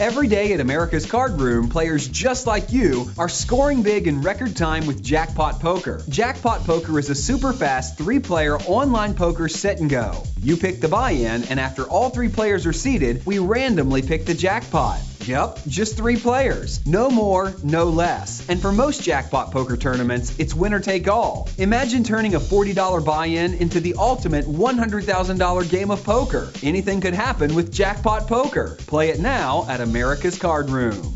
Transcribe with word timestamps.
Every 0.00 0.28
day 0.28 0.54
at 0.54 0.60
America's 0.60 1.04
Card 1.04 1.38
Room, 1.38 1.68
players 1.68 2.08
just 2.08 2.46
like 2.46 2.72
you 2.72 3.10
are 3.18 3.28
scoring 3.28 3.82
big 3.82 4.06
in 4.06 4.22
record 4.22 4.56
time 4.56 4.86
with 4.86 5.02
Jackpot 5.02 5.60
Poker. 5.60 6.02
Jackpot 6.08 6.64
Poker 6.64 6.98
is 6.98 7.10
a 7.10 7.14
super 7.14 7.52
fast 7.52 7.98
three 7.98 8.18
player 8.18 8.56
online 8.60 9.12
poker 9.12 9.46
set 9.46 9.78
and 9.78 9.90
go. 9.90 10.22
You 10.40 10.56
pick 10.56 10.80
the 10.80 10.88
buy 10.88 11.10
in, 11.10 11.44
and 11.44 11.60
after 11.60 11.84
all 11.84 12.08
three 12.08 12.30
players 12.30 12.64
are 12.64 12.72
seated, 12.72 13.26
we 13.26 13.40
randomly 13.40 14.00
pick 14.00 14.24
the 14.24 14.32
jackpot. 14.32 15.02
Yep, 15.30 15.60
just 15.68 15.96
three 15.96 16.16
players. 16.16 16.84
No 16.86 17.08
more, 17.08 17.54
no 17.62 17.84
less. 17.84 18.44
And 18.48 18.60
for 18.60 18.72
most 18.72 19.00
jackpot 19.00 19.52
poker 19.52 19.76
tournaments, 19.76 20.36
it's 20.40 20.56
winner 20.56 20.80
take 20.80 21.06
all. 21.06 21.48
Imagine 21.58 22.02
turning 22.02 22.34
a 22.34 22.40
$40 22.40 23.04
buy 23.04 23.26
in 23.26 23.54
into 23.54 23.78
the 23.78 23.94
ultimate 23.96 24.44
$100,000 24.46 25.70
game 25.70 25.92
of 25.92 26.02
poker. 26.02 26.50
Anything 26.64 27.00
could 27.00 27.14
happen 27.14 27.54
with 27.54 27.72
jackpot 27.72 28.26
poker. 28.26 28.76
Play 28.88 29.10
it 29.10 29.20
now 29.20 29.66
at 29.68 29.80
America's 29.80 30.36
Card 30.36 30.68
Room. 30.68 31.14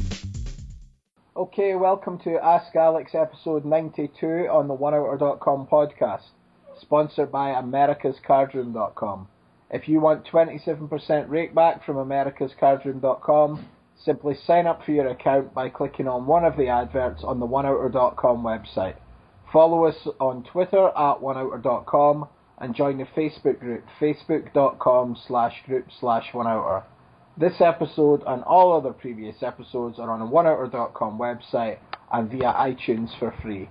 Okay, 1.37 1.75
welcome 1.75 2.21
to 2.21 2.39
Ask 2.41 2.77
Alex 2.77 3.17
episode 3.17 3.65
92 3.65 4.47
on 4.49 4.69
the 4.69 4.77
OneOuter.com 4.77 5.67
podcast, 5.67 6.23
sponsored 6.81 7.33
by 7.33 7.49
AmericasCardroom.com. 7.55 9.27
If 9.71 9.89
you 9.89 9.99
want 9.99 10.25
27% 10.25 10.89
rakeback 11.27 11.85
from 11.85 11.97
AmericasCardroom.com, 11.97 13.67
simply 14.03 14.35
sign 14.47 14.67
up 14.67 14.85
for 14.85 14.93
your 14.93 15.09
account 15.09 15.55
by 15.55 15.69
clicking 15.69 16.09
on 16.09 16.27
one 16.27 16.45
of 16.45 16.57
the 16.57 16.69
adverts 16.69 17.23
on 17.25 17.41
the 17.41 17.47
OneOuter.com 17.47 18.43
website. 18.43 18.97
Follow 19.53 19.85
us 19.85 20.09
on 20.21 20.43
Twitter 20.45 20.89
at 20.89 21.21
OneOuter.com 21.21 22.29
and 22.59 22.75
join 22.75 22.99
the 22.99 23.05
Facebook 23.05 23.61
group, 23.61 23.85
facebook.com 24.01 25.17
slash 25.27 25.63
group 25.67 25.87
slash 26.01 26.31
OneOuter. 26.33 26.85
This 27.37 27.61
episode 27.61 28.23
and 28.27 28.43
all 28.45 28.73
other 28.73 28.93
previous 28.93 29.43
episodes 29.43 29.99
are 29.99 30.11
on 30.11 30.21
the 30.21 30.27
OneOuter.com 30.27 31.19
website 31.19 31.79
and 32.13 32.31
via 32.31 32.53
iTunes 32.53 33.17
for 33.19 33.35
free. 33.43 33.69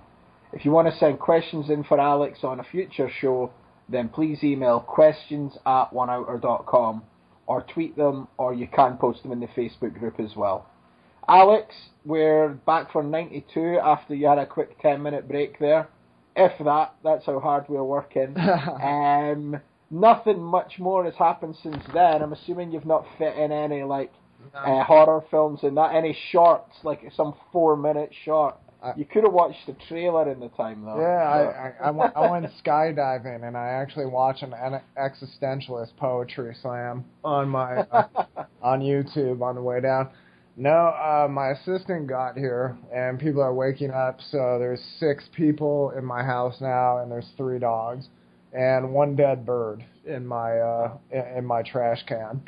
If 0.52 0.64
you 0.64 0.70
want 0.70 0.88
to 0.88 0.98
send 0.98 1.18
questions 1.18 1.70
in 1.70 1.84
for 1.84 1.98
Alex 1.98 2.40
on 2.44 2.60
a 2.60 2.64
future 2.64 3.10
show, 3.20 3.50
then 3.88 4.08
please 4.08 4.44
email 4.44 4.80
questions 4.80 5.56
at 5.66 5.92
oneouter.com 5.92 7.02
or 7.46 7.62
tweet 7.62 7.96
them 7.96 8.28
or 8.38 8.54
you 8.54 8.66
can 8.66 8.96
post 8.96 9.22
them 9.22 9.32
in 9.32 9.40
the 9.40 9.46
Facebook 9.48 9.98
group 9.98 10.18
as 10.20 10.34
well. 10.36 10.66
Alex, 11.28 11.74
we're 12.04 12.50
back 12.50 12.92
for 12.92 13.02
92 13.02 13.78
after 13.82 14.14
you 14.14 14.26
had 14.26 14.38
a 14.38 14.46
quick 14.46 14.80
10 14.80 15.02
minute 15.02 15.26
break 15.28 15.58
there. 15.58 15.88
If 16.36 16.52
that, 16.64 16.94
that's 17.02 17.26
how 17.26 17.40
hard 17.40 17.64
we're 17.68 17.84
working. 17.84 18.36
um, 18.82 19.60
nothing 19.90 20.42
much 20.42 20.78
more 20.78 21.04
has 21.04 21.14
happened 21.14 21.56
since 21.62 21.82
then. 21.94 22.22
I'm 22.22 22.32
assuming 22.32 22.72
you've 22.72 22.86
not 22.86 23.06
fit 23.18 23.36
in 23.36 23.52
any 23.52 23.82
like 23.82 24.12
uh, 24.54 24.84
horror 24.84 25.24
films 25.30 25.60
and 25.62 25.76
that 25.76 25.94
any 25.94 26.16
shorts, 26.30 26.76
like 26.82 27.00
some 27.16 27.34
four 27.52 27.76
minute 27.76 28.12
short. 28.24 28.56
You 28.96 29.04
could 29.04 29.24
have 29.24 29.32
watched 29.32 29.66
the 29.66 29.74
trailer 29.88 30.30
in 30.30 30.40
the 30.40 30.48
time 30.48 30.84
though. 30.84 31.00
Yeah, 31.00 31.06
I, 31.06 31.86
I, 31.86 31.88
I, 31.88 31.90
went, 31.90 32.12
I 32.16 32.30
went 32.30 32.46
skydiving 32.64 33.46
and 33.46 33.56
I 33.56 33.68
actually 33.68 34.06
watched 34.06 34.42
an 34.42 34.80
existentialist 34.98 35.96
poetry 35.96 36.54
slam 36.60 37.04
on 37.24 37.48
my 37.48 37.78
uh, 37.78 38.06
on 38.62 38.80
YouTube 38.80 39.42
on 39.42 39.54
the 39.54 39.62
way 39.62 39.80
down. 39.80 40.10
No, 40.56 40.70
uh, 40.70 41.26
my 41.28 41.50
assistant 41.50 42.06
got 42.06 42.36
here 42.36 42.76
and 42.94 43.18
people 43.18 43.42
are 43.42 43.54
waking 43.54 43.90
up. 43.90 44.20
So 44.30 44.58
there's 44.58 44.80
six 45.00 45.24
people 45.34 45.92
in 45.96 46.04
my 46.04 46.22
house 46.22 46.60
now, 46.60 46.98
and 46.98 47.10
there's 47.10 47.28
three 47.36 47.58
dogs 47.58 48.08
and 48.54 48.92
one 48.92 49.16
dead 49.16 49.44
bird 49.44 49.84
in 50.06 50.26
my 50.26 50.58
uh, 50.58 50.96
in 51.36 51.44
my 51.44 51.62
trash 51.62 52.02
can, 52.06 52.40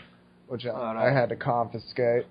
which 0.47 0.65
I, 0.65 0.71
right. 0.71 1.09
I 1.09 1.13
had 1.13 1.29
to 1.31 1.37
confiscate. 1.37 2.27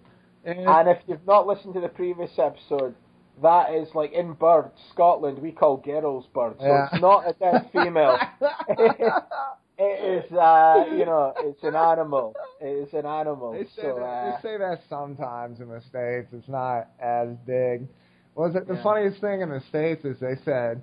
And, 0.45 0.59
And 0.59 0.89
if 0.89 0.99
you've 1.07 1.25
not 1.27 1.45
listened 1.45 1.73
to 1.73 1.81
the 1.81 1.89
previous 1.89 2.31
episode, 2.37 2.95
that 3.41 3.73
is 3.73 3.89
like 3.95 4.11
in 4.14 4.33
birds, 4.33 4.80
Scotland, 4.91 5.39
we 5.39 5.52
call 5.52 5.78
girls 5.78 6.25
birds. 6.33 6.61
So 6.66 6.75
Yeah. 6.75 6.86
it's 6.86 6.95
not 6.95 7.28
a 7.30 7.33
dead 7.33 7.69
female. 7.72 8.22
it 8.78 10.23
is, 10.25 10.31
uh, 10.31 10.85
you 10.91 11.06
know, 11.06 11.34
it's 11.40 11.63
an 11.63 11.75
animal. 11.75 12.35
It 12.59 12.88
is 12.88 12.94
an 12.94 13.06
animal. 13.06 13.53
They 13.53 13.66
say, 13.66 13.72
so, 13.81 13.95
that, 13.95 14.01
uh, 14.01 14.38
they 14.38 14.41
say 14.41 14.57
that 14.57 14.79
sometimes 14.90 15.59
in 15.59 15.69
the 15.69 15.81
states. 15.81 16.29
It's 16.34 16.47
not 16.47 16.88
as 17.00 17.29
big. 17.45 17.88
Was 18.35 18.56
it 18.56 18.68
the 18.68 18.75
Yeah. 18.75 18.84
funniest 18.84 19.22
thing 19.22 19.41
in 19.41 19.50
the 19.50 19.62
states 19.69 20.03
is 20.06 20.19
they 20.19 20.35
said, 20.44 20.81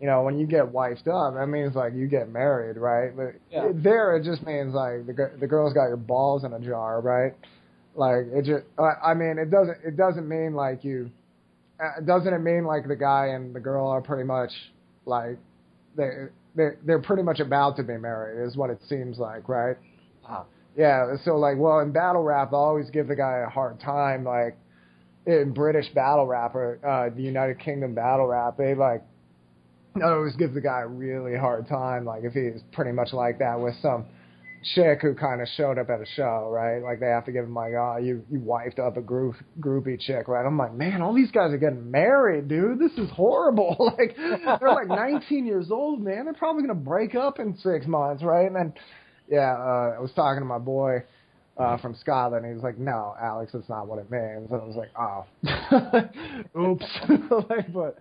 you 0.00 0.06
know, 0.06 0.22
when 0.22 0.38
you 0.38 0.46
get 0.46 0.64
wifed 0.66 1.08
up, 1.08 1.34
that 1.34 1.46
means 1.46 1.74
like 1.74 1.94
you 1.94 2.06
get 2.06 2.28
married, 2.28 2.76
right? 2.76 3.14
But 3.16 3.34
Yeah. 3.50 3.68
there, 3.82 4.16
it 4.16 4.24
just 4.24 4.44
means 4.44 4.74
like 4.74 5.06
the 5.06 5.30
the 5.38 5.46
girl's 5.46 5.72
got 5.72 5.86
your 5.86 5.96
balls 5.96 6.44
in 6.44 6.52
a 6.52 6.60
jar, 6.60 7.00
right? 7.00 7.32
Like 7.94 8.26
it 8.32 8.44
just, 8.44 8.64
I 8.78 9.14
mean, 9.14 9.38
it 9.38 9.50
doesn't 9.50 9.78
it 9.84 9.96
doesn't 9.96 10.28
mean 10.28 10.54
like 10.54 10.84
you, 10.84 11.10
doesn't 12.06 12.32
it 12.32 12.38
mean 12.38 12.64
like 12.64 12.86
the 12.86 12.96
guy 12.96 13.28
and 13.28 13.54
the 13.54 13.60
girl 13.60 13.88
are 13.88 14.00
pretty 14.00 14.24
much 14.24 14.50
like 15.06 15.38
they 15.96 16.26
they 16.54 16.70
they're 16.84 17.02
pretty 17.02 17.22
much 17.22 17.40
about 17.40 17.76
to 17.76 17.82
be 17.82 17.96
married 17.96 18.46
is 18.46 18.56
what 18.56 18.70
it 18.70 18.78
seems 18.88 19.18
like, 19.18 19.48
right? 19.48 19.76
Ah. 20.28 20.44
Yeah, 20.76 21.16
so 21.24 21.36
like, 21.36 21.58
well, 21.58 21.80
in 21.80 21.92
battle 21.92 22.22
rap, 22.22 22.52
I 22.52 22.56
always 22.56 22.88
give 22.90 23.06
the 23.06 23.16
guy 23.16 23.44
a 23.46 23.50
hard 23.50 23.78
time. 23.80 24.24
Like 24.24 24.56
in 25.26 25.52
British 25.52 25.88
battle 25.90 26.26
rap 26.26 26.54
or 26.54 26.78
uh, 26.86 27.14
the 27.14 27.22
United 27.22 27.58
Kingdom 27.58 27.94
battle 27.94 28.26
rap, 28.26 28.56
they 28.56 28.74
like 28.74 29.02
I 29.96 30.04
always 30.04 30.34
give 30.36 30.54
the 30.54 30.60
guy 30.60 30.80
a 30.80 30.86
really 30.86 31.36
hard 31.36 31.68
time. 31.68 32.04
Like 32.04 32.24
if 32.24 32.32
he's 32.32 32.62
pretty 32.72 32.92
much 32.92 33.12
like 33.12 33.38
that 33.40 33.60
with 33.60 33.74
some 33.82 34.06
chick 34.74 35.00
who 35.02 35.14
kind 35.14 35.40
of 35.40 35.48
showed 35.56 35.78
up 35.78 35.90
at 35.90 36.00
a 36.00 36.06
show, 36.16 36.48
right? 36.50 36.82
Like 36.82 37.00
they 37.00 37.06
have 37.06 37.24
to 37.26 37.32
give 37.32 37.44
him 37.44 37.54
like, 37.54 37.72
oh, 37.74 37.98
you 38.02 38.24
you 38.30 38.38
wifed 38.40 38.78
up 38.78 38.96
a 38.96 39.00
group 39.00 39.36
groupie 39.60 40.00
chick, 40.00 40.28
right? 40.28 40.44
I'm 40.44 40.58
like, 40.58 40.74
man, 40.74 41.02
all 41.02 41.14
these 41.14 41.30
guys 41.30 41.52
are 41.52 41.58
getting 41.58 41.90
married, 41.90 42.48
dude. 42.48 42.78
This 42.78 42.92
is 42.92 43.10
horrible. 43.10 43.94
like 43.98 44.16
they're 44.16 44.68
like 44.68 44.88
19 44.88 45.46
years 45.46 45.70
old, 45.70 46.02
man. 46.02 46.24
They're 46.24 46.34
probably 46.34 46.62
gonna 46.62 46.74
break 46.74 47.14
up 47.14 47.38
in 47.38 47.56
six 47.58 47.86
months, 47.86 48.22
right? 48.22 48.46
And 48.46 48.56
then, 48.56 48.74
yeah, 49.28 49.54
uh, 49.54 49.94
I 49.96 50.00
was 50.00 50.12
talking 50.14 50.40
to 50.40 50.46
my 50.46 50.58
boy 50.58 51.02
uh, 51.56 51.76
from 51.78 51.94
Scotland. 51.96 52.46
He 52.46 52.52
was 52.52 52.62
like, 52.62 52.78
"No, 52.78 53.14
Alex, 53.20 53.52
that's 53.52 53.68
not 53.68 53.86
what 53.86 53.98
it 53.98 54.10
means." 54.10 54.50
And 54.50 54.60
I 54.60 54.64
was 54.64 54.76
like, 54.76 54.90
"Oh, 54.98 55.24
oops." 56.60 56.86
like, 57.48 57.72
but 57.72 57.98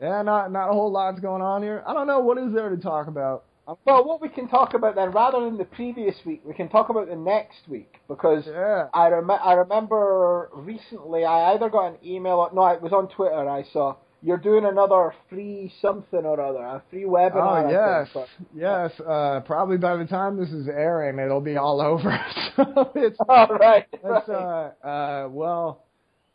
yeah, 0.00 0.22
not 0.22 0.52
not 0.52 0.70
a 0.70 0.72
whole 0.72 0.92
lot's 0.92 1.20
going 1.20 1.42
on 1.42 1.62
here. 1.62 1.82
I 1.86 1.94
don't 1.94 2.06
know 2.06 2.20
what 2.20 2.38
is 2.38 2.52
there 2.54 2.70
to 2.70 2.76
talk 2.76 3.06
about. 3.06 3.44
Well, 3.84 4.04
what 4.04 4.20
we 4.20 4.28
can 4.28 4.48
talk 4.48 4.74
about 4.74 4.94
then, 4.94 5.10
rather 5.10 5.40
than 5.44 5.56
the 5.58 5.64
previous 5.64 6.14
week, 6.24 6.42
we 6.44 6.54
can 6.54 6.68
talk 6.68 6.88
about 6.88 7.08
the 7.08 7.16
next 7.16 7.68
week 7.68 7.94
because 8.08 8.44
Yeah, 8.46 8.88
I 8.94 9.08
rem- 9.08 9.30
I 9.30 9.52
remember 9.54 10.50
recently 10.54 11.24
I 11.24 11.52
either 11.54 11.68
got 11.68 11.88
an 11.88 11.98
email 12.04 12.34
or 12.36 12.50
no, 12.54 12.66
it 12.66 12.80
was 12.82 12.92
on 12.92 13.08
Twitter. 13.08 13.48
I 13.48 13.64
saw 13.72 13.96
you're 14.22 14.36
doing 14.38 14.66
another 14.66 15.14
free 15.30 15.72
something 15.80 16.26
or 16.26 16.38
other, 16.40 16.58
a 16.58 16.82
free 16.90 17.04
webinar. 17.04 17.64
Oh 17.64 17.70
yes, 17.70 18.08
think, 18.12 18.26
yes. 18.54 18.92
Uh, 19.00 19.40
probably 19.46 19.78
by 19.78 19.96
the 19.96 20.04
time 20.04 20.36
this 20.36 20.50
is 20.50 20.68
airing, 20.68 21.18
it'll 21.18 21.40
be 21.40 21.56
all 21.56 21.80
over. 21.92 22.18
so 22.56 22.90
it's 22.94 23.18
All 23.28 23.48
right. 23.48 23.86
It's 23.92 24.28
right. 24.28 24.72
uh 24.84 24.86
uh 24.86 25.28
well 25.30 25.84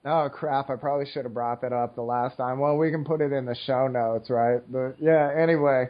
oh 0.06 0.30
crap, 0.34 0.70
I 0.70 0.76
probably 0.78 1.06
should 1.12 1.26
have 1.26 1.34
brought 1.34 1.62
that 1.62 1.74
up 1.74 1.96
the 1.96 2.02
last 2.02 2.38
time. 2.38 2.60
Well 2.60 2.78
we 2.78 2.90
can 2.92 3.04
put 3.06 3.22
it 3.22 3.32
in 3.32 3.46
the 3.46 3.56
show 3.68 3.88
notes, 3.88 4.30
right? 4.30 4.62
But 4.72 4.96
yeah, 5.00 5.32
anyway. 5.38 5.90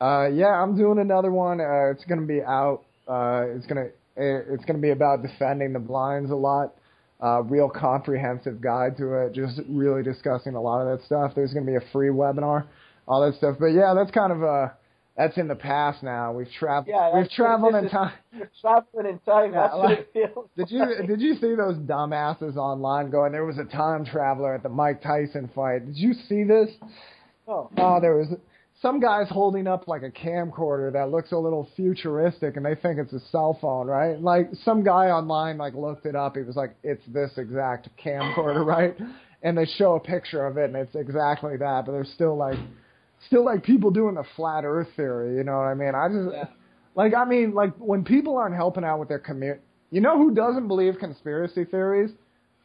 Uh 0.00 0.28
yeah, 0.32 0.48
I'm 0.62 0.76
doing 0.76 0.98
another 0.98 1.30
one. 1.30 1.60
Uh 1.60 1.90
it's 1.90 2.04
gonna 2.04 2.26
be 2.26 2.42
out. 2.42 2.82
Uh 3.06 3.44
it's 3.56 3.66
gonna 3.66 3.88
it's 4.16 4.64
gonna 4.64 4.78
be 4.78 4.90
about 4.90 5.22
defending 5.22 5.72
the 5.72 5.78
blinds 5.78 6.30
a 6.30 6.34
lot. 6.36 6.74
Uh 7.22 7.42
real 7.42 7.68
comprehensive 7.68 8.60
guide 8.60 8.96
to 8.96 9.14
it, 9.14 9.32
just 9.34 9.60
really 9.68 10.02
discussing 10.02 10.54
a 10.54 10.60
lot 10.60 10.80
of 10.86 10.98
that 10.98 11.04
stuff. 11.06 11.32
There's 11.34 11.52
gonna 11.52 11.66
be 11.66 11.76
a 11.76 11.84
free 11.92 12.08
webinar, 12.08 12.66
all 13.06 13.20
that 13.24 13.36
stuff. 13.36 13.56
But 13.60 13.66
yeah, 13.68 13.92
that's 13.94 14.10
kind 14.10 14.32
of 14.32 14.42
uh 14.42 14.68
that's 15.16 15.36
in 15.36 15.48
the 15.48 15.54
past 15.54 16.02
now. 16.02 16.32
We've 16.32 16.50
traveled 16.58 16.86
Yeah, 16.88 17.14
we've 17.14 17.30
traveled 17.30 17.74
in 17.74 17.90
time. 17.90 18.12
Traveling 18.62 19.06
in 19.06 19.18
time. 19.18 19.52
Yeah, 19.52 19.60
That's 19.62 19.74
what 19.74 19.84
like- 19.84 19.98
it 19.98 20.10
feels. 20.14 20.48
Did 20.56 20.70
you 20.70 21.06
did 21.06 21.20
you 21.20 21.34
see 21.34 21.54
those 21.56 21.76
dumbasses 21.76 22.56
online 22.56 23.10
going? 23.10 23.32
There 23.32 23.44
was 23.44 23.58
a 23.58 23.64
time 23.64 24.06
traveler 24.06 24.54
at 24.54 24.62
the 24.62 24.70
Mike 24.70 25.02
Tyson 25.02 25.50
fight. 25.54 25.84
Did 25.84 25.96
you 25.96 26.14
see 26.14 26.44
this? 26.44 26.70
Oh. 27.46 27.68
Oh, 27.76 28.00
there 28.00 28.16
was 28.16 28.28
some 28.82 28.98
guys 28.98 29.26
holding 29.28 29.66
up 29.66 29.86
like 29.88 30.02
a 30.02 30.10
camcorder 30.10 30.92
that 30.92 31.10
looks 31.10 31.32
a 31.32 31.36
little 31.36 31.68
futuristic, 31.76 32.56
and 32.56 32.64
they 32.64 32.74
think 32.74 32.98
it's 32.98 33.12
a 33.12 33.20
cell 33.30 33.58
phone, 33.60 33.86
right? 33.86 34.20
Like 34.20 34.50
some 34.64 34.82
guy 34.82 35.10
online 35.10 35.58
like 35.58 35.74
looked 35.74 36.06
it 36.06 36.16
up. 36.16 36.36
He 36.36 36.42
was 36.42 36.56
like, 36.56 36.74
"It's 36.82 37.04
this 37.06 37.30
exact 37.36 37.88
camcorder, 38.02 38.64
right?" 38.74 38.96
And 39.42 39.56
they 39.56 39.66
show 39.66 39.96
a 39.96 40.00
picture 40.00 40.46
of 40.46 40.56
it, 40.56 40.64
and 40.64 40.76
it's 40.76 40.94
exactly 40.94 41.56
that. 41.58 41.86
But 41.86 41.92
there's 41.92 42.10
still 42.14 42.36
like, 42.36 42.58
still 43.26 43.44
like 43.44 43.64
people 43.64 43.90
doing 43.90 44.14
the 44.14 44.24
flat 44.36 44.64
Earth 44.64 44.88
theory. 44.96 45.36
You 45.36 45.44
know 45.44 45.56
what 45.56 45.66
I 45.66 45.74
mean? 45.74 45.94
I 45.94 46.08
just 46.08 46.34
Yeah. 46.34 46.46
like 46.94 47.14
I 47.14 47.24
mean, 47.26 47.52
like 47.52 47.74
when 47.76 48.02
people 48.02 48.38
aren't 48.38 48.56
helping 48.56 48.84
out 48.84 48.98
with 48.98 49.08
their 49.08 49.18
community, 49.18 49.60
you 49.90 50.00
know 50.00 50.16
who 50.16 50.34
doesn't 50.34 50.68
believe 50.68 50.98
conspiracy 50.98 51.64
theories? 51.64 52.10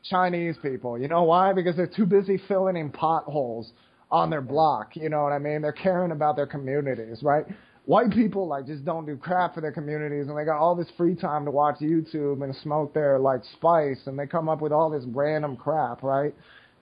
Chinese 0.09 0.55
people. 0.61 0.97
You 0.99 1.07
know 1.07 1.23
why? 1.23 1.51
Because 1.51 1.75
they're 1.75 1.87
too 1.87 2.05
busy 2.05 2.37
filling 2.47 2.77
in 2.77 2.91
potholes 2.91 3.71
on 4.11 4.29
their 4.29 4.41
block. 4.41 4.95
You 4.95 5.09
know 5.09 5.23
what 5.23 5.33
I 5.33 5.39
mean? 5.39 5.61
They're 5.61 5.71
caring 5.71 6.11
about 6.11 6.35
their 6.35 6.47
communities, 6.47 7.21
right? 7.23 7.45
white 7.85 8.11
people 8.11 8.47
like 8.47 8.65
just 8.65 8.83
don't 8.83 9.05
do 9.05 9.15
crap 9.15 9.53
for 9.53 9.61
their 9.61 9.71
communities 9.71 10.27
and 10.27 10.37
they 10.37 10.43
got 10.43 10.57
all 10.57 10.75
this 10.75 10.87
free 10.97 11.15
time 11.15 11.45
to 11.45 11.51
watch 11.51 11.75
YouTube 11.79 12.43
and 12.43 12.55
smoke 12.57 12.93
their 12.93 13.19
like 13.19 13.41
spice 13.53 13.99
and 14.07 14.17
they 14.17 14.25
come 14.25 14.49
up 14.49 14.61
with 14.61 14.71
all 14.71 14.89
this 14.89 15.03
random 15.07 15.55
crap, 15.55 16.03
right? 16.03 16.33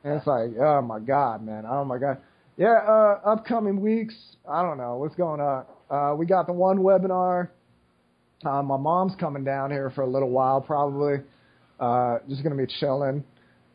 And 0.04 0.16
it's 0.16 0.28
like, 0.28 0.52
oh 0.60 0.82
my 0.82 1.00
god, 1.00 1.44
man, 1.44 1.66
oh 1.70 1.84
my 1.84 1.98
god. 1.98 2.18
Yeah, 2.58 2.78
uh 2.88 3.20
upcoming 3.26 3.82
weeks, 3.82 4.16
I 4.50 4.62
don't 4.62 4.78
know 4.78 4.98
what's 4.98 5.16
going 5.16 5.42
on. 5.42 5.66
Uh 5.90 6.16
we 6.16 6.26
got 6.26 6.48
the 6.48 6.54
one 6.54 6.78
webinar. 6.80 7.50
Uh 8.46 8.64
my 8.64 8.78
mom's 8.78 9.14
coming 9.20 9.44
down 9.44 9.72
here 9.72 9.92
for 9.94 10.02
a 10.02 10.10
little 10.10 10.30
while 10.30 10.62
probably. 10.62 11.18
Uh 11.80 12.20
just 12.30 12.44
to 12.58 12.66
be 12.66 12.72
chilling. 12.80 13.24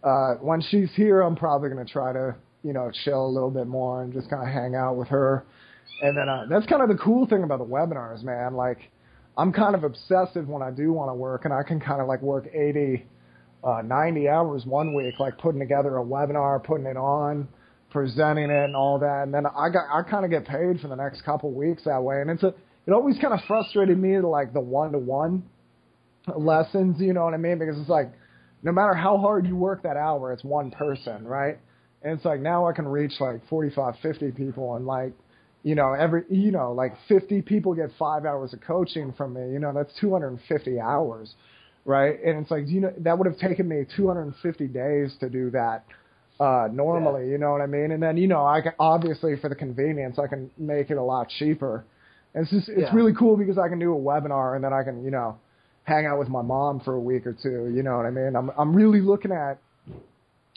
Uh 0.02 0.34
when 0.36 0.62
she's 0.62 0.90
here, 0.94 1.20
I'm 1.20 1.36
probably 1.36 1.68
to 1.84 1.92
try 1.92 2.12
to, 2.12 2.36
you 2.68 2.72
know, 2.72 2.92
chill 3.04 3.26
a 3.26 3.32
little 3.32 3.50
bit 3.50 3.66
more 3.66 4.02
and 4.02 4.12
just 4.12 4.30
kind 4.30 4.46
of 4.46 4.52
hang 4.52 4.76
out 4.76 4.96
with 4.96 5.08
her 5.08 5.44
and 6.00 6.16
then 6.16 6.28
uh, 6.28 6.46
that's 6.48 6.66
kind 6.66 6.82
of 6.82 6.88
the 6.88 7.02
cool 7.02 7.26
thing 7.26 7.42
about 7.42 7.58
the 7.58 7.64
webinars, 7.64 8.22
man. 8.22 8.54
Like, 8.54 8.90
I'm 9.36 9.52
kind 9.52 9.74
of 9.74 9.84
obsessive 9.84 10.48
when 10.48 10.62
I 10.62 10.70
do 10.70 10.92
want 10.92 11.10
to 11.10 11.14
work, 11.14 11.44
and 11.44 11.52
I 11.52 11.62
can 11.62 11.80
kind 11.80 12.00
of 12.00 12.06
like 12.06 12.22
work 12.22 12.46
80, 12.52 13.04
uh, 13.64 13.82
90 13.84 14.28
hours 14.28 14.64
one 14.64 14.94
week, 14.94 15.18
like 15.18 15.38
putting 15.38 15.60
together 15.60 15.96
a 15.98 16.04
webinar, 16.04 16.62
putting 16.62 16.86
it 16.86 16.96
on, 16.96 17.48
presenting 17.90 18.50
it, 18.50 18.64
and 18.64 18.76
all 18.76 18.98
that. 19.00 19.22
And 19.24 19.34
then 19.34 19.46
I 19.46 19.68
got 19.70 19.86
I 19.92 20.02
kind 20.08 20.24
of 20.24 20.30
get 20.30 20.46
paid 20.46 20.80
for 20.80 20.88
the 20.88 20.96
next 20.96 21.22
couple 21.22 21.52
weeks 21.52 21.82
that 21.84 22.02
way. 22.02 22.20
And 22.20 22.30
it's 22.30 22.42
a 22.42 22.54
it 22.86 22.92
always 22.92 23.18
kind 23.20 23.34
of 23.34 23.40
frustrated 23.46 23.98
me 23.98 24.12
to 24.14 24.26
like 24.26 24.52
the 24.52 24.60
one 24.60 24.92
to 24.92 24.98
one 24.98 25.42
lessons, 26.36 27.00
you 27.00 27.12
know 27.12 27.24
what 27.24 27.34
I 27.34 27.38
mean? 27.38 27.58
Because 27.58 27.78
it's 27.78 27.88
like 27.88 28.12
no 28.62 28.72
matter 28.72 28.94
how 28.94 29.18
hard 29.18 29.46
you 29.46 29.56
work 29.56 29.82
that 29.82 29.96
hour, 29.96 30.32
it's 30.32 30.44
one 30.44 30.70
person, 30.70 31.26
right? 31.26 31.58
And 32.02 32.14
it's 32.14 32.24
like 32.24 32.40
now 32.40 32.66
I 32.66 32.72
can 32.72 32.86
reach 32.86 33.14
like 33.20 33.46
45, 33.48 33.94
50 34.02 34.30
people 34.32 34.76
and 34.76 34.86
like 34.86 35.12
you 35.62 35.74
know, 35.74 35.92
every, 35.92 36.22
you 36.30 36.50
know, 36.50 36.72
like 36.72 36.94
50 37.08 37.42
people 37.42 37.74
get 37.74 37.90
five 37.98 38.24
hours 38.24 38.52
of 38.52 38.60
coaching 38.60 39.12
from 39.16 39.34
me, 39.34 39.52
you 39.52 39.58
know, 39.58 39.72
that's 39.74 39.92
250 40.00 40.80
hours, 40.80 41.34
right? 41.84 42.16
And 42.24 42.40
it's 42.40 42.50
like, 42.50 42.68
you 42.68 42.80
know, 42.80 42.92
that 42.98 43.18
would 43.18 43.26
have 43.26 43.38
taken 43.38 43.68
me 43.68 43.84
250 43.96 44.66
days 44.68 45.14
to 45.20 45.28
do 45.28 45.50
that, 45.50 45.84
uh, 46.38 46.68
normally, 46.72 47.26
yeah. 47.26 47.32
you 47.32 47.38
know 47.38 47.50
what 47.50 47.60
I 47.60 47.66
mean? 47.66 47.90
And 47.90 48.02
then, 48.02 48.16
you 48.16 48.28
know, 48.28 48.46
I 48.46 48.60
can, 48.60 48.72
obviously 48.78 49.34
for 49.40 49.48
the 49.48 49.56
convenience, 49.56 50.18
I 50.18 50.28
can 50.28 50.50
make 50.56 50.90
it 50.90 50.96
a 50.96 51.02
lot 51.02 51.28
cheaper. 51.38 51.84
And 52.34 52.44
it's 52.44 52.52
just, 52.52 52.68
it's 52.68 52.80
yeah. 52.80 52.94
really 52.94 53.12
cool 53.12 53.36
because 53.36 53.58
I 53.58 53.68
can 53.68 53.78
do 53.80 53.92
a 53.92 53.98
webinar 53.98 54.54
and 54.54 54.62
then 54.62 54.72
I 54.72 54.84
can, 54.84 55.04
you 55.04 55.10
know, 55.10 55.38
hang 55.82 56.06
out 56.06 56.18
with 56.18 56.28
my 56.28 56.42
mom 56.42 56.80
for 56.80 56.94
a 56.94 57.00
week 57.00 57.26
or 57.26 57.32
two, 57.32 57.72
you 57.74 57.82
know 57.82 57.96
what 57.96 58.06
I 58.06 58.10
mean? 58.10 58.36
I'm, 58.36 58.50
I'm 58.56 58.74
really 58.74 59.00
looking 59.00 59.32
at, 59.32 59.58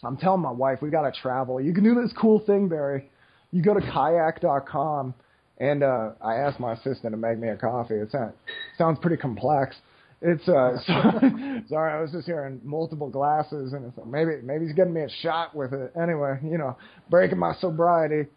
I'm 0.04 0.18
telling 0.18 0.42
my 0.42 0.52
wife, 0.52 0.80
we 0.82 0.90
got 0.90 1.04
to 1.04 1.22
travel. 1.22 1.62
You 1.62 1.74
can 1.74 1.84
do 1.84 1.96
this 1.96 2.14
cool 2.20 2.40
thing, 2.40 2.68
Barry 2.68 3.10
you 3.52 3.62
go 3.62 3.74
to 3.74 3.82
kayak.com 3.82 5.14
and 5.60 5.84
uh, 5.84 6.12
I 6.22 6.36
asked 6.36 6.60
my 6.60 6.74
assistant 6.74 7.12
to 7.12 7.18
make 7.18 7.38
me 7.38 7.50
a 7.50 7.58
coffee. 7.58 7.96
It 7.96 8.12
sounds, 8.12 8.34
sounds 8.78 8.98
pretty 9.00 9.18
complex. 9.18 9.76
It's 10.24 10.48
uh 10.48 10.78
sorry, 10.86 11.64
sorry, 11.68 11.94
I 11.94 12.00
was 12.00 12.12
just 12.12 12.28
hearing 12.28 12.62
multiple 12.64 13.10
glasses 13.10 13.74
and 13.74 13.86
it's 13.86 13.98
like 13.98 14.06
maybe 14.06 14.34
maybe 14.44 14.66
he's 14.68 14.76
getting 14.76 14.94
me 14.94 15.02
a 15.02 15.10
shot 15.24 15.56
with 15.56 15.74
it. 15.74 15.92
Anyway, 16.00 16.38
you 16.44 16.60
know, 16.60 16.78
breaking 17.10 17.40
my 17.40 17.56
sobriety. 17.60 18.30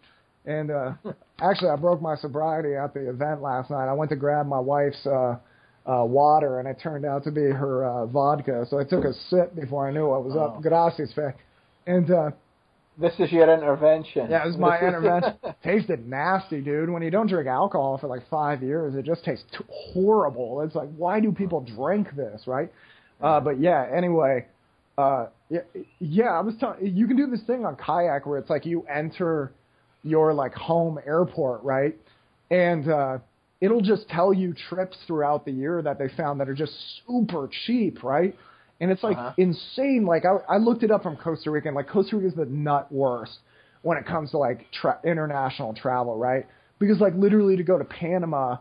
And 0.46 0.70
uh 0.70 0.93
actually 1.43 1.69
I 1.69 1.76
broke 1.76 2.00
my 2.00 2.17
sobriety 2.17 2.75
at 2.75 2.94
the 2.94 3.10
event 3.10 3.43
last 3.43 3.70
night. 3.70 3.87
I 3.87 3.93
went 3.93 4.08
to 4.10 4.17
grab 4.17 4.46
my 4.46 4.58
wife's 4.58 5.06
uh 5.06 5.37
uh 5.87 6.05
water 6.06 6.58
and 6.58 6.67
it 6.67 6.78
turned 6.82 7.05
out 7.05 7.22
to 7.25 7.31
be 7.31 7.43
her 7.43 7.84
uh 7.84 8.06
vodka. 8.06 8.64
So 8.70 8.78
I 8.78 8.84
took 8.84 9.05
a 9.05 9.12
sip 9.28 9.55
before 9.55 9.87
I 9.87 9.93
knew 9.93 10.08
what 10.08 10.25
was 10.25 10.34
up. 10.37 10.55
Oh. 10.56 10.60
Gracias, 10.62 11.12
Fe. 11.12 11.34
And 11.86 12.10
uh 12.10 12.31
this 12.96 13.12
is 13.19 13.32
your 13.32 13.52
intervention. 13.52 14.31
Yeah, 14.31 14.44
it 14.44 14.46
was 14.46 14.56
my 14.56 14.78
intervention. 14.86 15.34
Tasted 15.64 16.08
nasty, 16.08 16.60
dude. 16.60 16.88
When 16.88 17.02
you 17.02 17.10
don't 17.10 17.26
drink 17.26 17.48
alcohol 17.48 17.98
for 17.98 18.06
like 18.06 18.22
five 18.31 18.62
years, 18.62 18.94
it 18.94 19.04
just 19.04 19.25
tastes 19.25 19.44
horrible. 19.92 20.60
It's 20.62 20.76
like, 20.76 20.88
why 20.96 21.19
do 21.19 21.32
people 21.32 21.60
drink 21.60 22.14
this, 22.14 22.42
right? 22.46 22.72
Uh, 23.20 23.40
but 23.40 23.58
yeah, 23.58 23.86
anyway, 23.92 24.46
uh, 24.96 25.26
yeah, 25.50 25.60
yeah, 25.98 26.31
I 26.31 26.40
was 26.40 26.54
telling 26.60 26.86
you 26.86 27.06
can 27.08 27.16
do 27.16 27.26
this 27.26 27.42
thing 27.46 27.64
on 27.64 27.75
kayak 27.76 28.26
where 28.26 28.38
it's 28.38 28.50
like 28.50 28.64
you 28.64 28.82
enter 28.82 29.50
your 30.04 30.32
like 30.32 30.54
home 30.54 30.98
airport, 31.04 31.64
right? 31.64 31.96
And 32.50 32.88
uh, 32.88 33.19
it'll 33.60 33.81
just 33.81 34.08
tell 34.08 34.32
you 34.32 34.54
trips 34.69 34.96
throughout 35.06 35.44
the 35.44 35.52
year 35.52 35.82
that 35.82 35.98
they 35.98 36.08
found 36.16 36.38
that 36.40 36.48
are 36.48 36.54
just 36.54 36.72
super 37.06 37.48
cheap, 37.66 38.04
right? 38.04 38.36
And 38.84 38.92
it's 38.92 39.02
like 39.02 39.16
uh-huh. 39.16 39.32
insane. 39.38 40.04
Like 40.04 40.25
I, 40.26 40.56
I 40.56 40.58
looked 40.58 40.82
it 40.82 40.90
up 40.90 41.02
from 41.02 41.16
Costa 41.16 41.50
Rica, 41.50 41.69
and 41.69 41.75
like 41.75 41.88
Costa 41.88 42.16
Rica 42.16 42.28
is 42.28 42.34
the 42.34 42.44
nut 42.44 42.92
worst 42.92 43.38
when 43.81 43.96
it 43.96 44.04
comes 44.06 44.32
to 44.32 44.38
like 44.38 44.66
tra- 44.72 45.00
international 45.04 45.72
travel, 45.72 46.19
right? 46.19 46.46
Because 46.78 47.00
like 47.00 47.14
literally 47.14 47.56
to 47.56 47.62
go 47.62 47.78
to 47.78 47.84
Panama, 47.84 48.58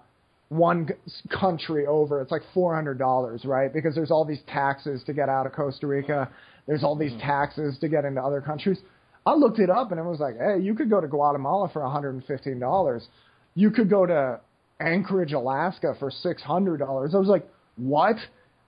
one 0.47 0.87
country 1.29 1.85
over, 1.85 2.21
it's 2.21 2.31
like 2.31 2.43
four 2.53 2.73
hundred 2.73 2.99
dollars, 2.99 3.43
right? 3.43 3.73
Because 3.73 3.95
there's 3.95 4.11
all 4.11 4.23
these 4.23 4.39
taxes 4.47 5.03
to 5.07 5.13
get 5.13 5.27
out 5.27 5.45
of 5.45 5.51
Costa 5.51 5.87
Rica. 5.87 6.29
There's 6.67 6.85
all 6.85 6.95
these 6.95 7.11
mm-hmm. 7.11 7.27
taxes 7.27 7.77
to 7.81 7.89
get 7.89 8.05
into 8.05 8.21
other 8.21 8.39
countries. 8.39 8.79
I 9.25 9.33
looked 9.33 9.59
it 9.59 9.69
up 9.69 9.91
and 9.91 9.99
it 9.99 10.03
was 10.03 10.21
like, 10.21 10.37
hey, 10.37 10.61
you 10.61 10.73
could 10.73 10.89
go 10.89 11.01
to 11.01 11.07
Guatemala 11.07 11.69
for 11.71 11.81
$115. 11.81 13.01
You 13.55 13.71
could 13.71 13.89
go 13.89 14.05
to 14.05 14.39
Anchorage, 14.79 15.33
Alaska 15.33 15.95
for 15.99 16.11
$600. 16.11 17.13
I 17.13 17.17
was 17.17 17.27
like, 17.27 17.45
what? 17.75 18.15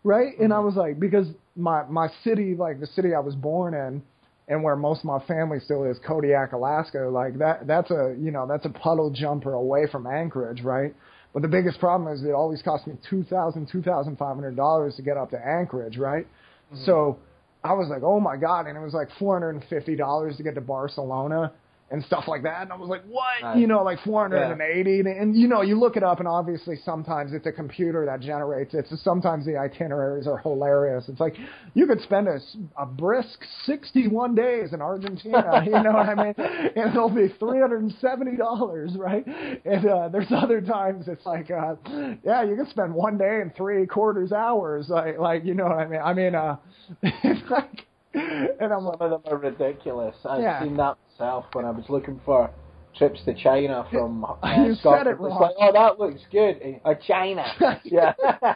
right? 0.05 0.37
And 0.39 0.53
I 0.53 0.57
mm-hmm. 0.57 0.65
was 0.65 0.75
like, 0.75 0.99
because 0.99 1.27
my 1.55 1.83
my 1.85 2.09
city, 2.23 2.55
like 2.55 2.79
the 2.79 2.87
city 2.87 3.13
I 3.13 3.19
was 3.19 3.35
born 3.35 3.73
in, 3.73 4.01
and 4.47 4.63
where 4.63 4.75
most 4.75 4.99
of 4.99 5.05
my 5.05 5.19
family 5.25 5.59
still 5.59 5.83
is, 5.85 5.97
Kodiak, 6.05 6.53
Alaska. 6.53 7.09
Like 7.11 7.37
that, 7.39 7.67
that's 7.67 7.91
a 7.91 8.15
you 8.19 8.31
know 8.31 8.45
that's 8.47 8.65
a 8.65 8.69
puddle 8.69 9.09
jumper 9.09 9.53
away 9.53 9.87
from 9.91 10.05
Anchorage, 10.07 10.61
right? 10.61 10.93
But 11.33 11.41
the 11.41 11.47
biggest 11.47 11.79
problem 11.79 12.13
is 12.13 12.23
it 12.23 12.31
always 12.31 12.61
cost 12.61 12.87
me 12.87 12.95
two 13.09 13.23
thousand, 13.23 13.69
two 13.71 13.81
thousand 13.81 14.17
five 14.17 14.35
hundred 14.35 14.55
dollars 14.55 14.95
to 14.95 15.01
get 15.01 15.17
up 15.17 15.31
to 15.31 15.37
Anchorage, 15.37 15.97
right? 15.97 16.25
Mm-hmm. 16.73 16.85
So 16.85 17.19
I 17.63 17.73
was 17.73 17.87
like, 17.89 18.03
oh 18.03 18.19
my 18.19 18.37
god, 18.37 18.67
and 18.67 18.77
it 18.77 18.81
was 18.81 18.93
like 18.93 19.09
four 19.19 19.35
hundred 19.35 19.55
and 19.55 19.63
fifty 19.69 19.95
dollars 19.95 20.37
to 20.37 20.43
get 20.43 20.55
to 20.55 20.61
Barcelona 20.61 21.51
and 21.91 22.03
stuff 22.05 22.23
like 22.27 22.41
that. 22.43 22.63
And 22.63 22.71
I 22.71 22.75
was 22.75 22.89
like, 22.89 23.03
what? 23.07 23.41
Nice. 23.41 23.57
You 23.59 23.67
know, 23.67 23.83
like 23.83 23.99
480. 24.03 24.89
Yeah. 24.89 24.97
And, 24.97 25.07
and, 25.07 25.35
you 25.35 25.47
know, 25.47 25.61
you 25.61 25.79
look 25.79 25.97
it 25.97 26.03
up, 26.03 26.19
and 26.19 26.27
obviously 26.27 26.77
sometimes 26.83 27.31
it's 27.31 27.45
a 27.45 27.51
computer 27.51 28.05
that 28.07 28.21
generates 28.21 28.73
it. 28.73 28.87
So 28.89 28.95
sometimes 28.95 29.45
the 29.45 29.57
itineraries 29.57 30.25
are 30.25 30.39
hilarious. 30.39 31.05
It's 31.07 31.19
like 31.19 31.35
you 31.75 31.85
could 31.85 32.01
spend 32.01 32.27
a, 32.27 32.39
a 32.77 32.85
brisk 32.87 33.39
61 33.65 34.33
days 34.33 34.73
in 34.73 34.81
Argentina, 34.81 35.61
you 35.65 35.71
know 35.71 35.91
what 35.91 36.09
I 36.09 36.15
mean? 36.15 36.33
And 36.37 36.89
it'll 36.89 37.09
be 37.09 37.29
$370, 37.39 38.97
right? 38.97 39.25
And 39.65 39.85
uh, 39.85 40.09
there's 40.09 40.31
other 40.31 40.61
times 40.61 41.07
it's 41.07 41.25
like, 41.25 41.51
uh, 41.51 41.75
yeah, 42.23 42.43
you 42.43 42.55
can 42.55 42.67
spend 42.69 42.93
one 42.93 43.17
day 43.17 43.41
and 43.41 43.55
three 43.55 43.85
quarters 43.85 44.31
hours. 44.31 44.87
Like, 44.89 45.19
like 45.19 45.45
you 45.45 45.53
know 45.53 45.65
what 45.65 45.77
I 45.77 45.87
mean? 45.87 46.01
I 46.03 46.13
mean, 46.13 46.35
uh, 46.35 46.57
it's 47.03 47.49
like, 47.51 47.84
and 48.59 48.73
I'm 48.73 48.85
Some 48.85 48.97
of 48.99 49.09
them 49.09 49.21
are 49.25 49.37
ridiculous. 49.37 50.15
I've 50.25 50.41
yeah. 50.41 50.63
seen 50.63 50.77
that 50.77 50.97
myself 51.11 51.45
when 51.53 51.65
I 51.65 51.71
was 51.71 51.85
looking 51.89 52.19
for 52.25 52.49
trips 52.97 53.19
to 53.25 53.33
China 53.33 53.85
from 53.91 54.23
uh, 54.43 54.65
you 54.65 54.75
Scotland. 54.75 55.05
Said 55.05 55.07
it 55.07 55.19
wrong. 55.19 55.41
Like, 55.41 55.55
oh, 55.59 55.71
that 55.73 55.99
looks 55.99 56.21
good. 56.31 56.79
Or 56.85 56.95
China. 56.95 57.45
yeah. 57.83 58.13
yeah, 58.41 58.55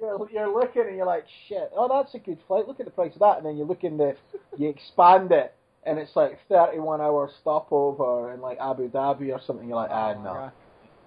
you're, 0.00 0.30
you're 0.30 0.52
looking 0.52 0.82
and 0.86 0.96
you're 0.96 1.06
like, 1.06 1.24
shit. 1.48 1.70
Oh, 1.76 1.88
that's 1.88 2.14
a 2.14 2.18
good 2.18 2.38
flight. 2.46 2.66
Look 2.66 2.80
at 2.80 2.86
the 2.86 2.92
price 2.92 3.12
of 3.14 3.20
that. 3.20 3.38
And 3.38 3.46
then 3.46 3.56
you 3.56 3.64
look 3.64 3.84
in 3.84 3.96
the, 3.96 4.16
you 4.56 4.68
expand 4.68 5.32
it, 5.32 5.54
and 5.84 5.98
it's 5.98 6.14
like 6.14 6.38
31 6.48 7.00
hour 7.00 7.30
stopover 7.40 8.32
in 8.32 8.40
like 8.40 8.58
Abu 8.60 8.90
Dhabi 8.90 9.32
or 9.32 9.40
something. 9.46 9.66
You're 9.66 9.76
like, 9.76 9.90
ah, 9.90 10.14
no. 10.14 10.52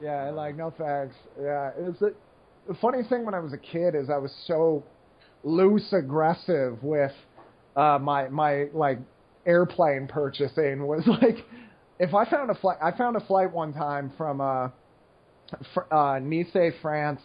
Yeah, 0.01 0.29
like 0.31 0.57
no 0.57 0.73
thanks. 0.77 1.15
Yeah, 1.41 1.71
it's 1.77 2.01
a, 2.01 2.11
the 2.67 2.73
funny 2.75 3.03
thing 3.07 3.25
when 3.25 3.33
I 3.33 3.39
was 3.39 3.53
a 3.53 3.57
kid 3.57 3.95
is 3.95 4.09
I 4.09 4.17
was 4.17 4.33
so 4.45 4.83
loose 5.43 5.93
aggressive 5.93 6.83
with 6.83 7.13
uh, 7.75 7.99
my 8.01 8.27
my 8.29 8.65
like 8.73 8.99
airplane 9.45 10.07
purchasing 10.07 10.85
was 10.85 11.03
like 11.21 11.45
if 11.99 12.13
I 12.13 12.29
found 12.29 12.49
a 12.51 12.55
flight 12.55 12.77
I 12.81 12.91
found 12.97 13.15
a 13.17 13.21
flight 13.21 13.51
one 13.51 13.73
time 13.73 14.11
from 14.17 14.41
uh, 14.41 14.69
fr- 15.73 15.93
uh 15.93 16.19
Nice 16.19 16.73
France 16.81 17.21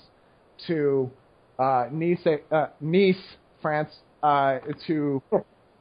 to 0.67 1.11
uh 1.59 1.87
Nice 1.91 2.27
uh, 2.51 2.67
Nice 2.81 3.17
France 3.63 3.91
uh 4.23 4.59
to 4.87 5.23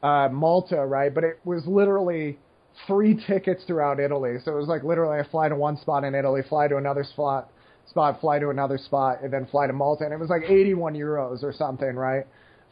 uh 0.02 0.28
Malta 0.32 0.84
right? 0.86 1.14
But 1.14 1.24
it 1.24 1.40
was 1.44 1.66
literally 1.66 2.38
three 2.86 3.14
tickets 3.26 3.64
throughout 3.66 4.00
Italy. 4.00 4.36
So 4.44 4.52
it 4.52 4.56
was 4.58 4.68
like 4.68 4.84
literally 4.84 5.18
I 5.20 5.28
fly 5.28 5.48
to 5.48 5.56
one 5.56 5.76
spot 5.76 6.04
in 6.04 6.14
Italy 6.14 6.42
fly 6.48 6.68
to 6.68 6.76
another 6.76 7.04
spot 7.04 7.50
spot 7.86 8.20
fly 8.20 8.38
to 8.38 8.50
another 8.50 8.78
spot 8.78 9.22
and 9.22 9.32
then 9.32 9.46
fly 9.46 9.66
to 9.66 9.72
Malta. 9.72 10.04
And 10.04 10.12
it 10.14 10.18
was 10.18 10.30
like 10.30 10.42
81 10.48 10.94
euros 10.94 11.42
or 11.42 11.52
something 11.52 11.94
right 11.96 12.24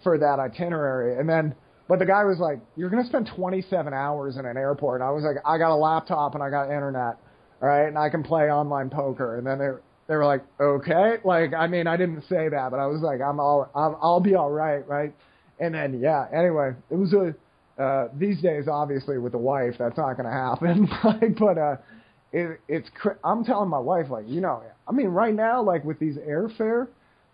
for 0.02 0.18
that 0.18 0.38
itinerary. 0.38 1.18
And 1.18 1.28
then 1.28 1.54
but 1.88 1.98
the 1.98 2.06
guy 2.06 2.24
was 2.24 2.38
like, 2.38 2.60
"You're 2.76 2.90
gonna 2.90 3.06
spend 3.06 3.30
27 3.34 3.92
hours 3.92 4.36
in 4.36 4.46
an 4.46 4.56
airport." 4.56 5.00
And 5.00 5.08
I 5.08 5.12
was 5.12 5.24
like, 5.24 5.36
"I 5.44 5.58
got 5.58 5.70
a 5.70 5.76
laptop 5.76 6.34
and 6.34 6.42
I 6.42 6.50
got 6.50 6.70
internet, 6.70 7.16
right, 7.60 7.86
and 7.86 7.98
I 7.98 8.08
can 8.10 8.22
play 8.22 8.50
online 8.50 8.90
poker." 8.90 9.36
And 9.36 9.46
then 9.46 9.58
they 9.58 9.70
they 10.06 10.16
were 10.16 10.26
like, 10.26 10.42
"Okay," 10.60 11.16
like 11.24 11.54
I 11.54 11.66
mean, 11.66 11.86
I 11.86 11.96
didn't 11.96 12.22
say 12.28 12.48
that, 12.48 12.70
but 12.70 12.78
I 12.78 12.86
was 12.86 13.00
like, 13.02 13.20
"I'm 13.20 13.40
all, 13.40 13.68
I'm, 13.74 13.96
I'll 14.00 14.20
be 14.20 14.34
all 14.34 14.50
right, 14.50 14.86
right?" 14.86 15.12
And 15.58 15.74
then 15.74 15.98
yeah, 16.00 16.26
anyway, 16.32 16.74
it 16.90 16.96
was 16.96 17.12
a 17.12 17.34
uh, 17.82 18.08
these 18.16 18.40
days 18.42 18.66
obviously 18.68 19.18
with 19.18 19.32
the 19.32 19.38
wife 19.38 19.74
that's 19.78 19.96
not 19.96 20.16
gonna 20.16 20.32
happen, 20.32 20.88
like, 21.04 21.38
but 21.38 21.58
uh, 21.58 21.76
it, 22.32 22.60
it's 22.68 22.88
cr- 22.94 23.18
I'm 23.24 23.44
telling 23.44 23.68
my 23.70 23.78
wife 23.78 24.10
like 24.10 24.24
you 24.28 24.40
know 24.40 24.62
I 24.86 24.92
mean 24.92 25.08
right 25.08 25.34
now 25.34 25.62
like 25.62 25.84
with 25.84 25.98
these 25.98 26.16
airfare 26.16 26.88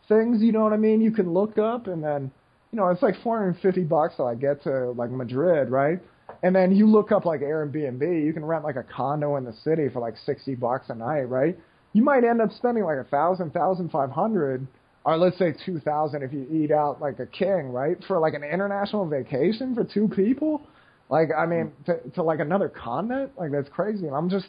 things 0.08 0.40
you 0.40 0.52
know 0.52 0.62
what 0.62 0.72
I 0.72 0.76
mean 0.76 1.00
you 1.00 1.10
can 1.10 1.32
look 1.32 1.58
up 1.58 1.86
and 1.86 2.02
then 2.02 2.30
you 2.74 2.80
know 2.80 2.88
it's 2.88 3.02
like 3.02 3.14
450 3.22 3.84
bucks 3.84 4.16
till 4.16 4.26
I 4.26 4.34
get 4.34 4.64
to 4.64 4.90
like 4.90 5.08
Madrid 5.08 5.70
right 5.70 6.00
and 6.42 6.56
then 6.56 6.74
you 6.74 6.88
look 6.88 7.12
up 7.12 7.24
like 7.24 7.40
Airbnb 7.40 8.24
you 8.24 8.32
can 8.32 8.44
rent 8.44 8.64
like 8.64 8.74
a 8.74 8.82
condo 8.82 9.36
in 9.36 9.44
the 9.44 9.52
city 9.52 9.88
for 9.92 10.00
like 10.00 10.16
60 10.26 10.56
bucks 10.56 10.86
a 10.88 10.94
night 10.96 11.28
right 11.28 11.56
you 11.92 12.02
might 12.02 12.24
end 12.24 12.40
up 12.40 12.50
spending 12.50 12.82
like 12.82 12.98
a 12.98 13.04
thousand 13.04 13.52
thousand 13.52 13.90
five 13.90 14.10
hundred 14.10 14.66
or 15.04 15.16
let's 15.16 15.38
say 15.38 15.54
two 15.64 15.78
thousand 15.78 16.24
if 16.24 16.32
you 16.32 16.48
eat 16.50 16.72
out 16.72 17.00
like 17.00 17.20
a 17.20 17.26
king 17.26 17.68
right 17.68 17.96
for 18.08 18.18
like 18.18 18.34
an 18.34 18.42
international 18.42 19.08
vacation 19.08 19.72
for 19.72 19.84
two 19.84 20.08
people 20.08 20.66
like 21.10 21.28
I 21.36 21.46
mean 21.46 21.70
to, 21.86 22.00
to 22.16 22.24
like 22.24 22.40
another 22.40 22.68
continent 22.68 23.30
like 23.38 23.52
that's 23.52 23.68
crazy 23.68 24.08
and 24.08 24.16
I'm 24.16 24.28
just 24.28 24.48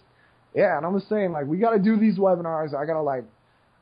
yeah, 0.56 0.78
and 0.78 0.86
I'm 0.86 0.98
just 0.98 1.10
saying, 1.10 1.34
like, 1.34 1.48
we 1.48 1.58
got 1.58 1.72
to 1.72 1.80
do 1.80 1.98
these 1.98 2.18
webinars. 2.18 2.74
I 2.74 2.86
got 2.86 2.94
to, 2.94 3.02
like, 3.02 3.26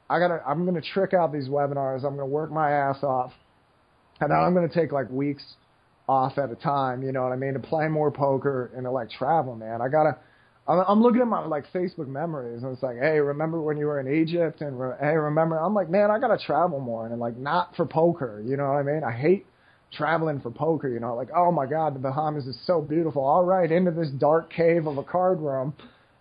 I 0.10 0.18
got 0.18 0.30
to, 0.30 0.42
I'm 0.44 0.66
to 0.74 0.82
trick 0.82 1.14
out 1.14 1.32
these 1.32 1.48
webinars. 1.48 2.04
I'm 2.04 2.18
to 2.18 2.26
work 2.26 2.52
my 2.52 2.72
ass 2.72 3.04
off. 3.04 3.32
And 4.24 4.32
then 4.32 4.40
I'm 4.40 4.54
going 4.54 4.68
to 4.68 4.74
take, 4.74 4.92
like, 4.92 5.10
weeks 5.10 5.44
off 6.08 6.38
at 6.38 6.52
a 6.52 6.56
time, 6.56 7.04
you 7.04 7.12
know 7.12 7.24
what 7.24 7.32
I 7.32 7.36
mean, 7.36 7.54
to 7.54 7.60
play 7.60 7.88
more 7.88 8.12
poker 8.12 8.72
and 8.76 8.86
to, 8.86 8.92
like, 8.92 9.10
travel, 9.10 9.56
man. 9.56 9.82
I 9.82 9.88
got 9.88 10.04
to, 10.04 10.18
I'm, 10.68 10.80
I'm 10.88 11.02
looking 11.02 11.22
at 11.22 11.28
my, 11.28 11.46
like, 11.46 11.66
Facebook 11.74 12.08
memories, 12.08 12.64
and 12.64 12.74
it's 12.74 12.84
like, 12.84 12.98
hey, 12.98 13.20
remember 13.20 13.62
when 13.62 13.78
you 13.78 13.86
were 13.86 14.00
in 14.00 14.22
Egypt? 14.22 14.62
And, 14.62 14.80
re- 14.80 14.96
hey, 15.00 15.16
remember, 15.16 15.58
I'm 15.58 15.74
like, 15.74 15.90
man, 15.90 16.12
I 16.12 16.20
got 16.20 16.36
to 16.36 16.44
travel 16.44 16.80
more. 16.80 17.08
And, 17.08 17.20
like, 17.20 17.38
not 17.38 17.76
for 17.76 17.86
poker, 17.86 18.44
you 18.46 18.58
know 18.58 18.68
what 18.68 18.78
I 18.78 18.84
mean? 18.84 19.04
I 19.04 19.12
hate 19.12 19.46
traveling 19.92 20.42
for 20.42 20.52
poker, 20.52 20.90
you 20.90 21.00
know, 21.00 21.16
like, 21.16 21.30
oh 21.36 21.52
my 21.52 21.68
God, 21.68 21.94
the 21.94 22.00
Bahamas 22.00 22.48
is 22.48 22.58
so 22.66 22.82
beautiful. 22.82 23.24
All 23.24 23.44
right, 23.44 23.72
into 23.72 23.92
this 23.92 24.10
dark 24.10 24.52
cave 24.52 24.88
of 24.88 24.98
a 24.98 25.04
card 25.04 25.40
room 25.40 25.74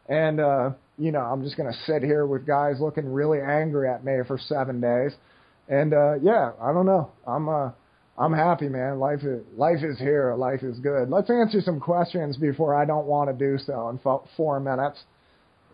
and 0.09 0.41
uh, 0.41 0.71
you 0.99 1.13
know, 1.13 1.21
I'm 1.21 1.43
just 1.43 1.57
gonna 1.57 1.73
sit 1.87 2.03
here 2.03 2.27
with 2.27 2.47
guys 2.47 2.77
looking 2.81 3.11
really 3.11 3.41
angry 3.41 3.89
at 3.89 4.05
me 4.05 4.19
for 4.27 4.39
seven 4.39 4.81
days. 4.81 5.13
And 5.69 5.95
uh, 5.95 6.15
yeah, 6.23 6.53
I 6.61 6.73
don't 6.73 6.87
know. 6.87 7.11
I'm 7.27 7.49
uh, 7.49 7.71
I'm 8.19 8.33
happy, 8.33 8.69
man. 8.69 8.99
Life 8.99 9.23
is 9.23 9.43
life 9.57 9.83
is 9.83 9.99
here. 9.99 10.35
Life 10.35 10.63
is 10.63 10.79
good. 10.79 11.09
Let's 11.09 11.31
answer 11.31 11.61
some 11.63 11.81
questions 11.81 12.37
before 12.37 12.75
I 12.75 12.85
don't 12.85 13.07
want 13.07 13.31
to 13.31 13.35
do 13.35 13.59
so 13.59 13.89
in 13.89 13.99
fo- 13.99 14.29
four 14.37 14.61
minutes. 14.61 15.05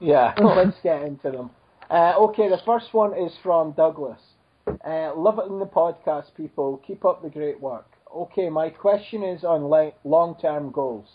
Yeah, 0.00 0.34
let's 0.42 0.76
get 0.82 1.02
into 1.02 1.30
them. 1.30 1.50
Uh, 1.90 2.14
okay, 2.18 2.48
the 2.48 2.60
first 2.64 2.94
one 2.94 3.16
is 3.16 3.32
from 3.42 3.72
Douglas. 3.72 4.20
Uh, 4.66 5.12
love 5.16 5.38
it 5.38 5.50
in 5.50 5.58
the 5.58 5.66
podcast, 5.66 6.34
people. 6.36 6.80
Keep 6.86 7.04
up 7.04 7.22
the 7.22 7.30
great 7.30 7.60
work. 7.60 7.86
Okay, 8.14 8.48
my 8.48 8.70
question 8.70 9.22
is 9.22 9.42
on 9.42 9.64
le- 9.68 9.92
long-term 10.04 10.70
goals. 10.70 11.08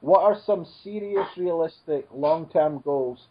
What 0.00 0.22
are 0.22 0.36
some 0.46 0.66
serious, 0.82 1.26
realistic, 1.36 2.06
long-term 2.12 2.80
goals 2.84 3.26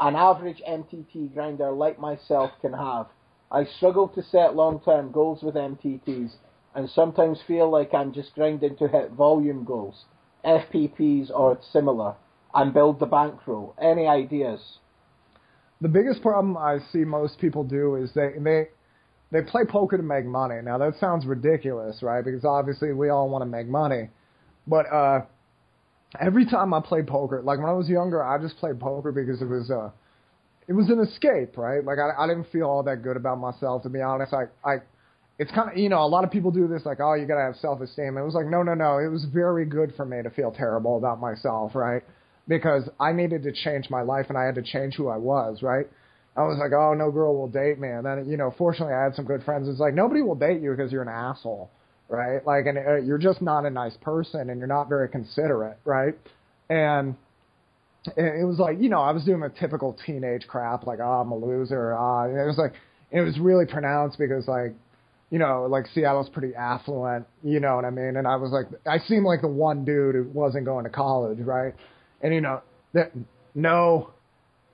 an 0.00 0.16
average 0.16 0.60
MTT 0.68 1.34
grinder 1.34 1.70
like 1.70 1.98
myself 1.98 2.50
can 2.60 2.72
have? 2.72 3.06
I 3.50 3.64
struggle 3.64 4.08
to 4.08 4.22
set 4.22 4.56
long-term 4.56 5.12
goals 5.12 5.42
with 5.42 5.54
MTTs 5.54 6.32
and 6.74 6.88
sometimes 6.90 7.38
feel 7.46 7.70
like 7.70 7.94
I'm 7.94 8.12
just 8.12 8.34
grinding 8.34 8.76
to 8.76 8.88
hit 8.88 9.12
volume 9.12 9.64
goals, 9.64 10.04
FPPs 10.44 11.30
or 11.30 11.58
similar, 11.72 12.14
and 12.54 12.74
build 12.74 13.00
the 13.00 13.06
bankroll. 13.06 13.74
Any 13.80 14.06
ideas? 14.06 14.78
The 15.80 15.88
biggest 15.88 16.22
problem 16.22 16.56
I 16.56 16.78
see 16.92 17.04
most 17.04 17.38
people 17.38 17.64
do 17.64 17.96
is 17.96 18.12
they 18.14 18.32
they 18.38 18.68
they 19.30 19.42
play 19.42 19.64
poker 19.64 19.96
to 19.96 20.02
make 20.02 20.24
money. 20.24 20.60
Now 20.62 20.78
that 20.78 20.94
sounds 20.98 21.26
ridiculous, 21.26 22.02
right? 22.02 22.24
Because 22.24 22.44
obviously 22.44 22.92
we 22.92 23.08
all 23.08 23.28
want 23.28 23.42
to 23.42 23.46
make 23.46 23.68
money, 23.68 24.08
but 24.66 24.86
uh, 24.92 25.22
every 26.20 26.46
time 26.46 26.72
I 26.72 26.80
play 26.80 27.02
poker, 27.02 27.42
like 27.42 27.58
when 27.58 27.68
I 27.68 27.72
was 27.72 27.88
younger, 27.88 28.22
I 28.22 28.38
just 28.38 28.56
played 28.58 28.80
poker 28.80 29.12
because 29.12 29.42
it 29.42 29.48
was 29.48 29.70
uh 29.70 29.90
it 30.66 30.72
was 30.72 30.88
an 30.88 31.00
escape, 31.00 31.58
right? 31.58 31.84
Like 31.84 31.98
I 31.98 32.24
I 32.24 32.26
didn't 32.26 32.50
feel 32.50 32.66
all 32.66 32.82
that 32.84 33.02
good 33.02 33.16
about 33.16 33.38
myself 33.38 33.82
to 33.82 33.88
be 33.88 34.00
honest. 34.00 34.32
I 34.32 34.44
I 34.64 34.76
it's 35.38 35.50
kind 35.50 35.70
of 35.70 35.76
you 35.76 35.88
know 35.88 36.04
a 36.04 36.06
lot 36.06 36.24
of 36.24 36.30
people 36.30 36.50
do 36.50 36.68
this 36.68 36.86
like 36.86 37.00
oh 37.00 37.14
you 37.14 37.26
gotta 37.26 37.40
have 37.40 37.56
self 37.56 37.80
esteem. 37.80 38.16
It 38.16 38.24
was 38.24 38.34
like 38.34 38.46
no 38.46 38.62
no 38.62 38.74
no. 38.74 38.98
It 38.98 39.08
was 39.08 39.24
very 39.24 39.64
good 39.64 39.94
for 39.96 40.04
me 40.04 40.22
to 40.22 40.30
feel 40.30 40.52
terrible 40.52 40.96
about 40.96 41.20
myself, 41.20 41.74
right? 41.74 42.02
Because 42.46 42.88
I 43.00 43.12
needed 43.12 43.42
to 43.44 43.52
change 43.52 43.88
my 43.90 44.02
life 44.02 44.26
and 44.28 44.36
I 44.38 44.44
had 44.44 44.54
to 44.56 44.62
change 44.62 44.94
who 44.94 45.08
I 45.08 45.16
was, 45.16 45.62
right? 45.62 45.86
I 46.36 46.42
was 46.42 46.58
like, 46.58 46.72
oh, 46.72 46.94
no 46.94 47.10
girl 47.10 47.36
will 47.36 47.48
date 47.48 47.78
me. 47.78 47.88
And 47.88 48.04
then, 48.04 48.28
you 48.28 48.36
know, 48.36 48.52
fortunately, 48.58 48.92
I 48.92 49.04
had 49.04 49.14
some 49.14 49.24
good 49.24 49.44
friends. 49.44 49.68
It's 49.68 49.78
like 49.78 49.94
nobody 49.94 50.20
will 50.20 50.34
date 50.34 50.60
you 50.60 50.72
because 50.72 50.90
you're 50.90 51.02
an 51.02 51.08
asshole, 51.08 51.70
right? 52.08 52.44
Like, 52.44 52.66
and 52.66 52.76
uh, 52.76 52.96
you're 52.96 53.18
just 53.18 53.40
not 53.40 53.64
a 53.64 53.70
nice 53.70 53.96
person 54.00 54.50
and 54.50 54.58
you're 54.58 54.66
not 54.66 54.88
very 54.88 55.08
considerate, 55.08 55.78
right? 55.84 56.14
And 56.68 57.14
it 58.16 58.46
was 58.46 58.58
like, 58.58 58.80
you 58.80 58.88
know, 58.88 59.00
I 59.00 59.12
was 59.12 59.24
doing 59.24 59.40
the 59.40 59.48
typical 59.48 59.96
teenage 60.04 60.46
crap, 60.48 60.86
like, 60.86 60.98
oh, 61.00 61.20
I'm 61.20 61.30
a 61.30 61.36
loser. 61.36 61.94
Uh, 61.96 62.24
and 62.24 62.38
it 62.38 62.46
was 62.46 62.58
like, 62.58 62.72
it 63.12 63.20
was 63.20 63.38
really 63.38 63.64
pronounced 63.64 64.18
because, 64.18 64.48
like, 64.48 64.74
you 65.30 65.38
know, 65.38 65.66
like 65.68 65.86
Seattle's 65.94 66.28
pretty 66.28 66.54
affluent, 66.54 67.26
you 67.42 67.60
know 67.60 67.76
what 67.76 67.84
I 67.84 67.90
mean? 67.90 68.16
And 68.16 68.26
I 68.26 68.36
was 68.36 68.52
like, 68.52 68.66
I 68.86 68.98
seemed 69.06 69.24
like 69.24 69.40
the 69.40 69.48
one 69.48 69.84
dude 69.84 70.14
who 70.14 70.24
wasn't 70.32 70.64
going 70.64 70.84
to 70.84 70.90
college, 70.90 71.38
right? 71.40 71.74
And, 72.22 72.32
you 72.32 72.40
know, 72.40 72.62
that 72.92 73.12
no, 73.54 74.10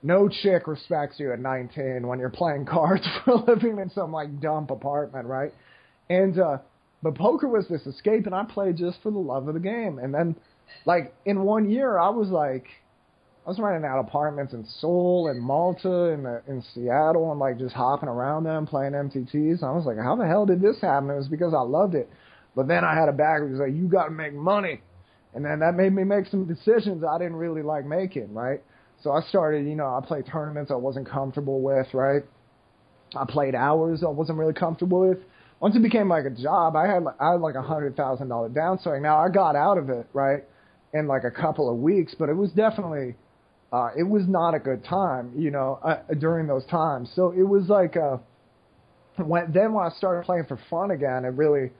no 0.03 0.29
chick 0.29 0.67
respects 0.67 1.19
you 1.19 1.31
at 1.33 1.39
19 1.39 2.05
when 2.05 2.19
you're 2.19 2.29
playing 2.29 2.65
cards 2.69 3.07
for 3.23 3.31
a 3.31 3.35
living 3.51 3.79
in 3.79 3.89
some 3.89 4.11
like 4.11 4.39
dump 4.39 4.71
apartment, 4.71 5.27
right? 5.27 5.53
And, 6.09 6.39
uh, 6.39 6.57
but 7.03 7.15
poker 7.15 7.47
was 7.47 7.67
this 7.67 7.85
escape, 7.87 8.25
and 8.27 8.35
I 8.35 8.43
played 8.43 8.77
just 8.77 9.01
for 9.01 9.11
the 9.11 9.17
love 9.17 9.47
of 9.47 9.55
the 9.55 9.59
game. 9.59 9.97
And 9.97 10.13
then, 10.13 10.35
like 10.85 11.15
in 11.25 11.41
one 11.43 11.69
year, 11.69 11.97
I 11.97 12.09
was 12.09 12.29
like, 12.29 12.67
I 13.45 13.49
was 13.49 13.59
renting 13.59 13.89
out 13.89 13.99
apartments 13.99 14.53
in 14.53 14.65
Seoul 14.79 15.27
and 15.29 15.41
Malta 15.41 16.11
and 16.11 16.25
in, 16.25 16.55
in 16.55 16.63
Seattle, 16.73 17.31
and 17.31 17.39
like 17.39 17.57
just 17.57 17.73
hopping 17.73 18.09
around 18.09 18.43
them 18.43 18.67
playing 18.67 18.93
MTTs. 18.93 19.63
I 19.63 19.71
was 19.71 19.85
like, 19.85 19.97
how 19.97 20.15
the 20.15 20.27
hell 20.27 20.45
did 20.45 20.61
this 20.61 20.79
happen? 20.79 21.09
It 21.09 21.17
was 21.17 21.27
because 21.27 21.53
I 21.53 21.61
loved 21.61 21.95
it. 21.95 22.09
But 22.55 22.67
then 22.67 22.83
I 22.83 22.93
had 22.93 23.09
a 23.09 23.13
back. 23.13 23.41
It 23.41 23.49
was 23.49 23.59
like, 23.59 23.73
you 23.73 23.87
got 23.87 24.05
to 24.05 24.11
make 24.11 24.33
money, 24.33 24.81
and 25.33 25.43
then 25.43 25.59
that 25.59 25.75
made 25.75 25.93
me 25.93 26.03
make 26.03 26.27
some 26.27 26.45
decisions 26.45 27.03
I 27.03 27.17
didn't 27.17 27.37
really 27.37 27.63
like 27.63 27.85
making, 27.85 28.33
right? 28.33 28.61
So 29.01 29.11
I 29.11 29.21
started, 29.21 29.65
you 29.65 29.75
know, 29.75 29.87
I 29.87 30.05
played 30.05 30.27
tournaments 30.27 30.69
I 30.69 30.75
wasn't 30.75 31.09
comfortable 31.09 31.61
with, 31.61 31.87
right? 31.93 32.21
I 33.15 33.25
played 33.27 33.55
hours 33.55 34.03
I 34.05 34.09
wasn't 34.09 34.37
really 34.37 34.53
comfortable 34.53 35.09
with 35.09 35.17
once 35.61 35.75
it 35.75 35.83
became 35.83 36.09
like 36.09 36.25
a 36.25 36.29
job, 36.31 36.75
I 36.75 36.87
had 36.87 37.03
like, 37.03 37.15
I 37.21 37.33
had 37.33 37.41
like 37.41 37.55
a 37.55 37.61
hundred 37.61 37.95
thousand 37.95 38.29
dollar 38.29 38.49
downswing. 38.49 39.03
Now 39.03 39.19
I 39.19 39.29
got 39.29 39.55
out 39.55 39.77
of 39.77 39.89
it 39.89 40.07
right 40.11 40.43
in 40.91 41.07
like 41.07 41.23
a 41.23 41.31
couple 41.31 41.71
of 41.71 41.77
weeks, 41.77 42.15
but 42.17 42.29
it 42.29 42.33
was 42.33 42.51
definitely 42.51 43.15
uh, 43.71 43.89
it 43.97 44.03
was 44.03 44.23
not 44.27 44.53
a 44.53 44.59
good 44.59 44.83
time, 44.83 45.31
you 45.35 45.51
know, 45.51 45.79
uh, 45.83 46.01
during 46.19 46.47
those 46.47 46.65
times. 46.65 47.09
So 47.15 47.31
it 47.31 47.43
was 47.43 47.69
like 47.69 47.95
uh, 47.95 48.17
when 49.17 49.51
then 49.51 49.73
when 49.73 49.85
I 49.85 49.89
started 49.89 50.25
playing 50.25 50.45
for 50.45 50.59
fun 50.69 50.91
again, 50.91 51.25
it 51.25 51.29
really 51.29 51.71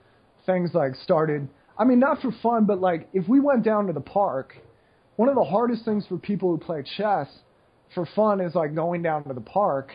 things 0.45 0.71
like 0.74 0.95
started. 0.95 1.48
I 1.77 1.83
mean, 1.83 2.00
not 2.00 2.21
for 2.21 2.31
fun, 2.41 2.65
but 2.65 2.79
like 2.79 3.10
if 3.13 3.27
we 3.27 3.39
went 3.39 3.63
down 3.63 3.88
to 3.88 3.93
the 3.93 4.01
park, 4.01 4.55
one 5.15 5.29
of 5.29 5.36
the 5.36 5.43
hardest 5.43 5.83
things 5.83 6.05
for 6.07 6.17
people 6.17 6.50
who 6.51 6.57
play 6.57 6.83
chess 6.98 7.27
for 7.93 8.07
fun 8.15 8.39
is 8.39 8.55
like 8.55 8.74
going 8.74 9.01
down 9.01 9.24
to 9.25 9.33
the 9.33 9.41
park 9.41 9.91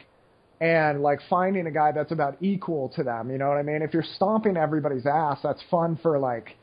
and 0.60 1.02
like 1.02 1.20
finding 1.28 1.66
a 1.66 1.70
guy 1.70 1.92
that's 1.92 2.12
about 2.12 2.36
equal 2.40 2.90
to 2.96 3.02
them. 3.02 3.30
You 3.30 3.38
know 3.38 3.48
what 3.48 3.56
I 3.58 3.62
mean? 3.62 3.82
If 3.82 3.94
you're 3.94 4.04
stomping 4.16 4.56
everybody's 4.56 5.06
ass, 5.06 5.38
that's 5.42 5.62
fun 5.70 5.98
for 6.02 6.18
like 6.18 6.56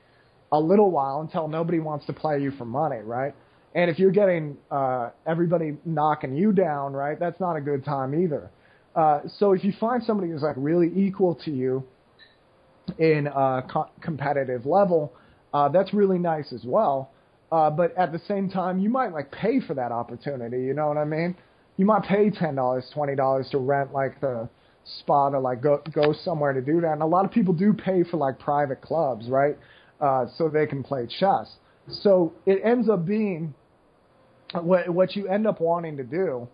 a 0.52 0.60
little 0.60 0.92
while 0.92 1.22
until 1.22 1.48
nobody 1.48 1.80
wants 1.80 2.06
to 2.06 2.14
play 2.14 2.40
you 2.42 2.52
for 2.52 2.66
money, 2.66 2.98
right? 3.04 3.34
And 3.76 3.90
if 3.90 3.98
you're 3.98 4.12
getting 4.12 4.58
uh, 4.70 5.10
everybody 5.26 5.78
knocking 5.86 6.36
you 6.36 6.52
down, 6.52 6.94
right, 6.94 7.20
that's 7.20 7.40
not 7.40 7.56
a 7.56 7.62
good 7.62 7.84
time 7.84 8.14
either. 8.24 8.52
Uh, 8.96 9.22
so 9.40 9.54
if 9.54 9.64
you 9.64 9.74
find 9.80 10.04
somebody 10.04 10.30
who's 10.32 10.44
like 10.44 10.56
really 10.58 10.92
equal 10.96 11.36
to 11.46 11.52
you 11.52 11.84
in 13.00 13.28
a 13.28 13.64
co- 13.68 13.90
competitive 14.02 14.66
level, 14.66 15.14
uh, 15.54 15.70
that's 15.70 15.94
really 15.94 16.20
nice 16.20 16.54
as 16.54 16.64
well. 16.66 17.10
Uh, 17.52 17.70
but 17.70 17.96
at 17.98 18.12
the 18.12 18.20
same 18.28 18.50
time, 18.50 18.80
you 18.80 18.90
might 18.90 19.12
like 19.12 19.32
pay 19.32 19.60
for 19.60 19.74
that 19.74 19.92
opportunity. 19.92 20.62
You 20.62 20.74
know 20.74 20.88
what 20.88 20.98
I 20.98 21.06
mean? 21.06 21.36
you 21.78 21.86
might 21.86 22.04
pay 22.04 22.30
ten 22.30 22.56
dollars, 22.56 22.90
twenty 22.94 23.16
dollars 23.16 23.48
to 23.52 23.58
rent 23.58 23.94
like 23.94 24.20
the 24.22 24.48
spot 25.00 25.34
or 25.34 25.40
like 25.40 25.62
go 25.62 25.82
go 25.94 26.14
somewhere 26.24 26.54
to 26.54 26.62
do 26.62 26.82
that. 26.82 26.94
And 26.94 27.02
a 27.02 27.06
lot 27.06 27.26
of 27.26 27.32
people 27.32 27.54
do 27.54 27.74
pay 27.74 28.04
for 28.04 28.18
like 28.18 28.40
private 28.40 28.82
clubs, 28.82 29.28
right? 29.30 29.58
Uh, 30.00 30.26
so 30.38 30.50
they 30.50 30.66
can 30.66 30.84
play 30.84 31.08
chess. 31.08 31.56
So 31.90 32.34
it 32.46 32.60
ends 32.64 32.90
up 32.90 33.06
being 33.06 33.54
what 34.54 34.90
what 34.90 35.16
you 35.16 35.28
end 35.28 35.48
up 35.48 35.60
wanting 35.60 35.98
to 35.98 36.04
do. 36.04 36.48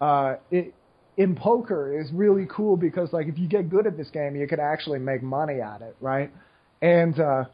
Uh, 0.00 0.36
it 0.50 0.74
in 1.16 1.34
poker 1.34 2.00
is 2.00 2.10
really 2.12 2.46
cool 2.48 2.76
because 2.76 3.12
like 3.12 3.26
if 3.26 3.38
you 3.38 3.46
get 3.48 3.68
good 3.68 3.86
at 3.86 3.96
this 3.96 4.08
game, 4.10 4.36
you 4.36 4.46
could 4.46 4.60
actually 4.60 4.98
make 4.98 5.22
money 5.22 5.60
at 5.60 5.82
it, 5.82 5.96
right? 6.00 6.30
And 6.80 7.18
uh, 7.20 7.44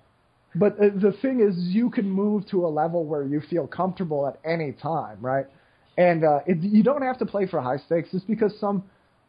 but 0.59 0.79
the 0.79 1.15
thing 1.21 1.41
is, 1.41 1.55
you 1.59 1.91
can 1.91 2.09
move 2.09 2.49
to 2.51 2.65
a 2.67 2.69
level 2.69 3.05
where 3.05 3.25
you 3.25 3.43
feel 3.51 3.67
comfortable 3.67 4.27
at 4.27 4.41
any 4.45 4.73
time, 4.73 5.19
right? 5.21 5.47
And 5.99 6.25
uh, 6.25 6.41
it, 6.47 6.59
you 6.63 6.83
don't 6.83 7.03
have 7.03 7.19
to 7.19 7.27
play 7.27 7.47
for 7.47 7.61
high 7.61 7.77
stakes 7.77 8.11
just 8.11 8.27
because 8.27 8.59
some, 8.59 8.83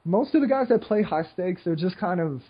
most 0.06 0.36
of 0.36 0.42
the 0.42 0.48
guys 0.48 0.70
that 0.70 0.82
play 0.82 1.02
high 1.02 1.26
stakes, 1.34 1.62
they're 1.66 1.76
just 1.76 1.98
kind 1.98 2.22
of, 2.22 2.42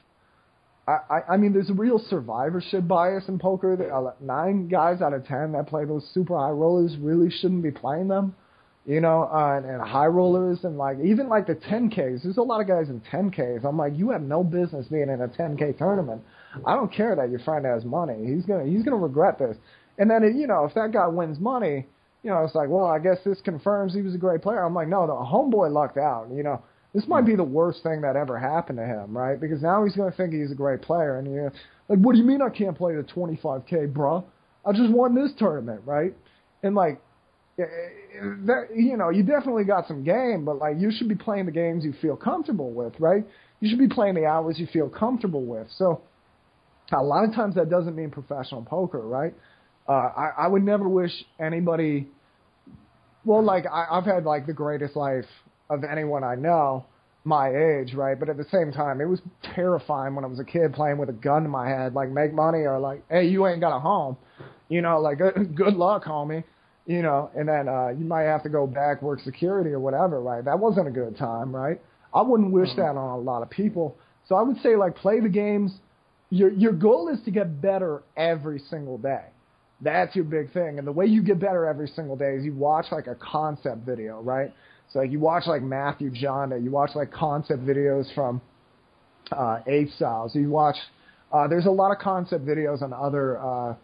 I, 0.88 1.34
I, 1.34 1.38
mean, 1.38 1.52
there's 1.52 1.70
a 1.70 1.74
real 1.74 2.00
survivorship 2.10 2.88
bias 2.88 3.28
in 3.28 3.40
poker. 3.40 3.76
That, 3.76 3.94
uh, 3.94 4.14
nine 4.22 4.70
guys 4.70 5.02
out 5.02 5.14
of 5.14 5.26
ten 5.28 5.52
that 5.52 5.68
play 5.68 5.84
those 5.84 6.10
super 6.14 6.38
high 6.38 6.50
rollers 6.52 6.96
really 6.98 7.30
shouldn't 7.30 7.62
be 7.62 7.72
playing 7.72 8.08
them. 8.08 8.36
you 8.88 9.02
know, 9.02 9.30
uh, 9.34 9.58
and, 9.58 9.66
and 9.66 9.82
high 9.82 10.06
rollers 10.06 10.60
and 10.64 10.78
like 10.78 10.98
even 11.04 11.28
like 11.28 11.46
the 11.46 11.56
10Ks. 11.56 12.24
There's 12.24 12.38
a 12.38 12.42
lot 12.42 12.62
of 12.62 12.68
guys 12.68 12.88
in 12.88 13.02
10Ks. 13.12 13.66
I'm 13.66 13.78
like, 13.78 13.98
you 13.98 14.12
have 14.12 14.22
no 14.22 14.46
business 14.46 14.88
being 14.88 15.10
in 15.10 15.22
a 15.22 15.28
10K 15.28 15.78
tournament. 15.78 16.22
I 16.66 16.74
don't 16.74 16.92
care 16.92 17.14
that 17.14 17.30
your 17.30 17.40
friend 17.42 17.66
has 17.66 17.84
money. 17.84 18.26
He's 18.26 18.46
gonna 18.46 18.66
he's 18.66 18.84
gonna 18.84 18.96
regret 18.98 19.38
this. 19.38 19.58
And 19.98 20.10
then 20.10 20.24
you 20.38 20.48
know, 20.48 20.64
if 20.64 20.74
that 20.76 20.94
guy 20.94 21.08
wins 21.08 21.38
money, 21.38 21.86
you 22.24 22.30
know, 22.30 22.44
it's 22.46 22.56
like, 22.56 22.70
well, 22.70 22.86
I 22.86 23.00
guess 23.00 23.18
this 23.26 23.42
confirms 23.42 23.94
he 23.94 24.02
was 24.02 24.16
a 24.16 24.18
great 24.18 24.42
player. 24.42 24.64
I'm 24.64 24.74
like, 24.74 24.88
no, 24.88 25.06
the 25.06 25.14
homeboy 25.14 25.72
lucked 25.72 25.98
out. 25.98 26.30
You 26.34 26.44
know, 26.44 26.64
this 26.98 27.08
might 27.08 27.28
be 27.28 27.34
hmm. 27.34 27.38
the 27.38 27.44
worst 27.44 27.84
thing 27.84 28.02
that 28.02 28.16
ever 28.16 28.40
happened 28.40 28.80
to 28.80 28.86
him, 28.86 29.16
right? 29.16 29.40
Because 29.40 29.62
now 29.62 29.84
he's 29.84 29.96
gonna 29.96 30.12
think 30.12 30.34
he's 30.34 30.52
a 30.52 30.56
great 30.56 30.82
player, 30.82 31.20
and 31.20 31.32
you 31.32 31.52
like, 31.88 32.00
what 32.00 32.14
do 32.14 32.18
you 32.18 32.26
mean 32.26 32.42
I 32.42 32.50
can't 32.50 32.76
play 32.76 32.96
the 32.96 33.04
25K, 33.04 33.94
bro? 33.94 34.26
I 34.66 34.72
just 34.72 34.92
won 34.92 35.14
this 35.14 35.32
tournament, 35.38 35.82
right? 35.86 36.16
And 36.64 36.74
like, 36.74 37.00
eh, 37.60 37.62
eh, 37.62 38.20
that 38.48 38.70
you 38.76 38.98
know, 38.98 39.12
you 39.12 39.22
definitely 39.22 39.64
got 39.64 39.88
some 39.88 40.04
game, 40.04 40.44
but 40.44 40.58
like 40.58 40.78
you 40.80 40.92
should 40.92 41.08
be 41.08 41.14
playing 41.14 41.46
the 41.46 41.52
games 41.52 41.86
you 41.86 41.94
feel 42.02 42.16
comfortable 42.16 42.72
with, 42.72 42.94
right? 43.00 43.24
You 43.60 43.70
should 43.70 43.80
be 43.80 43.94
playing 43.94 44.16
the 44.16 44.26
hours 44.26 44.58
you 44.58 44.66
feel 44.66 44.90
comfortable 44.90 45.46
with. 45.46 45.68
So 45.78 46.02
a 46.92 47.04
lot 47.04 47.26
of 47.26 47.36
times 47.36 47.54
that 47.56 47.70
doesn't 47.70 47.96
mean 47.96 48.10
professional 48.10 48.64
poker, 48.64 49.02
right? 49.02 49.36
Uh, 49.88 49.92
I, 49.92 50.32
I 50.40 50.48
would 50.48 50.64
never 50.64 50.90
wish 50.90 51.12
anybody. 51.40 52.08
Well, 53.24 53.44
like 53.44 53.66
I, 53.72 53.86
I've 53.92 54.06
had 54.06 54.26
like 54.26 54.48
the 54.48 54.54
greatest 54.54 54.96
life 54.96 55.26
of 55.70 55.84
anyone 55.84 56.24
I 56.24 56.36
know, 56.36 56.86
my 57.24 57.50
age, 57.50 57.94
right? 57.94 58.20
But 58.20 58.30
at 58.30 58.38
the 58.38 58.46
same 58.52 58.72
time, 58.72 59.02
it 59.02 59.06
was 59.06 59.22
terrifying 59.56 60.16
when 60.16 60.24
I 60.24 60.28
was 60.28 60.40
a 60.40 60.46
kid 60.46 60.74
playing 60.74 60.98
with 60.98 61.10
a 61.10 61.14
gun 61.14 61.44
to 61.44 61.50
my 61.50 61.68
head, 61.68 61.94
like 61.94 62.10
make 62.10 62.34
money 62.34 62.60
or 62.60 62.80
like, 62.80 63.04
hey, 63.10 63.28
you 63.28 63.48
ain't 63.48 63.60
got 63.60 63.76
a 63.76 63.80
home, 63.80 64.18
you 64.70 64.82
know, 64.82 65.00
like 65.00 65.18
good 65.56 65.76
luck, 65.76 66.06
homie 66.06 66.44
you 66.88 67.02
know, 67.02 67.30
and 67.36 67.48
then 67.48 67.68
uh, 67.68 67.90
you 67.90 68.06
might 68.06 68.24
have 68.24 68.42
to 68.44 68.50
go 68.50 68.66
back 68.66 69.02
work 69.02 69.20
security 69.20 69.72
or 69.72 69.80
whatever, 69.80 70.22
right? 70.22 70.44
That 70.44 70.58
wasn't 70.58 70.88
a 70.88 70.92
good 70.92 71.18
time, 71.18 71.54
right? 71.54 71.80
I 72.14 72.22
wouldn't 72.22 72.52
wish 72.52 72.70
mm-hmm. 72.70 72.82
that 72.82 72.98
on 72.98 73.20
a 73.20 73.22
lot 73.22 73.44
of 73.44 73.50
people. 73.50 73.98
So 74.28 74.36
I 74.36 74.42
would 74.42 74.58
say 74.62 74.76
like 74.76 74.96
play 74.96 75.20
the 75.20 75.30
games. 75.30 75.74
Your 76.30 76.52
your 76.52 76.72
goal 76.72 77.10
is 77.10 77.20
to 77.26 77.32
get 77.32 77.62
better 77.62 78.04
every 78.16 78.60
single 78.70 78.98
day. 78.98 79.26
That's 79.82 80.16
your 80.16 80.26
big 80.26 80.52
thing. 80.54 80.80
And 80.80 80.88
the 80.88 80.92
way 80.92 81.06
you 81.06 81.22
get 81.22 81.40
better 81.40 81.66
every 81.66 81.88
single 81.90 82.16
day 82.16 82.36
is 82.36 82.44
you 82.44 82.56
watch 82.56 82.86
like 82.92 83.08
a 83.08 83.16
concept 83.16 83.86
video, 83.86 84.22
right? 84.22 84.52
So 84.92 85.00
like 85.00 85.12
you 85.12 85.20
watch 85.20 85.44
like 85.48 85.62
Matthew 85.62 86.12
Janda, 86.12 86.62
you 86.64 86.72
watch 86.72 86.92
like 86.96 87.12
concept 87.12 87.66
videos 87.66 88.14
from 88.14 88.42
uh, 89.32 89.60
Eight 89.68 89.90
Styles. 89.96 90.36
You 90.36 90.50
watch. 90.50 90.78
Uh, 91.32 91.48
there's 91.48 91.66
a 91.66 91.72
lot 91.72 91.92
of 91.92 92.00
concept 92.00 92.46
videos 92.46 92.82
on 92.82 92.94
other 92.94 93.38
uh, 93.38 93.76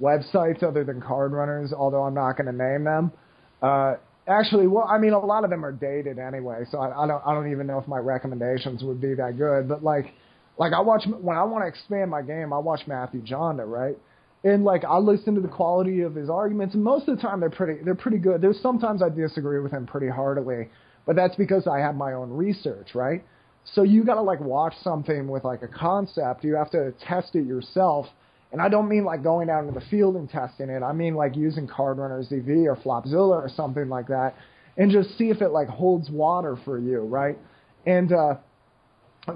websites 0.00 0.62
other 0.62 0.84
than 0.84 1.00
Card 1.00 1.32
Runners, 1.32 1.72
although 1.72 2.04
I'm 2.04 2.14
not 2.14 2.36
going 2.36 2.46
to 2.46 2.52
name 2.52 2.84
them. 2.84 3.12
Uh, 3.60 3.94
actually, 4.28 4.68
well, 4.68 4.86
I 4.88 4.98
mean, 4.98 5.12
a 5.12 5.18
lot 5.18 5.42
of 5.42 5.50
them 5.50 5.64
are 5.64 5.72
dated 5.72 6.18
anyway, 6.18 6.64
so 6.70 6.78
I, 6.78 7.04
I 7.04 7.06
don't 7.06 7.22
I 7.26 7.34
don't 7.34 7.50
even 7.50 7.66
know 7.66 7.78
if 7.78 7.88
my 7.88 7.98
recommendations 7.98 8.82
would 8.84 9.00
be 9.00 9.14
that 9.14 9.36
good. 9.36 9.68
But 9.68 9.82
like, 9.82 10.12
like 10.58 10.72
I 10.72 10.80
watch 10.80 11.04
when 11.06 11.36
I 11.36 11.42
want 11.42 11.64
to 11.64 11.68
expand 11.68 12.10
my 12.10 12.22
game, 12.22 12.52
I 12.52 12.58
watch 12.58 12.82
Matthew 12.86 13.22
Janda, 13.22 13.68
right? 13.68 13.96
And 14.44 14.64
like 14.64 14.84
I 14.84 14.98
listen 14.98 15.34
to 15.36 15.40
the 15.40 15.48
quality 15.48 16.00
of 16.00 16.14
his 16.14 16.28
arguments, 16.28 16.74
and 16.74 16.82
most 16.82 17.08
of 17.08 17.16
the 17.16 17.22
time 17.22 17.40
they're 17.40 17.50
pretty 17.50 17.82
they're 17.84 17.94
pretty 17.94 18.18
good. 18.18 18.40
There's 18.40 18.60
sometimes 18.60 19.02
I 19.02 19.08
disagree 19.08 19.60
with 19.60 19.72
him 19.72 19.86
pretty 19.86 20.08
heartily, 20.08 20.68
but 21.06 21.14
that's 21.16 21.36
because 21.36 21.66
I 21.66 21.78
have 21.78 21.94
my 21.94 22.12
own 22.14 22.30
research, 22.30 22.94
right? 22.94 23.24
So 23.64 23.84
you 23.84 24.04
got 24.04 24.14
to 24.14 24.22
like 24.22 24.40
watch 24.40 24.74
something 24.82 25.28
with 25.28 25.44
like 25.44 25.62
a 25.62 25.68
concept. 25.68 26.42
You 26.42 26.56
have 26.56 26.70
to 26.72 26.92
test 27.06 27.36
it 27.36 27.46
yourself 27.46 28.06
and 28.52 28.60
I 28.60 28.68
don't 28.68 28.88
mean 28.88 29.04
like 29.04 29.22
going 29.22 29.48
out 29.48 29.64
into 29.64 29.78
the 29.78 29.86
field 29.86 30.16
and 30.16 30.28
testing 30.28 30.68
it. 30.68 30.82
I 30.82 30.92
mean 30.92 31.14
like 31.14 31.34
using 31.36 31.66
Card 31.66 31.98
Runners 31.98 32.26
EV 32.30 32.66
or 32.66 32.78
Flopzilla 32.84 33.36
or 33.36 33.50
something 33.56 33.88
like 33.88 34.08
that, 34.08 34.34
and 34.76 34.90
just 34.90 35.16
see 35.16 35.30
if 35.30 35.40
it 35.40 35.48
like 35.48 35.68
holds 35.68 36.10
water 36.10 36.56
for 36.64 36.78
you, 36.78 37.00
right? 37.00 37.38
And 37.86 38.12
uh, 38.12 38.34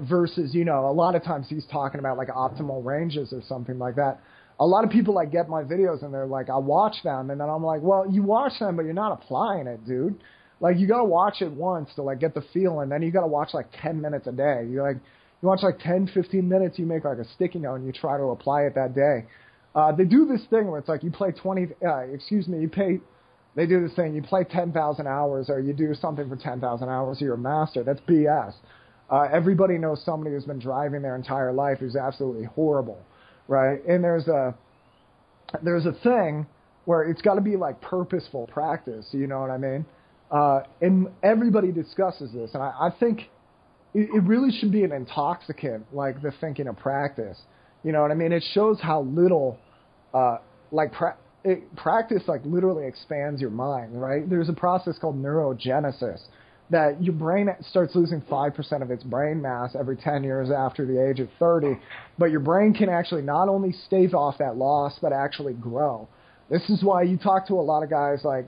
versus, 0.01 0.53
you 0.53 0.65
know, 0.65 0.89
a 0.89 0.91
lot 0.91 1.15
of 1.15 1.23
times 1.23 1.47
he's 1.49 1.65
talking 1.71 1.99
about 1.99 2.17
like 2.17 2.27
optimal 2.29 2.83
ranges 2.83 3.31
or 3.31 3.41
something 3.47 3.79
like 3.79 3.95
that. 3.95 4.19
A 4.59 4.65
lot 4.65 4.83
of 4.83 4.89
people 4.89 5.13
like 5.13 5.31
get 5.31 5.49
my 5.49 5.63
videos 5.63 6.03
and 6.03 6.13
they're 6.13 6.25
like, 6.25 6.49
I 6.49 6.57
watch 6.57 6.95
them, 7.03 7.29
and 7.29 7.39
then 7.39 7.49
I'm 7.49 7.63
like, 7.63 7.81
well, 7.81 8.05
you 8.09 8.23
watch 8.23 8.53
them, 8.59 8.75
but 8.75 8.85
you're 8.85 8.93
not 8.93 9.11
applying 9.11 9.67
it, 9.67 9.85
dude. 9.85 10.19
Like 10.59 10.77
you 10.77 10.87
gotta 10.87 11.03
watch 11.03 11.41
it 11.41 11.51
once 11.51 11.89
to 11.95 12.01
like 12.01 12.19
get 12.19 12.33
the 12.33 12.43
feel, 12.53 12.79
and 12.79 12.91
then 12.91 13.01
you 13.03 13.11
gotta 13.11 13.27
watch 13.27 13.49
like 13.53 13.67
10 13.81 14.01
minutes 14.01 14.25
a 14.27 14.31
day. 14.31 14.65
You're 14.67 14.87
like 14.87 15.01
you 15.41 15.47
watch 15.47 15.61
like 15.61 15.79
10, 15.79 16.09
15 16.13 16.47
minutes, 16.47 16.79
you 16.79 16.85
make 16.85 17.03
like 17.03 17.19
a 17.19 17.27
sticky 17.35 17.59
note 17.59 17.75
and 17.75 17.85
you 17.85 17.91
try 17.91 18.17
to 18.17 18.23
apply 18.25 18.63
it 18.63 18.75
that 18.75 18.95
day. 18.95 19.25
Uh, 19.75 19.91
they 19.91 20.05
do 20.05 20.25
this 20.25 20.41
thing 20.49 20.67
where 20.67 20.79
it's 20.79 20.89
like 20.89 21.03
you 21.03 21.11
play 21.11 21.31
20, 21.31 21.67
uh, 21.85 21.97
excuse 22.11 22.47
me, 22.47 22.59
you 22.59 22.67
pay, 22.67 22.99
they 23.55 23.67
do 23.67 23.85
this 23.85 23.95
thing, 23.95 24.15
you 24.15 24.23
play 24.23 24.43
10,000 24.43 25.07
hours 25.07 25.49
or 25.49 25.59
you 25.59 25.73
do 25.73 25.93
something 25.93 26.27
for 26.27 26.35
10,000 26.35 26.89
hours, 26.89 27.21
you're 27.21 27.35
a 27.35 27.37
master. 27.37 27.83
That's 27.83 27.99
BS. 28.01 28.53
Uh, 29.09 29.27
everybody 29.31 29.77
knows 29.77 30.03
somebody 30.03 30.35
who's 30.35 30.45
been 30.45 30.59
driving 30.59 31.01
their 31.01 31.15
entire 31.15 31.53
life 31.53 31.77
who's 31.79 31.95
absolutely 31.95 32.45
horrible, 32.45 32.99
right? 33.47 33.83
And 33.87 34.03
there's 34.03 34.27
a, 34.27 34.53
there's 35.63 35.85
a 35.85 35.93
thing 35.93 36.45
where 36.85 37.03
it's 37.03 37.21
got 37.21 37.35
to 37.35 37.41
be 37.41 37.55
like 37.55 37.79
purposeful 37.81 38.47
practice, 38.47 39.05
you 39.11 39.27
know 39.27 39.39
what 39.39 39.49
I 39.49 39.57
mean? 39.57 39.85
Uh, 40.29 40.59
and 40.81 41.07
everybody 41.23 41.71
discusses 41.71 42.33
this, 42.33 42.51
and 42.53 42.61
I, 42.61 42.73
I 42.79 42.89
think 42.99 43.29
it, 43.93 44.09
it 44.13 44.23
really 44.23 44.51
should 44.51 44.71
be 44.71 44.83
an 44.83 44.91
intoxicant, 44.91 45.85
like 45.93 46.21
the 46.21 46.31
thinking 46.41 46.67
of 46.67 46.77
practice. 46.77 47.37
You 47.83 47.93
know 47.93 48.01
what 48.01 48.11
I 48.11 48.15
mean? 48.15 48.33
It 48.33 48.43
shows 48.53 48.79
how 48.81 49.01
little, 49.03 49.57
uh, 50.13 50.39
like 50.71 50.91
pra- 50.91 51.15
it, 51.45 51.73
practice, 51.77 52.23
like 52.27 52.41
literally 52.43 52.87
expands 52.87 53.39
your 53.39 53.51
mind. 53.51 54.01
Right? 54.01 54.29
There's 54.29 54.49
a 54.49 54.53
process 54.53 54.97
called 54.99 55.21
neurogenesis 55.21 56.19
that 56.69 57.01
your 57.01 57.13
brain 57.13 57.49
starts 57.69 57.95
losing 57.95 58.21
5% 58.21 58.81
of 58.81 58.91
its 58.91 59.03
brain 59.03 59.41
mass 59.41 59.75
every 59.77 59.95
10 59.95 60.23
years 60.23 60.49
after 60.51 60.85
the 60.85 61.09
age 61.09 61.19
of 61.19 61.29
30, 61.39 61.79
but 62.17 62.25
your 62.25 62.41
brain 62.41 62.73
can 62.73 62.89
actually 62.89 63.21
not 63.21 63.47
only 63.47 63.71
stave 63.71 64.13
off 64.13 64.37
that 64.39 64.57
loss, 64.57 64.99
but 65.01 65.13
actually 65.13 65.53
grow. 65.53 66.07
This 66.49 66.69
is 66.69 66.83
why 66.83 67.03
you 67.03 67.17
talk 67.17 67.47
to 67.47 67.53
a 67.55 67.61
lot 67.61 67.83
of 67.83 67.89
guys 67.89 68.21
like 68.23 68.45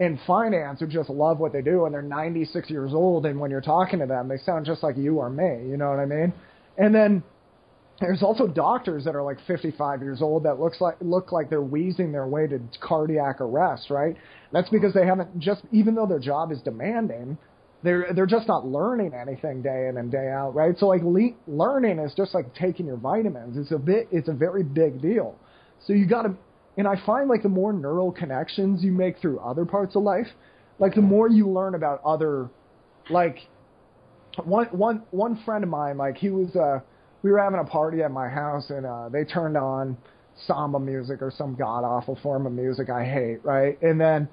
in 0.00 0.18
finance 0.26 0.80
who 0.80 0.86
just 0.86 1.08
love 1.08 1.38
what 1.38 1.52
they 1.52 1.62
do 1.62 1.84
and 1.84 1.94
they're 1.94 2.02
96 2.02 2.68
years 2.68 2.92
old 2.92 3.26
and 3.26 3.38
when 3.38 3.50
you're 3.50 3.60
talking 3.60 4.00
to 4.00 4.06
them 4.06 4.26
they 4.26 4.38
sound 4.38 4.66
just 4.66 4.82
like 4.82 4.96
you 4.96 5.18
or 5.18 5.30
me 5.30 5.68
you 5.68 5.76
know 5.76 5.88
what 5.88 6.00
i 6.00 6.04
mean 6.04 6.32
and 6.78 6.92
then 6.92 7.22
there's 8.00 8.22
also 8.22 8.46
doctors 8.46 9.04
that 9.04 9.14
are 9.14 9.22
like 9.22 9.38
55 9.46 10.02
years 10.02 10.20
old 10.20 10.44
that 10.44 10.58
looks 10.60 10.80
like 10.80 10.96
look 11.00 11.32
like 11.32 11.48
they're 11.48 11.62
wheezing 11.62 12.12
their 12.12 12.26
way 12.26 12.46
to 12.46 12.60
cardiac 12.80 13.40
arrest 13.40 13.90
right? 13.90 14.16
That's 14.52 14.68
because 14.68 14.94
they 14.94 15.06
haven't 15.06 15.38
just 15.38 15.62
even 15.72 15.94
though 15.94 16.06
their 16.06 16.18
job 16.18 16.52
is 16.52 16.60
demanding 16.62 17.38
they're 17.82 18.12
they're 18.14 18.26
just 18.26 18.48
not 18.48 18.66
learning 18.66 19.12
anything 19.14 19.62
day 19.62 19.88
in 19.88 19.96
and 19.96 20.10
day 20.10 20.28
out 20.28 20.54
right? 20.54 20.74
So 20.78 20.88
like 20.88 21.02
le- 21.02 21.36
learning 21.46 21.98
is 21.98 22.12
just 22.16 22.34
like 22.34 22.54
taking 22.54 22.86
your 22.86 22.96
vitamins. 22.96 23.56
It's 23.56 23.72
a 23.72 23.78
bit 23.78 24.08
it's 24.10 24.28
a 24.28 24.32
very 24.34 24.64
big 24.64 25.00
deal. 25.00 25.38
So 25.86 25.92
you 25.92 26.06
got 26.06 26.22
to 26.22 26.34
and 26.76 26.88
I 26.88 26.94
find 27.06 27.28
like 27.28 27.42
the 27.42 27.48
more 27.48 27.72
neural 27.72 28.10
connections 28.10 28.82
you 28.82 28.92
make 28.92 29.20
through 29.20 29.38
other 29.40 29.64
parts 29.64 29.94
of 29.94 30.02
life, 30.02 30.26
like 30.78 30.94
the 30.94 31.02
more 31.02 31.28
you 31.28 31.48
learn 31.48 31.74
about 31.74 32.00
other, 32.04 32.48
like 33.10 33.38
one 34.44 34.66
one 34.66 35.02
one 35.10 35.40
friend 35.44 35.62
of 35.62 35.70
mine, 35.70 35.96
like 35.96 36.16
he 36.16 36.30
was, 36.30 36.54
uh, 36.56 36.80
we 37.24 37.32
were 37.32 37.40
having 37.40 37.58
a 37.58 37.64
party 37.64 38.02
at 38.02 38.12
my 38.12 38.28
house 38.28 38.70
and 38.70 38.86
uh, 38.86 39.08
they 39.08 39.24
turned 39.24 39.56
on 39.56 39.96
samba 40.46 40.78
music 40.78 41.22
or 41.22 41.32
some 41.36 41.56
god 41.56 41.82
awful 41.84 42.18
form 42.22 42.46
of 42.46 42.52
music 42.52 42.90
I 42.90 43.04
hate, 43.04 43.44
right? 43.44 43.80
And 43.82 44.00
then 44.00 44.28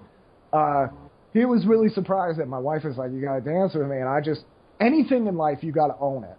uh, 0.54 0.88
he 1.34 1.46
was 1.46 1.66
really 1.66 1.90
surprised 1.90 2.40
that 2.40 2.48
my 2.48 2.60
wife 2.60 2.84
was 2.84 2.98
like, 2.98 3.12
"You 3.12 3.22
gotta 3.22 3.42
dance 3.42 3.74
with 3.74 3.88
me," 3.88 3.98
and 3.98 4.10
I 4.10 4.22
just 4.22 4.42
anything 4.80 5.28
in 5.28 5.38
life 5.38 5.60
you 5.64 5.72
gotta 5.72 5.96
own 6.00 6.26
it 6.26 6.38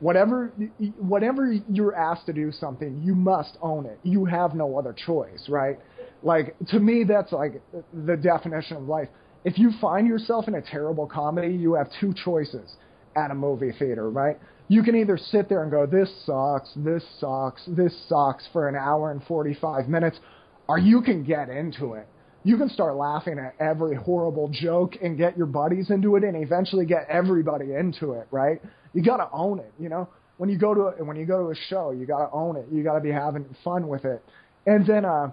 whatever 0.00 0.52
whatever 0.98 1.52
you're 1.68 1.94
asked 1.94 2.26
to 2.26 2.32
do 2.32 2.50
something, 2.50 3.00
you 3.04 3.14
must 3.14 3.56
own 3.62 3.86
it. 3.86 3.98
You 4.02 4.24
have 4.24 4.54
no 4.54 4.78
other 4.78 4.94
choice, 4.94 5.46
right? 5.48 5.78
Like 6.22 6.56
to 6.68 6.80
me, 6.80 7.04
that's 7.04 7.32
like 7.32 7.62
the 7.92 8.16
definition 8.16 8.78
of 8.78 8.84
life. 8.84 9.08
If 9.44 9.58
you 9.58 9.70
find 9.80 10.06
yourself 10.06 10.48
in 10.48 10.54
a 10.54 10.62
terrible 10.62 11.06
comedy, 11.06 11.54
you 11.54 11.74
have 11.74 11.88
two 12.00 12.12
choices 12.24 12.76
at 13.16 13.30
a 13.30 13.34
movie 13.34 13.72
theater, 13.78 14.10
right? 14.10 14.38
You 14.70 14.84
can 14.84 14.94
either 14.94 15.18
sit 15.18 15.48
there 15.48 15.62
and 15.62 15.70
go, 15.70 15.84
"This 15.84 16.08
sucks, 16.24 16.72
this 16.76 17.04
sucks, 17.18 17.60
this 17.66 17.92
sucks" 18.08 18.46
for 18.52 18.68
an 18.68 18.76
hour 18.76 19.10
and 19.10 19.20
45 19.24 19.88
minutes, 19.88 20.20
or 20.68 20.78
you 20.78 21.02
can 21.02 21.24
get 21.24 21.48
into 21.48 21.94
it. 21.94 22.06
You 22.44 22.56
can 22.56 22.68
start 22.68 22.94
laughing 22.94 23.38
at 23.38 23.54
every 23.58 23.96
horrible 23.96 24.48
joke 24.48 24.96
and 25.02 25.18
get 25.18 25.36
your 25.36 25.46
buddies 25.46 25.90
into 25.90 26.14
it, 26.14 26.22
and 26.22 26.36
eventually 26.36 26.86
get 26.86 27.06
everybody 27.08 27.74
into 27.74 28.12
it, 28.12 28.28
right? 28.30 28.62
you 28.92 29.02
got 29.02 29.18
to 29.18 29.28
own 29.32 29.58
it. 29.58 29.72
You 29.78 29.88
know, 29.88 30.08
when 30.36 30.48
you 30.48 30.58
go 30.58 30.74
to 30.74 30.80
a, 30.80 31.04
when 31.04 31.16
you 31.16 31.26
go 31.26 31.44
to 31.44 31.50
a 31.50 31.54
show, 31.68 31.90
you 31.90 32.06
got 32.06 32.26
to 32.26 32.32
own 32.32 32.56
it. 32.56 32.66
You 32.72 32.82
got 32.82 32.94
to 32.94 33.00
be 33.00 33.10
having 33.10 33.44
fun 33.62 33.88
with 33.88 34.04
it. 34.04 34.22
And 34.66 34.86
then, 34.86 35.04
uh, 35.04 35.32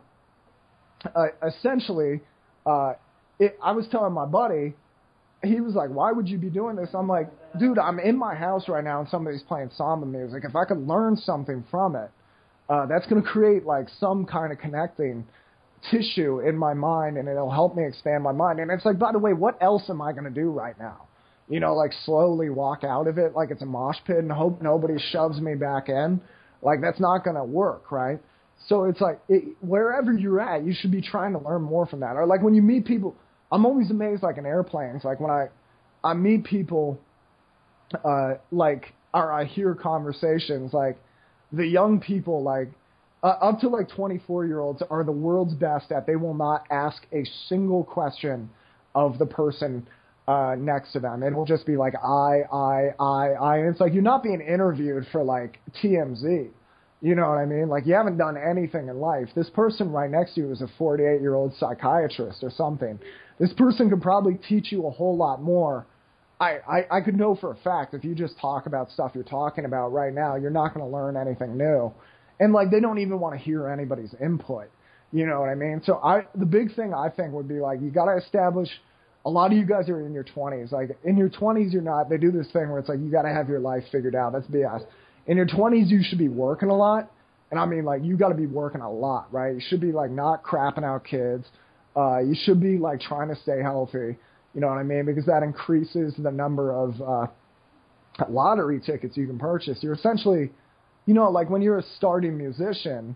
uh 1.15 1.28
essentially, 1.45 2.21
uh, 2.65 2.93
it, 3.39 3.58
I 3.63 3.71
was 3.71 3.88
telling 3.91 4.13
my 4.13 4.26
buddy, 4.26 4.76
he 5.47 5.62
was 5.62 5.73
like, 5.73 5.89
"Why 5.89 6.12
would 6.12 6.27
you 6.27 6.38
be 6.38 6.49
doing 6.49 6.75
this?" 6.75 6.89
I'm 6.93 7.07
like, 7.07 7.29
"Dude, 7.60 7.79
I'm 7.79 7.99
in 7.99 8.17
my 8.17 8.36
house 8.36 8.67
right 8.67 8.83
now, 8.83 8.99
and 8.99 9.10
somebody's 9.10 9.43
playing 9.43 9.71
samba 9.75 10.05
music. 10.05 10.43
If 10.43 10.55
I 10.55 10.65
could 10.65 10.88
learn 10.88 11.17
something 11.17 11.63
from 11.71 11.95
it, 11.95 12.12
uh, 12.69 12.86
that's 12.86 13.07
going 13.07 13.21
to 13.21 13.27
create 13.27 13.65
like 13.65 13.88
some 13.99 14.25
kind 14.25 14.51
of 14.51 14.60
connecting." 14.60 15.25
tissue 15.91 16.39
in 16.39 16.57
my 16.57 16.73
mind 16.73 17.17
and 17.17 17.27
it'll 17.27 17.51
help 17.51 17.75
me 17.75 17.86
expand 17.86 18.23
my 18.23 18.31
mind. 18.31 18.60
And 18.60 18.71
it's 18.71 18.86
like, 18.86 18.99
by 18.99 19.12
the 19.12 19.19
way, 19.19 19.33
what 19.33 19.62
else 19.62 19.83
am 19.89 20.01
I 20.01 20.12
going 20.12 20.23
to 20.25 20.29
do 20.29 20.49
right 20.49 20.77
now? 20.79 21.07
You 21.49 21.60
know, 21.60 21.75
like 21.75 21.91
slowly 22.03 22.49
walk 22.49 22.83
out 22.83 23.07
of 23.07 23.17
it 23.17 23.33
like 23.33 23.51
it's 23.51 23.62
a 23.62 23.65
mosh 23.65 23.97
pit 24.05 24.17
and 24.17 24.31
hope 24.31 24.62
nobody 24.62 24.95
shoves 25.12 25.39
me 25.39 25.55
back 25.55 25.88
in. 25.88 26.19
Like 26.62 26.81
that's 26.81 26.99
not 26.99 27.23
going 27.23 27.38
to 27.38 27.43
work, 27.43 27.91
right? 27.91 28.19
So 28.67 28.86
it's 28.86 28.99
like 28.99 29.19
it, 29.29 29.55
wherever 29.62 30.12
you're 30.12 30.41
at, 30.41 30.65
you 30.65 30.73
should 30.77 30.91
be 30.91 31.01
trying 31.01 31.33
to 31.33 31.39
learn 31.39 31.62
more 31.62 31.86
from 31.86 32.01
that. 32.01 32.15
Or 32.15 32.25
like 32.25 32.41
when 32.41 32.53
you 32.53 32.62
meet 32.62 32.86
people, 32.86 33.15
I'm 33.51 33.65
always 33.65 33.91
amazed 33.91 34.23
like 34.23 34.38
in 34.38 34.45
airplanes, 34.45 35.03
like 35.03 35.19
when 35.19 35.31
I 35.31 35.47
I 36.03 36.13
meet 36.13 36.43
people 36.43 36.99
uh 38.03 38.36
like 38.51 38.93
or 39.13 39.31
I 39.31 39.45
hear 39.45 39.73
conversations 39.73 40.73
like 40.73 40.97
the 41.51 41.65
young 41.65 41.99
people 41.99 42.43
like 42.43 42.69
uh, 43.23 43.27
up 43.27 43.60
to 43.62 43.69
like 43.69 43.89
24 43.89 44.45
year 44.45 44.60
olds 44.60 44.83
are 44.89 45.03
the 45.03 45.12
world's 45.12 45.53
best 45.53 45.91
at 45.91 46.05
they 46.05 46.15
will 46.15 46.33
not 46.33 46.65
ask 46.69 47.01
a 47.13 47.23
single 47.47 47.83
question 47.83 48.49
of 48.93 49.17
the 49.17 49.25
person 49.25 49.88
uh 50.27 50.55
next 50.57 50.91
to 50.93 50.99
them. 50.99 51.23
It 51.23 51.33
will 51.33 51.45
just 51.45 51.65
be 51.65 51.77
like 51.77 51.93
I 51.95 52.41
I 52.51 52.93
I 52.99 53.27
I 53.29 53.57
and 53.60 53.69
it's 53.69 53.79
like 53.79 53.93
you're 53.93 54.03
not 54.03 54.23
being 54.23 54.41
interviewed 54.41 55.05
for 55.12 55.23
like 55.23 55.60
TMZ. 55.81 56.49
You 56.99 57.13
know 57.15 57.29
what 57.29 57.38
I 57.38 57.45
mean? 57.45 57.69
Like 57.69 57.86
you 57.86 57.93
haven't 57.93 58.17
done 58.17 58.38
anything 58.38 58.88
in 58.88 58.99
life. 58.99 59.29
This 59.36 59.49
person 59.51 59.91
right 59.91 60.10
next 60.10 60.33
to 60.33 60.41
you 60.41 60.51
is 60.51 60.62
a 60.62 60.67
48 60.77 61.21
year 61.21 61.36
old 61.36 61.53
psychiatrist 61.55 62.43
or 62.43 62.51
something. 62.51 62.99
This 63.39 63.54
person 63.54 63.89
could 63.89 64.02
probably 64.02 64.36
teach 64.47 64.71
you 64.71 64.88
a 64.88 64.91
whole 64.91 65.15
lot 65.15 65.41
more. 65.41 65.86
I, 66.39 66.58
I, 66.67 66.97
I 66.97 67.02
could 67.02 67.15
know 67.15 67.36
for 67.36 67.52
a 67.52 67.56
fact 67.56 67.93
if 67.93 68.04
you 68.04 68.13
just 68.13 68.39
talk 68.39 68.65
about 68.65 68.91
stuff 68.91 69.12
you're 69.15 69.23
talking 69.23 69.65
about 69.65 69.89
right 69.89 70.13
now, 70.13 70.36
you're 70.36 70.52
not 70.52 70.73
going 70.73 70.86
to 70.86 70.91
learn 70.91 71.17
anything 71.17 71.58
new. 71.58 71.91
And 72.39 72.54
like 72.54 72.69
they 72.69 72.80
don't 72.80 73.00
even 73.00 73.19
want 73.19 73.36
to 73.36 73.43
hear 73.43 73.67
anybody's 73.67 74.13
input. 74.21 74.69
You 75.12 75.26
know 75.26 75.39
what 75.39 75.50
I 75.50 75.56
mean? 75.56 75.82
So 75.86 75.95
I 76.04 76.28
the 76.36 76.45
big 76.45 76.76
thing 76.76 76.93
I 76.93 77.10
think 77.10 77.34
would 77.34 77.47
be 77.47 77.60
like 77.60 77.82
you 77.82 77.89
got 77.89 78.06
to 78.06 78.17
establish 78.17 78.69
a 79.26 79.30
lot 79.30 79.52
of 79.52 79.58
you 79.58 79.65
guys 79.65 79.89
are 79.89 80.06
in 80.06 80.13
your 80.13 80.23
20s. 80.23 80.71
Like 80.71 80.97
in 81.04 81.17
your 81.17 81.30
20s 81.30 81.71
you're 81.71 81.82
not. 81.82 82.10
They 82.10 82.17
do 82.17 82.32
this 82.32 82.47
thing 82.52 82.69
where 82.69 82.80
it's 82.80 82.89
like 82.89 83.00
you 83.00 83.10
got 83.10 83.23
to 83.23 83.30
have 83.30 83.50
your 83.50 83.60
life 83.60 83.84
figured 83.91 84.15
out. 84.15 84.34
That's 84.34 84.47
BS. 84.47 84.86
In 85.28 85.38
your 85.38 85.47
20s 85.47 85.88
you 85.88 86.02
should 86.04 86.19
be 86.19 86.28
working 86.28 86.69
a 86.69 86.76
lot. 86.76 87.12
And 87.50 87.60
I 87.60 87.65
mean 87.65 87.86
like 87.86 88.04
you 88.04 88.17
got 88.17 88.30
to 88.30 88.36
be 88.36 88.45
working 88.45 88.82
a 88.82 88.91
lot, 88.91 89.34
right? 89.34 89.56
You 89.56 89.62
should 89.69 89.82
be 89.82 89.91
like 89.91 90.12
not 90.12 90.43
crapping 90.43 90.84
out 90.84 91.06
kids. 91.06 91.45
Uh 91.97 92.19
you 92.19 92.36
should 92.43 92.62
be 92.62 92.77
like 92.77 93.01
trying 93.01 93.29
to 93.29 93.36
stay 93.36 93.62
healthy. 93.62 94.17
You 94.53 94.62
know 94.62 94.67
what 94.67 94.77
I 94.77 94.83
mean? 94.83 95.05
Because 95.05 95.25
that 95.25 95.43
increases 95.43 96.13
the 96.17 96.31
number 96.31 96.71
of 96.73 97.01
uh 97.01 97.27
lottery 98.29 98.79
tickets 98.79 99.17
you 99.17 99.27
can 99.27 99.39
purchase. 99.39 99.79
You're 99.81 99.93
essentially 99.93 100.51
you 101.07 101.13
know, 101.13 101.29
like 101.31 101.49
when 101.49 101.62
you're 101.62 101.79
a 101.79 101.86
starting 101.95 102.38
musician, 102.38 103.15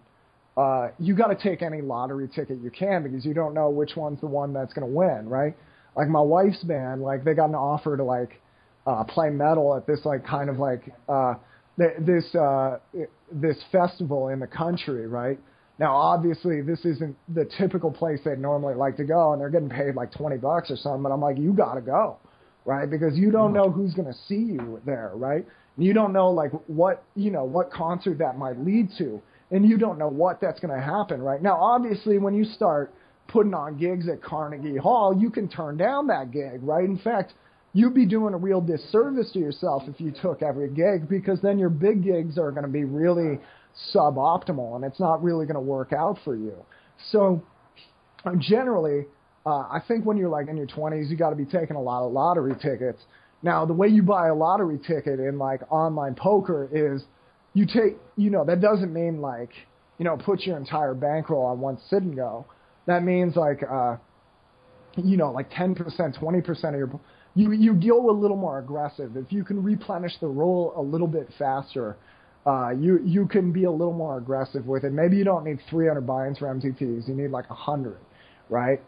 uh, 0.57 0.87
you 0.97 1.13
got 1.15 1.27
to 1.27 1.35
take 1.35 1.61
any 1.61 1.81
lottery 1.81 2.27
ticket 2.27 2.57
you 2.63 2.71
can 2.71 3.03
because 3.03 3.25
you 3.25 3.33
don't 3.33 3.53
know 3.53 3.69
which 3.69 3.95
one's 3.95 4.19
the 4.21 4.27
one 4.27 4.53
that's 4.53 4.73
going 4.73 4.87
to 4.87 4.93
win, 4.93 5.27
right? 5.27 5.55
Like 5.95 6.07
my 6.07 6.21
wife's 6.21 6.63
band, 6.63 7.01
like 7.01 7.25
they 7.25 7.33
got 7.33 7.49
an 7.49 7.55
offer 7.55 7.97
to 7.97 8.03
like 8.03 8.41
uh, 8.87 9.03
play 9.03 9.29
metal 9.29 9.75
at 9.75 9.85
this 9.85 9.99
like 10.05 10.25
kind 10.25 10.49
of 10.49 10.57
like 10.57 10.83
uh, 11.09 11.35
th- 11.77 11.97
this 11.99 12.33
uh, 12.33 12.79
this 13.31 13.57
festival 13.71 14.29
in 14.29 14.39
the 14.39 14.47
country, 14.47 15.05
right? 15.05 15.37
Now, 15.81 15.95
obviously, 15.95 16.61
this 16.61 16.85
isn't 16.85 17.17
the 17.33 17.43
typical 17.57 17.89
place 17.89 18.19
they'd 18.23 18.37
normally 18.37 18.75
like 18.75 18.95
to 18.97 19.03
go, 19.03 19.33
and 19.33 19.41
they're 19.41 19.49
getting 19.49 19.67
paid 19.67 19.95
like 19.95 20.11
twenty 20.11 20.37
bucks 20.37 20.69
or 20.69 20.75
something. 20.75 21.01
But 21.01 21.11
I'm 21.11 21.19
like, 21.19 21.39
you 21.39 21.53
got 21.53 21.73
to 21.73 21.81
go, 21.81 22.19
right? 22.65 22.87
Because 22.87 23.17
you 23.17 23.31
don't 23.31 23.51
know 23.51 23.71
who's 23.71 23.95
going 23.95 24.07
to 24.07 24.17
see 24.27 24.35
you 24.35 24.79
there, 24.85 25.09
right? 25.15 25.43
You 25.79 25.93
don't 25.93 26.13
know 26.13 26.29
like 26.29 26.51
what 26.67 27.03
you 27.15 27.31
know 27.31 27.45
what 27.45 27.71
concert 27.71 28.19
that 28.19 28.37
might 28.37 28.59
lead 28.59 28.89
to, 28.99 29.19
and 29.49 29.67
you 29.67 29.79
don't 29.79 29.97
know 29.97 30.07
what 30.07 30.39
that's 30.39 30.59
going 30.59 30.71
to 30.71 30.79
happen 30.79 31.19
right 31.19 31.41
now. 31.41 31.55
Obviously, 31.59 32.19
when 32.19 32.35
you 32.35 32.45
start 32.45 32.93
putting 33.27 33.55
on 33.55 33.75
gigs 33.79 34.07
at 34.07 34.21
Carnegie 34.21 34.77
Hall, 34.77 35.17
you 35.19 35.31
can 35.31 35.47
turn 35.49 35.77
down 35.77 36.05
that 36.07 36.29
gig, 36.29 36.59
right? 36.61 36.85
In 36.85 36.99
fact, 36.99 37.33
you'd 37.73 37.95
be 37.95 38.05
doing 38.05 38.35
a 38.35 38.37
real 38.37 38.61
disservice 38.61 39.31
to 39.31 39.39
yourself 39.39 39.81
if 39.87 39.99
you 39.99 40.11
took 40.21 40.43
every 40.43 40.69
gig 40.69 41.09
because 41.09 41.41
then 41.41 41.57
your 41.57 41.69
big 41.69 42.03
gigs 42.03 42.37
are 42.37 42.51
going 42.51 42.65
to 42.65 42.71
be 42.71 42.83
really 42.83 43.39
suboptimal 43.93 44.75
and 44.75 44.85
it's 44.85 44.99
not 44.99 45.23
really 45.23 45.45
going 45.45 45.55
to 45.55 45.61
work 45.61 45.93
out 45.93 46.17
for 46.23 46.35
you. 46.35 46.53
So, 47.11 47.43
generally, 48.39 49.05
uh, 49.45 49.61
I 49.61 49.79
think 49.87 50.05
when 50.05 50.17
you're 50.17 50.29
like 50.29 50.47
in 50.47 50.57
your 50.57 50.67
20s, 50.67 51.09
you 51.09 51.17
got 51.17 51.31
to 51.31 51.35
be 51.35 51.45
taking 51.45 51.75
a 51.75 51.81
lot 51.81 52.05
of 52.05 52.11
lottery 52.11 52.53
tickets 52.61 53.01
now, 53.43 53.65
the 53.65 53.73
way 53.73 53.87
you 53.87 54.03
buy 54.03 54.27
a 54.27 54.35
lottery 54.35 54.77
ticket 54.77 55.19
in 55.19 55.37
like 55.37 55.61
online 55.71 56.15
poker 56.15 56.69
is 56.71 57.03
you 57.53 57.65
take, 57.65 57.97
you 58.15 58.29
know, 58.29 58.45
that 58.45 58.61
doesn't 58.61 58.93
mean 58.93 59.19
like, 59.19 59.49
you 59.97 60.05
know, 60.05 60.17
put 60.17 60.41
your 60.41 60.57
entire 60.57 60.93
bankroll 60.93 61.45
on 61.45 61.59
one 61.59 61.79
sit 61.89 62.03
and 62.03 62.15
go. 62.15 62.45
That 62.85 63.03
means 63.03 63.35
like, 63.35 63.61
uh, 63.69 63.97
you 64.95 65.17
know, 65.17 65.31
like 65.31 65.49
10%, 65.51 65.77
20% 65.77 66.67
of 66.67 66.75
your, 66.75 66.99
you, 67.33 67.51
you 67.51 67.73
go 67.73 68.09
a 68.09 68.15
little 68.15 68.37
more 68.37 68.59
aggressive. 68.59 69.15
If 69.15 69.31
you 69.31 69.43
can 69.43 69.63
replenish 69.63 70.13
the 70.19 70.27
roll 70.27 70.73
a 70.75 70.81
little 70.81 71.07
bit 71.07 71.29
faster, 71.39 71.97
uh, 72.45 72.71
you, 72.71 72.99
you 73.03 73.27
can 73.27 73.51
be 73.51 73.65
a 73.65 73.71
little 73.71 73.93
more 73.93 74.17
aggressive 74.17 74.65
with 74.65 74.83
it. 74.83 74.91
Maybe 74.91 75.17
you 75.17 75.23
don't 75.23 75.43
need 75.43 75.59
300 75.69 76.01
buy-ins 76.01 76.39
for 76.39 76.47
MTTs. 76.47 77.07
You 77.07 77.13
need 77.13 77.31
like 77.31 77.49
100, 77.49 77.97
right? 78.49 78.79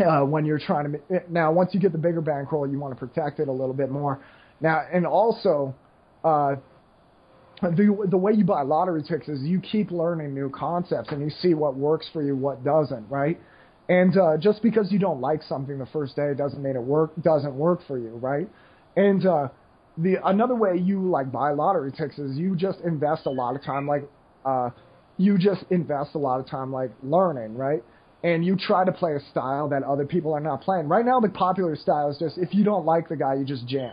uh, 0.00 0.22
when 0.22 0.44
you're 0.44 0.58
trying 0.58 0.92
to. 0.92 0.98
Eh, 1.14 1.18
now, 1.28 1.52
once 1.52 1.70
you 1.72 1.80
get 1.80 1.92
the 1.92 1.98
bigger 1.98 2.20
bankroll, 2.20 2.66
you 2.66 2.78
want 2.78 2.98
to 2.98 3.06
protect 3.06 3.40
it 3.40 3.48
a 3.48 3.52
little 3.52 3.74
bit 3.74 3.90
more. 3.90 4.20
Now, 4.60 4.82
and 4.92 5.06
also, 5.06 5.74
uh, 6.24 6.56
the 7.62 8.06
the 8.10 8.16
way 8.16 8.32
you 8.32 8.44
buy 8.44 8.62
lottery 8.62 9.02
tickets 9.02 9.28
is 9.28 9.40
you 9.42 9.60
keep 9.60 9.90
learning 9.90 10.34
new 10.34 10.50
concepts 10.50 11.10
and 11.10 11.22
you 11.22 11.30
see 11.30 11.54
what 11.54 11.74
works 11.76 12.08
for 12.12 12.22
you, 12.22 12.36
what 12.36 12.64
doesn't, 12.64 13.08
right? 13.08 13.40
And 13.88 14.16
uh, 14.18 14.36
just 14.36 14.62
because 14.62 14.90
you 14.90 14.98
don't 14.98 15.20
like 15.20 15.42
something 15.42 15.78
the 15.78 15.86
first 15.86 16.16
day 16.16 16.32
doesn't 16.36 16.62
mean 16.62 16.76
it 16.76 16.82
work 16.82 17.12
doesn't 17.22 17.54
work 17.54 17.80
for 17.86 17.98
you, 17.98 18.10
right? 18.16 18.48
And 18.96 19.24
uh, 19.24 19.48
the 19.98 20.16
another 20.24 20.54
way 20.54 20.76
you 20.78 21.08
like 21.08 21.32
buy 21.32 21.52
lottery 21.52 21.90
tickets 21.90 22.18
is 22.18 22.36
you 22.36 22.56
just 22.56 22.80
invest 22.80 23.26
a 23.26 23.30
lot 23.30 23.56
of 23.56 23.62
time, 23.62 23.86
like 23.86 24.04
uh, 24.44 24.70
you 25.16 25.38
just 25.38 25.64
invest 25.70 26.14
a 26.14 26.18
lot 26.18 26.40
of 26.40 26.46
time 26.46 26.72
like 26.72 26.90
learning, 27.02 27.56
right? 27.56 27.82
and 28.22 28.44
you 28.44 28.56
try 28.56 28.84
to 28.84 28.92
play 28.92 29.14
a 29.14 29.20
style 29.30 29.68
that 29.68 29.82
other 29.82 30.04
people 30.04 30.32
are 30.32 30.40
not 30.40 30.60
playing. 30.60 30.88
Right 30.88 31.04
now, 31.04 31.20
the 31.20 31.28
popular 31.28 31.76
style 31.76 32.10
is 32.10 32.18
just 32.18 32.38
if 32.38 32.54
you 32.54 32.64
don't 32.64 32.84
like 32.84 33.08
the 33.08 33.16
guy, 33.16 33.34
you 33.34 33.44
just 33.44 33.68
jam, 33.68 33.92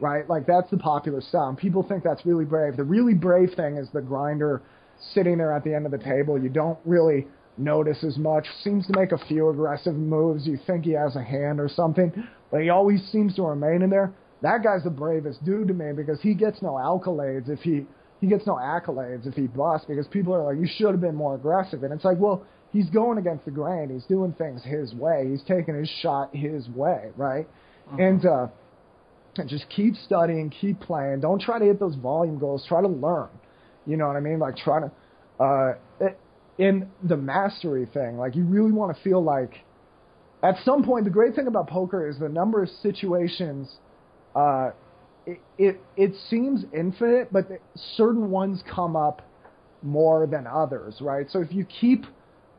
right? 0.00 0.28
Like 0.28 0.46
that's 0.46 0.70
the 0.70 0.78
popular 0.78 1.20
style. 1.20 1.48
And 1.48 1.58
people 1.58 1.82
think 1.82 2.02
that's 2.02 2.24
really 2.24 2.44
brave. 2.44 2.76
The 2.76 2.84
really 2.84 3.14
brave 3.14 3.50
thing 3.54 3.76
is 3.76 3.88
the 3.92 4.00
grinder 4.00 4.62
sitting 5.12 5.38
there 5.38 5.52
at 5.52 5.62
the 5.62 5.74
end 5.74 5.84
of 5.84 5.92
the 5.92 5.98
table. 5.98 6.40
You 6.40 6.48
don't 6.48 6.78
really 6.84 7.26
notice 7.58 8.02
as 8.02 8.16
much. 8.16 8.46
Seems 8.62 8.86
to 8.86 8.98
make 8.98 9.12
a 9.12 9.18
few 9.26 9.50
aggressive 9.50 9.94
moves. 9.94 10.46
You 10.46 10.58
think 10.66 10.84
he 10.84 10.92
has 10.92 11.16
a 11.16 11.22
hand 11.22 11.60
or 11.60 11.68
something, 11.68 12.12
but 12.50 12.62
he 12.62 12.70
always 12.70 13.02
seems 13.10 13.34
to 13.36 13.42
remain 13.42 13.82
in 13.82 13.90
there. 13.90 14.12
That 14.42 14.62
guy's 14.62 14.84
the 14.84 14.90
bravest 14.90 15.44
dude 15.44 15.68
to 15.68 15.74
me 15.74 15.92
because 15.92 16.20
he 16.20 16.34
gets 16.34 16.60
no 16.62 16.72
accolades 16.72 17.48
if 17.48 17.60
he 17.60 17.86
he 18.20 18.26
gets 18.26 18.46
no 18.46 18.54
accolades 18.54 19.26
if 19.26 19.34
he 19.34 19.46
busts 19.46 19.86
because 19.86 20.06
people 20.08 20.34
are 20.34 20.42
like 20.42 20.58
you 20.58 20.68
should 20.78 20.90
have 20.90 21.00
been 21.00 21.14
more 21.14 21.34
aggressive 21.34 21.82
and 21.82 21.92
it's 21.92 22.04
like 22.04 22.18
well 22.18 22.46
he's 22.76 22.90
going 22.90 23.18
against 23.18 23.44
the 23.44 23.50
grain. 23.50 23.90
He's 23.90 24.04
doing 24.04 24.32
things 24.32 24.62
his 24.62 24.94
way. 24.94 25.28
He's 25.30 25.42
taking 25.42 25.74
his 25.74 25.88
shot 26.02 26.34
his 26.34 26.68
way, 26.68 27.10
right? 27.16 27.46
Mm-hmm. 27.88 28.00
And 28.00 28.26
uh, 28.26 28.46
and 29.36 29.48
just 29.48 29.68
keep 29.68 29.94
studying, 29.96 30.50
keep 30.50 30.80
playing. 30.80 31.20
Don't 31.20 31.40
try 31.40 31.58
to 31.58 31.64
hit 31.64 31.78
those 31.78 31.94
volume 31.96 32.38
goals. 32.38 32.64
Try 32.68 32.82
to 32.82 32.88
learn. 32.88 33.28
You 33.86 33.96
know 33.96 34.06
what 34.06 34.16
I 34.16 34.20
mean? 34.20 34.38
Like 34.38 34.56
try 34.56 34.80
to 34.80 34.90
uh, 35.42 36.08
in 36.58 36.88
the 37.02 37.16
mastery 37.16 37.86
thing. 37.92 38.18
Like 38.18 38.34
you 38.34 38.44
really 38.44 38.72
want 38.72 38.96
to 38.96 39.02
feel 39.02 39.22
like 39.22 39.52
at 40.42 40.56
some 40.64 40.84
point. 40.84 41.04
The 41.04 41.10
great 41.10 41.34
thing 41.34 41.46
about 41.46 41.68
poker 41.68 42.08
is 42.08 42.18
the 42.18 42.28
number 42.28 42.62
of 42.62 42.68
situations. 42.82 43.68
Uh, 44.36 44.70
it, 45.26 45.40
it 45.58 45.80
it 45.96 46.12
seems 46.30 46.64
infinite, 46.72 47.32
but 47.32 47.48
certain 47.96 48.30
ones 48.30 48.62
come 48.74 48.96
up 48.96 49.22
more 49.82 50.26
than 50.26 50.46
others, 50.46 50.98
right? 51.00 51.26
So 51.30 51.40
if 51.40 51.52
you 51.52 51.64
keep 51.64 52.04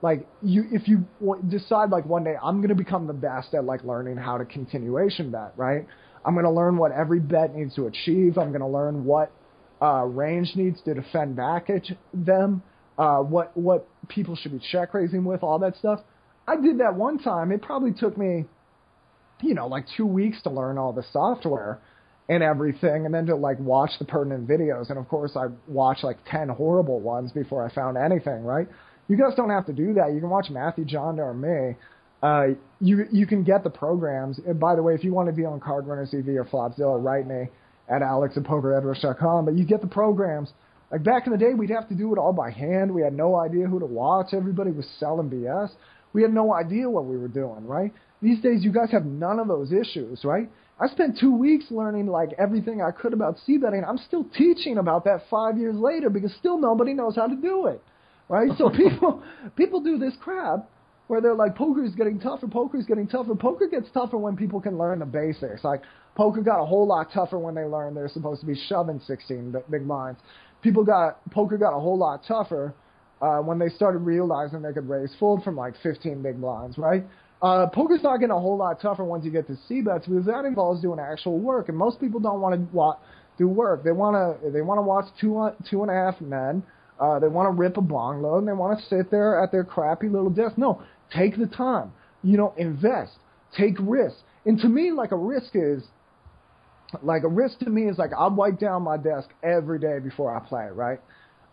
like 0.02 0.28
you 0.42 0.66
if 0.72 0.88
you 0.88 1.06
decide 1.48 1.90
like 1.92 2.06
one 2.06 2.24
day 2.24 2.36
I'm 2.44 2.58
going 2.58 2.70
to 2.70 2.76
become 2.76 3.08
the 3.08 3.14
best 3.14 3.54
at 3.54 3.66
like 3.66 3.84
learning 3.84 4.18
how 4.18 4.38
to 4.38 4.46
continuation 4.46 5.32
bet, 5.32 5.54
right? 5.56 5.86
I'm 6.26 6.34
going 6.34 6.46
to 6.46 6.52
learn 6.52 6.78
what 6.78 6.92
every 6.92 7.20
bet 7.20 7.56
needs 7.56 7.76
to 7.76 7.88
achieve. 7.88 8.38
I'm 8.38 8.50
going 8.50 8.62
to 8.62 8.68
learn 8.68 9.06
what 9.06 9.32
uh, 9.82 10.04
range 10.04 10.54
needs 10.56 10.82
to 10.84 10.94
defend 10.94 11.36
back 11.36 11.70
at 11.70 11.84
them. 12.14 12.64
Uh, 12.98 13.20
what 13.20 13.56
what 13.56 13.88
people 14.10 14.36
should 14.36 14.52
be 14.52 14.60
check 14.72 14.94
raising 14.94 15.24
with, 15.24 15.44
all 15.44 15.60
that 15.60 15.78
stuff. 15.78 16.00
I 16.48 16.56
did 16.60 16.80
that 16.80 16.96
one 16.96 17.20
time. 17.20 17.52
It 17.52 17.62
probably 17.62 17.94
took 17.94 18.18
me, 18.18 18.46
you 19.42 19.54
know, 19.54 19.68
like 19.68 19.86
two 19.96 20.06
weeks 20.06 20.42
to 20.44 20.50
learn 20.50 20.78
all 20.78 20.94
the 20.94 21.06
software 21.14 21.80
and 22.30 22.44
everything, 22.44 23.06
and 23.06 23.14
then 23.14 23.26
to 23.28 23.36
like 23.36 23.60
watch 23.60 23.92
the 24.00 24.06
pertinent 24.06 24.48
videos. 24.48 24.90
And 24.90 25.00
of 25.00 25.08
course, 25.08 25.32
I 25.36 25.48
watched 25.68 26.04
like 26.04 26.18
ten 26.30 26.50
horrible 26.50 27.00
ones 27.00 27.32
before 27.32 27.66
I 27.66 27.74
found 27.74 27.98
anything, 27.98 28.44
right? 28.44 28.68
You 29.08 29.18
guys 29.18 29.36
don't 29.36 29.50
have 29.50 29.66
to 29.68 29.74
do 29.74 29.94
that. 29.96 30.12
You 30.14 30.20
can 30.20 30.30
watch 30.30 30.50
Matthew 30.50 30.86
Janda 30.86 31.20
or 31.20 31.34
me. 31.34 31.78
Uh, 32.22 32.56
you 32.82 33.06
you 33.12 33.28
can 33.28 33.44
get 33.44 33.64
the 33.64 33.70
programs. 33.70 34.40
And 34.46 34.60
by 34.60 34.76
the 34.76 34.84
way, 34.84 34.94
if 34.96 35.04
you 35.04 35.14
want 35.14 35.30
to 35.30 35.34
be 35.34 35.46
on 35.46 35.60
Card 35.60 35.88
Runners 35.88 36.12
TV 36.12 36.36
or 36.36 36.46
Flopzilla, 36.46 37.02
write 37.02 37.28
me 37.28 37.48
at 37.90 38.02
alex 38.02 38.36
at 38.38 38.44
pokerheadrush.com. 38.44 39.46
But 39.46 39.56
you 39.56 39.66
get 39.66 39.82
the 39.82 39.88
programs 39.88 40.52
Like 40.92 41.04
back 41.04 41.28
in 41.28 41.32
the 41.32 41.38
day, 41.38 41.54
we'd 41.54 41.70
have 41.70 41.88
to 41.90 41.96
do 41.96 42.14
it 42.14 42.18
all 42.20 42.34
by 42.34 42.52
hand. 42.52 42.94
We 42.94 43.02
had 43.02 43.14
no 43.14 43.36
idea 43.36 43.68
who 43.68 43.80
to 43.80 43.86
watch. 43.86 44.28
Everybody 44.34 44.72
was 44.72 44.88
selling 45.00 45.30
BS. 45.30 45.70
We 46.14 46.22
had 46.22 46.34
no 46.34 46.54
idea 46.54 46.90
what 46.90 47.06
we 47.06 47.18
were 47.18 47.28
doing, 47.28 47.66
right? 47.66 47.94
These 48.22 48.42
days, 48.42 48.64
you 48.64 48.72
guys 48.72 48.92
have 48.92 49.06
none 49.06 49.40
of 49.40 49.48
those 49.48 49.72
issues, 49.72 50.24
right? 50.24 50.50
I 50.80 50.88
spent 50.88 51.18
two 51.20 51.34
weeks 51.34 51.66
learning 51.70 52.08
like 52.08 52.30
everything 52.38 52.82
I 52.82 52.92
could 52.92 53.14
about 53.14 53.38
c 53.46 53.58
betting. 53.58 53.84
I'm 53.88 53.98
still 53.98 54.24
teaching 54.24 54.78
about 54.78 55.06
that 55.06 55.24
five 55.30 55.58
years 55.58 55.76
later 55.76 56.10
because 56.10 56.34
still 56.40 56.60
nobody 56.60 56.94
knows 56.94 57.16
how 57.16 57.28
to 57.28 57.36
do 57.36 57.68
it, 57.68 57.82
right? 58.30 58.50
So 58.58 58.70
people 58.76 59.24
people 59.56 59.82
do 59.82 59.98
this 59.98 60.14
crap 60.22 60.70
where 61.08 61.22
they're 61.22 61.36
like, 61.36 61.56
poker 61.56 61.84
is 61.84 61.96
getting 61.96 62.20
tougher, 62.20 62.48
poker 62.48 62.78
is 62.78 62.86
getting 62.86 63.08
tougher. 63.08 63.34
Poker 63.34 63.68
gets 63.68 63.88
tougher 63.94 64.18
when 64.18 64.36
people 64.36 64.60
can 64.60 64.78
learn 64.78 65.00
the 65.00 65.06
basics. 65.06 65.64
Like 65.64 65.82
poker 66.16 66.42
got 66.42 66.62
a 66.62 66.66
whole 66.66 66.86
lot 66.86 67.08
tougher 67.14 67.40
when 67.40 67.56
they 67.56 67.64
learned 67.64 67.96
they're 67.98 68.10
supposed 68.10 68.42
to 68.42 68.48
be 68.48 68.60
shoving 68.68 69.00
16 69.00 69.56
big 69.72 69.88
blinds. 69.88 70.20
People 70.62 70.84
got 70.84 71.28
poker 71.32 71.58
got 71.58 71.76
a 71.76 71.80
whole 71.80 71.98
lot 71.98 72.22
tougher 72.28 72.74
uh, 73.22 73.38
when 73.38 73.58
they 73.58 73.70
started 73.70 74.00
realizing 74.00 74.62
they 74.62 74.74
could 74.74 74.88
raise 74.88 75.16
fold 75.20 75.44
from 75.44 75.56
like 75.56 75.74
15 75.82 76.22
big 76.22 76.40
blinds, 76.40 76.78
right? 76.78 77.04
Uh, 77.42 77.68
poker's 77.68 78.02
not 78.02 78.18
getting 78.18 78.32
a 78.32 78.40
whole 78.40 78.58
lot 78.58 78.82
tougher 78.82 79.04
once 79.04 79.24
you 79.24 79.32
get 79.32 79.46
to 79.48 79.56
C 79.68 79.82
bets 79.82 80.08
because 80.08 80.26
that 80.26 80.46
involves 80.46 80.82
doing 80.82 81.00
actual 81.00 81.40
work, 81.40 81.70
and 81.70 81.78
most 81.78 82.00
people 82.00 82.20
don't 82.20 82.42
want 82.42 82.56
to 82.56 82.76
wa- 82.76 82.98
do 83.38 83.48
work. 83.48 83.84
They 83.84 83.92
want 83.92 84.16
to 84.42 84.50
they 84.52 84.62
want 84.62 84.80
to 84.80 84.82
watch 84.82 85.06
two 85.22 85.50
two 85.70 85.84
and 85.84 85.92
a 85.92 85.94
half 85.94 86.20
men. 86.20 86.64
Uh, 87.00 87.20
they 87.20 87.28
want 87.28 87.46
to 87.46 87.52
rip 87.52 87.78
a 87.78 87.82
bong 87.82 88.24
load, 88.24 88.40
and 88.40 88.48
they 88.48 88.54
want 88.54 88.80
to 88.80 88.86
sit 88.86 89.12
there 89.12 89.42
at 89.42 89.52
their 89.52 89.64
crappy 89.64 90.10
little 90.10 90.32
desk. 90.32 90.58
No, 90.58 90.82
take 91.14 91.38
the 91.38 91.46
time. 91.46 91.92
You 92.24 92.38
know, 92.38 92.54
invest, 92.58 93.18
take 93.56 93.76
risks. 93.80 94.24
And 94.46 94.60
to 94.62 94.68
me, 94.68 94.92
like 94.92 95.12
a 95.12 95.18
risk 95.18 95.52
is 95.54 95.84
like 97.02 97.24
a 97.24 97.28
risk 97.28 97.60
to 97.60 97.70
me 97.70 97.84
is 97.90 97.98
like 97.98 98.12
I 98.18 98.28
wipe 98.28 98.60
down 98.60 98.84
my 98.84 98.98
desk 98.98 99.30
every 99.44 99.80
day 99.80 100.00
before 100.00 100.36
I 100.36 100.40
play, 100.40 100.68
right? 100.72 101.00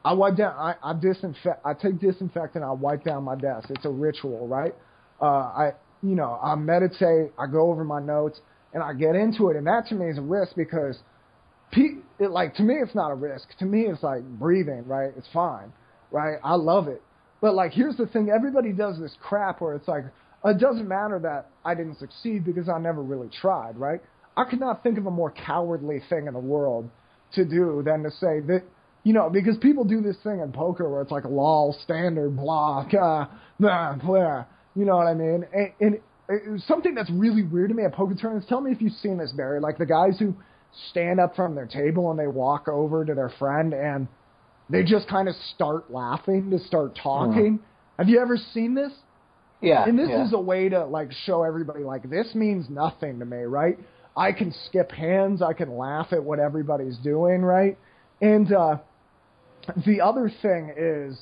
I 0.04 0.12
wipe 0.12 0.36
down, 0.36 0.54
I, 0.56 0.74
I 0.82 0.92
disinfect, 0.94 1.60
I 1.64 1.72
take 1.74 1.98
disinfectant, 1.98 2.62
I 2.64 2.72
wipe 2.72 3.04
down 3.04 3.24
my 3.24 3.36
desk. 3.36 3.70
It's 3.70 3.86
a 3.86 3.90
ritual, 3.90 4.46
right? 4.46 4.74
Uh, 5.24 5.52
I, 5.56 5.72
you 6.02 6.14
know, 6.14 6.38
I 6.42 6.54
meditate, 6.54 7.32
I 7.38 7.46
go 7.46 7.70
over 7.70 7.82
my 7.82 8.00
notes, 8.00 8.40
and 8.74 8.82
I 8.82 8.92
get 8.92 9.14
into 9.14 9.48
it, 9.48 9.56
and 9.56 9.66
that 9.66 9.86
to 9.88 9.94
me 9.94 10.10
is 10.10 10.18
a 10.18 10.22
risk 10.22 10.54
because, 10.54 10.98
pe- 11.72 12.02
it, 12.18 12.30
like 12.30 12.54
to 12.56 12.62
me, 12.62 12.74
it's 12.74 12.94
not 12.94 13.10
a 13.10 13.14
risk. 13.14 13.56
To 13.60 13.64
me, 13.64 13.86
it's 13.86 14.02
like 14.02 14.22
breathing, 14.22 14.84
right? 14.86 15.12
It's 15.16 15.28
fine, 15.32 15.72
right? 16.10 16.36
I 16.44 16.56
love 16.56 16.88
it, 16.88 17.02
but 17.40 17.54
like 17.54 17.72
here's 17.72 17.96
the 17.96 18.06
thing: 18.06 18.28
everybody 18.28 18.72
does 18.72 18.98
this 19.00 19.16
crap 19.22 19.62
where 19.62 19.74
it's 19.74 19.88
like 19.88 20.04
it 20.44 20.58
doesn't 20.58 20.86
matter 20.86 21.18
that 21.20 21.48
I 21.64 21.74
didn't 21.74 21.98
succeed 21.98 22.44
because 22.44 22.68
I 22.68 22.78
never 22.78 23.02
really 23.02 23.30
tried, 23.40 23.78
right? 23.78 24.00
I 24.36 24.44
could 24.44 24.60
not 24.60 24.82
think 24.82 24.98
of 24.98 25.06
a 25.06 25.10
more 25.10 25.30
cowardly 25.30 26.02
thing 26.10 26.26
in 26.26 26.34
the 26.34 26.40
world 26.40 26.90
to 27.32 27.44
do 27.44 27.82
than 27.84 28.02
to 28.02 28.10
say 28.10 28.40
that, 28.40 28.62
you 29.04 29.14
know, 29.14 29.30
because 29.30 29.56
people 29.58 29.84
do 29.84 30.02
this 30.02 30.16
thing 30.22 30.40
in 30.40 30.52
poker 30.52 30.88
where 30.90 31.00
it's 31.00 31.10
like 31.10 31.24
a 31.24 31.28
lol, 31.28 31.74
standard, 31.84 32.36
block, 32.36 32.92
uh, 32.92 33.26
blah, 33.60 33.94
blah, 33.94 34.44
you 34.74 34.84
know 34.84 34.96
what 34.96 35.06
I 35.06 35.14
mean? 35.14 35.46
And, 35.52 35.72
and 35.80 35.94
it, 36.28 36.62
something 36.66 36.94
that's 36.94 37.10
really 37.10 37.42
weird 37.42 37.70
to 37.70 37.74
me 37.74 37.84
at 37.84 37.92
poker 37.92 38.14
tournaments, 38.14 38.48
tell 38.48 38.60
me 38.60 38.72
if 38.72 38.80
you've 38.80 38.94
seen 38.94 39.18
this, 39.18 39.32
Barry, 39.32 39.60
like 39.60 39.78
the 39.78 39.86
guys 39.86 40.18
who 40.18 40.34
stand 40.90 41.20
up 41.20 41.36
from 41.36 41.54
their 41.54 41.66
table 41.66 42.10
and 42.10 42.18
they 42.18 42.26
walk 42.26 42.68
over 42.68 43.04
to 43.04 43.14
their 43.14 43.32
friend 43.38 43.72
and 43.72 44.08
they 44.70 44.82
just 44.82 45.08
kind 45.08 45.28
of 45.28 45.34
start 45.54 45.90
laughing 45.90 46.50
to 46.50 46.58
start 46.58 46.98
talking. 47.00 47.58
Mm. 47.58 47.62
Have 47.98 48.08
you 48.08 48.20
ever 48.20 48.36
seen 48.36 48.74
this? 48.74 48.92
Yeah. 49.60 49.84
And 49.84 49.98
this 49.98 50.08
yeah. 50.10 50.26
is 50.26 50.32
a 50.32 50.40
way 50.40 50.68
to 50.68 50.84
like 50.84 51.10
show 51.24 51.42
everybody 51.42 51.84
like 51.84 52.08
this 52.08 52.34
means 52.34 52.68
nothing 52.68 53.18
to 53.20 53.24
me, 53.24 53.38
right? 53.38 53.78
I 54.16 54.32
can 54.32 54.54
skip 54.66 54.92
hands. 54.92 55.42
I 55.42 55.52
can 55.52 55.76
laugh 55.76 56.08
at 56.12 56.22
what 56.22 56.38
everybody's 56.38 56.98
doing, 56.98 57.42
right? 57.42 57.78
And 58.20 58.52
uh, 58.52 58.78
the 59.86 60.00
other 60.00 60.30
thing 60.42 60.72
is, 60.76 61.18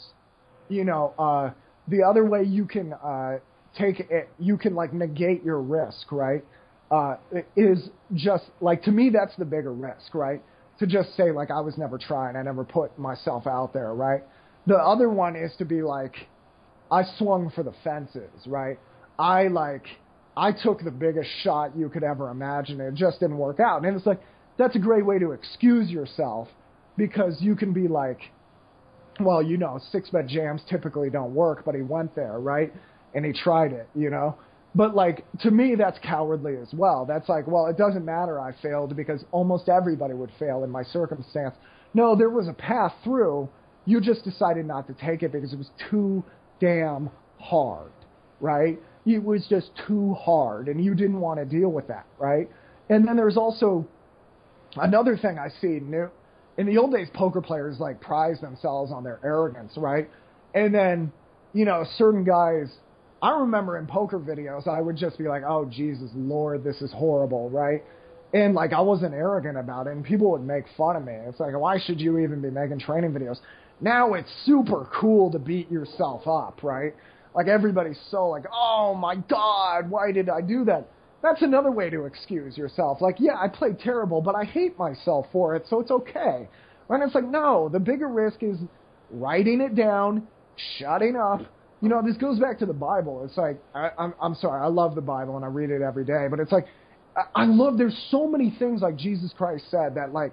you 0.68 0.84
know, 0.84 1.14
uh, 1.18 1.50
the 1.88 2.02
other 2.02 2.24
way 2.24 2.44
you 2.44 2.64
can 2.66 2.92
uh, 2.92 3.38
take 3.78 4.00
it, 4.00 4.28
you 4.38 4.56
can 4.56 4.74
like 4.74 4.92
negate 4.92 5.44
your 5.44 5.60
risk, 5.60 6.10
right? 6.12 6.44
Uh, 6.90 7.16
is 7.56 7.88
just 8.14 8.44
like 8.60 8.82
to 8.82 8.92
me 8.92 9.10
that's 9.10 9.34
the 9.36 9.44
bigger 9.44 9.72
risk, 9.72 10.14
right? 10.14 10.42
To 10.78 10.86
just 10.86 11.16
say 11.16 11.32
like 11.32 11.50
I 11.50 11.60
was 11.60 11.78
never 11.78 11.98
trying, 11.98 12.36
I 12.36 12.42
never 12.42 12.64
put 12.64 12.98
myself 12.98 13.46
out 13.46 13.72
there, 13.72 13.94
right? 13.94 14.22
The 14.66 14.76
other 14.76 15.08
one 15.08 15.36
is 15.36 15.52
to 15.58 15.64
be 15.64 15.82
like, 15.82 16.14
I 16.90 17.04
swung 17.18 17.50
for 17.54 17.62
the 17.62 17.72
fences, 17.82 18.30
right? 18.46 18.78
I 19.18 19.48
like 19.48 19.86
I 20.36 20.52
took 20.52 20.82
the 20.82 20.90
biggest 20.90 21.28
shot 21.42 21.76
you 21.76 21.88
could 21.88 22.04
ever 22.04 22.30
imagine. 22.30 22.80
It 22.80 22.94
just 22.94 23.20
didn't 23.20 23.38
work 23.38 23.60
out. 23.60 23.84
And 23.84 23.96
it's 23.96 24.06
like, 24.06 24.20
that's 24.56 24.76
a 24.76 24.78
great 24.78 25.04
way 25.04 25.18
to 25.18 25.32
excuse 25.32 25.90
yourself 25.90 26.48
because 26.96 27.36
you 27.40 27.54
can 27.54 27.72
be 27.72 27.88
like, 27.88 28.18
well, 29.20 29.42
you 29.42 29.56
know, 29.56 29.80
six 29.90 30.10
bet 30.10 30.26
jams 30.26 30.62
typically 30.68 31.10
don't 31.10 31.34
work, 31.34 31.64
but 31.64 31.74
he 31.74 31.82
went 31.82 32.14
there, 32.14 32.38
right? 32.38 32.72
And 33.14 33.24
he 33.24 33.32
tried 33.32 33.72
it, 33.72 33.88
you 33.94 34.10
know? 34.10 34.36
But 34.74 34.94
like, 34.94 35.24
to 35.40 35.50
me, 35.50 35.74
that's 35.74 35.98
cowardly 36.02 36.56
as 36.56 36.68
well. 36.72 37.04
That's 37.04 37.28
like, 37.28 37.46
well, 37.46 37.66
it 37.66 37.76
doesn't 37.76 38.04
matter 38.04 38.40
I 38.40 38.52
failed 38.62 38.96
because 38.96 39.22
almost 39.30 39.68
everybody 39.68 40.14
would 40.14 40.30
fail 40.38 40.64
in 40.64 40.70
my 40.70 40.82
circumstance. 40.82 41.54
No, 41.92 42.16
there 42.16 42.30
was 42.30 42.48
a 42.48 42.54
path 42.54 42.94
through. 43.04 43.50
You 43.84 44.00
just 44.00 44.24
decided 44.24 44.66
not 44.66 44.86
to 44.86 44.94
take 44.94 45.22
it 45.22 45.32
because 45.32 45.52
it 45.52 45.58
was 45.58 45.70
too 45.90 46.24
damn 46.58 47.10
hard, 47.38 47.92
right? 48.40 48.78
it 49.04 49.22
was 49.22 49.46
just 49.48 49.70
too 49.86 50.14
hard 50.14 50.68
and 50.68 50.82
you 50.82 50.94
didn't 50.94 51.20
want 51.20 51.40
to 51.40 51.44
deal 51.44 51.70
with 51.70 51.88
that, 51.88 52.06
right? 52.18 52.48
And 52.88 53.06
then 53.06 53.16
there's 53.16 53.36
also 53.36 53.86
another 54.76 55.16
thing 55.16 55.38
I 55.38 55.48
see 55.60 55.80
new 55.80 56.08
in 56.58 56.66
the 56.66 56.78
old 56.78 56.92
days 56.92 57.08
poker 57.14 57.40
players 57.40 57.78
like 57.78 58.00
prize 58.00 58.40
themselves 58.40 58.92
on 58.92 59.04
their 59.04 59.20
arrogance, 59.24 59.72
right? 59.76 60.08
And 60.54 60.74
then, 60.74 61.12
you 61.52 61.64
know, 61.64 61.84
certain 61.96 62.24
guys 62.24 62.68
I 63.22 63.38
remember 63.38 63.78
in 63.78 63.86
poker 63.86 64.18
videos 64.18 64.66
I 64.66 64.80
would 64.80 64.96
just 64.96 65.16
be 65.16 65.28
like, 65.28 65.42
"Oh 65.46 65.64
Jesus 65.64 66.10
Lord, 66.14 66.64
this 66.64 66.82
is 66.82 66.92
horrible," 66.92 67.50
right? 67.50 67.82
And 68.34 68.54
like 68.54 68.72
I 68.72 68.80
wasn't 68.80 69.14
arrogant 69.14 69.58
about 69.58 69.86
it 69.86 69.90
and 69.90 70.04
people 70.04 70.30
would 70.32 70.44
make 70.44 70.64
fun 70.76 70.96
of 70.96 71.04
me. 71.04 71.12
It's 71.12 71.40
like, 71.40 71.56
"Why 71.56 71.78
should 71.78 72.00
you 72.00 72.18
even 72.18 72.40
be 72.40 72.50
making 72.50 72.80
training 72.80 73.12
videos?" 73.12 73.38
Now 73.80 74.14
it's 74.14 74.30
super 74.44 74.88
cool 74.92 75.30
to 75.32 75.38
beat 75.38 75.70
yourself 75.70 76.26
up, 76.26 76.62
right? 76.62 76.94
Like 77.34 77.48
everybody's 77.48 77.98
so 78.10 78.28
like, 78.28 78.44
oh 78.52 78.94
my 78.94 79.16
god, 79.16 79.90
why 79.90 80.12
did 80.12 80.28
I 80.28 80.40
do 80.40 80.64
that? 80.66 80.88
That's 81.22 81.42
another 81.42 81.70
way 81.70 81.88
to 81.90 82.04
excuse 82.04 82.56
yourself. 82.56 83.00
Like, 83.00 83.16
yeah, 83.18 83.36
I 83.40 83.48
played 83.48 83.78
terrible, 83.78 84.20
but 84.20 84.34
I 84.34 84.44
hate 84.44 84.76
myself 84.78 85.26
for 85.32 85.54
it, 85.54 85.66
so 85.68 85.80
it's 85.80 85.90
okay. 85.90 86.48
And 86.88 87.02
it's 87.02 87.14
like, 87.14 87.26
no, 87.26 87.68
the 87.68 87.78
bigger 87.78 88.08
risk 88.08 88.42
is 88.42 88.58
writing 89.10 89.60
it 89.60 89.74
down, 89.74 90.26
shutting 90.78 91.16
up. 91.16 91.42
You 91.80 91.88
know, 91.88 92.02
this 92.04 92.16
goes 92.16 92.38
back 92.38 92.58
to 92.58 92.66
the 92.66 92.72
Bible. 92.72 93.24
It's 93.24 93.36
like, 93.36 93.60
I, 93.74 93.90
I'm, 93.98 94.14
I'm 94.20 94.34
sorry, 94.34 94.60
I 94.62 94.66
love 94.66 94.94
the 94.94 95.00
Bible 95.00 95.36
and 95.36 95.44
I 95.44 95.48
read 95.48 95.70
it 95.70 95.80
every 95.80 96.04
day, 96.04 96.26
but 96.28 96.40
it's 96.40 96.52
like, 96.52 96.66
I, 97.16 97.42
I 97.42 97.44
love, 97.46 97.78
there's 97.78 97.96
so 98.10 98.26
many 98.26 98.54
things 98.58 98.82
like 98.82 98.96
Jesus 98.96 99.32
Christ 99.36 99.64
said 99.70 99.94
that 99.94 100.12
like 100.12 100.32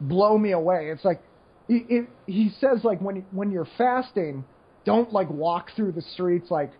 blow 0.00 0.36
me 0.38 0.52
away. 0.52 0.90
It's 0.90 1.04
like, 1.04 1.22
it, 1.68 1.86
it, 1.88 2.08
he 2.26 2.50
says 2.60 2.84
like 2.84 3.00
when 3.00 3.24
when 3.30 3.50
you're 3.50 3.68
fasting, 3.78 4.44
don't 4.84 5.12
like 5.12 5.30
walk 5.30 5.68
through 5.76 5.92
the 5.92 6.02
streets 6.02 6.50
like 6.50 6.72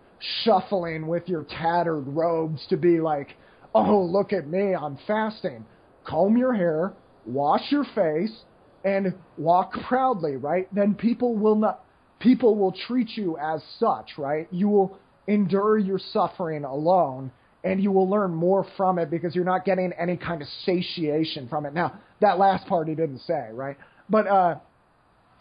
shuffling 0.43 1.07
with 1.07 1.27
your 1.27 1.43
tattered 1.43 2.07
robes 2.07 2.65
to 2.69 2.77
be 2.77 2.99
like, 2.99 3.35
oh, 3.73 4.01
look 4.01 4.33
at 4.33 4.47
me, 4.47 4.73
I'm 4.73 4.97
fasting. 5.05 5.65
Comb 6.05 6.37
your 6.37 6.53
hair, 6.53 6.93
wash 7.25 7.71
your 7.71 7.85
face, 7.95 8.43
and 8.83 9.13
walk 9.37 9.73
proudly, 9.87 10.35
right? 10.35 10.73
Then 10.73 10.93
people 10.95 11.35
will 11.35 11.55
not, 11.55 11.83
people 12.19 12.55
will 12.55 12.71
treat 12.71 13.09
you 13.17 13.37
as 13.37 13.61
such, 13.79 14.11
right? 14.17 14.47
You 14.51 14.69
will 14.69 14.97
endure 15.27 15.77
your 15.77 15.99
suffering 15.99 16.63
alone 16.63 17.31
and 17.63 17.81
you 17.81 17.91
will 17.91 18.07
learn 18.07 18.33
more 18.33 18.65
from 18.77 18.99
it 18.99 19.09
because 19.09 19.33
you're 19.33 19.43
not 19.43 19.65
getting 19.65 19.91
any 19.99 20.15
kind 20.15 20.41
of 20.41 20.47
satiation 20.65 21.49
from 21.49 21.65
it. 21.65 21.73
Now, 21.73 21.99
that 22.21 22.37
last 22.37 22.67
part 22.67 22.87
he 22.87 22.93
didn't 22.93 23.21
say, 23.21 23.49
right? 23.51 23.75
But, 24.07 24.27
uh, 24.27 24.55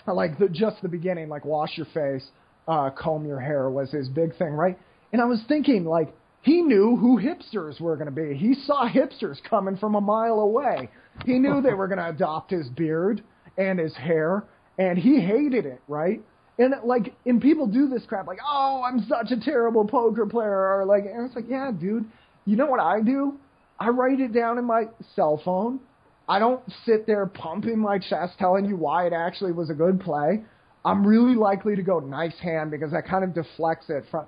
like 0.06 0.38
the, 0.38 0.48
just 0.48 0.80
the 0.82 0.88
beginning, 0.88 1.28
like 1.28 1.44
wash 1.44 1.76
your 1.76 1.86
face, 1.92 2.24
uh, 2.68 2.90
comb 2.90 3.26
your 3.26 3.40
hair 3.40 3.70
was 3.70 3.90
his 3.90 4.08
big 4.08 4.36
thing, 4.36 4.52
right? 4.52 4.78
And 5.12 5.20
I 5.20 5.26
was 5.26 5.40
thinking, 5.48 5.84
like, 5.84 6.14
he 6.42 6.60
knew 6.60 6.96
who 6.96 7.18
hipsters 7.18 7.80
were 7.80 7.96
going 7.96 8.06
to 8.06 8.12
be. 8.12 8.36
He 8.36 8.54
saw 8.66 8.88
hipsters 8.88 9.38
coming 9.48 9.76
from 9.76 9.94
a 9.94 10.00
mile 10.00 10.40
away. 10.40 10.90
He 11.24 11.38
knew 11.38 11.62
they 11.62 11.72
were 11.72 11.88
going 11.88 11.98
to 11.98 12.08
adopt 12.08 12.50
his 12.50 12.68
beard 12.68 13.22
and 13.56 13.78
his 13.78 13.94
hair, 13.96 14.44
and 14.78 14.98
he 14.98 15.20
hated 15.20 15.64
it, 15.64 15.80
right? 15.88 16.20
And 16.58 16.74
like, 16.84 17.14
and 17.24 17.40
people 17.40 17.66
do 17.66 17.88
this 17.88 18.02
crap, 18.06 18.26
like, 18.26 18.40
oh, 18.46 18.82
I'm 18.86 19.06
such 19.08 19.30
a 19.30 19.40
terrible 19.40 19.86
poker 19.86 20.26
player, 20.26 20.78
or 20.78 20.84
like, 20.84 21.04
and 21.04 21.26
it's 21.26 21.34
like, 21.34 21.46
yeah, 21.48 21.70
dude, 21.72 22.04
you 22.44 22.56
know 22.56 22.66
what 22.66 22.80
I 22.80 23.00
do? 23.00 23.38
I 23.78 23.88
write 23.88 24.20
it 24.20 24.32
down 24.32 24.58
in 24.58 24.64
my 24.64 24.84
cell 25.16 25.40
phone. 25.44 25.80
I 26.28 26.38
don't 26.38 26.62
sit 26.86 27.06
there 27.06 27.26
pumping 27.26 27.78
my 27.78 27.98
chest 27.98 28.34
telling 28.38 28.66
you 28.66 28.76
why 28.76 29.06
it 29.06 29.12
actually 29.12 29.52
was 29.52 29.68
a 29.70 29.74
good 29.74 30.00
play. 30.00 30.44
I'm 30.84 31.06
really 31.06 31.34
likely 31.34 31.76
to 31.76 31.82
go 31.82 31.98
nice 32.00 32.38
hand 32.40 32.70
because 32.70 32.92
that 32.92 33.06
kind 33.06 33.24
of 33.24 33.34
deflects 33.34 33.86
it 33.88 34.04
from. 34.10 34.26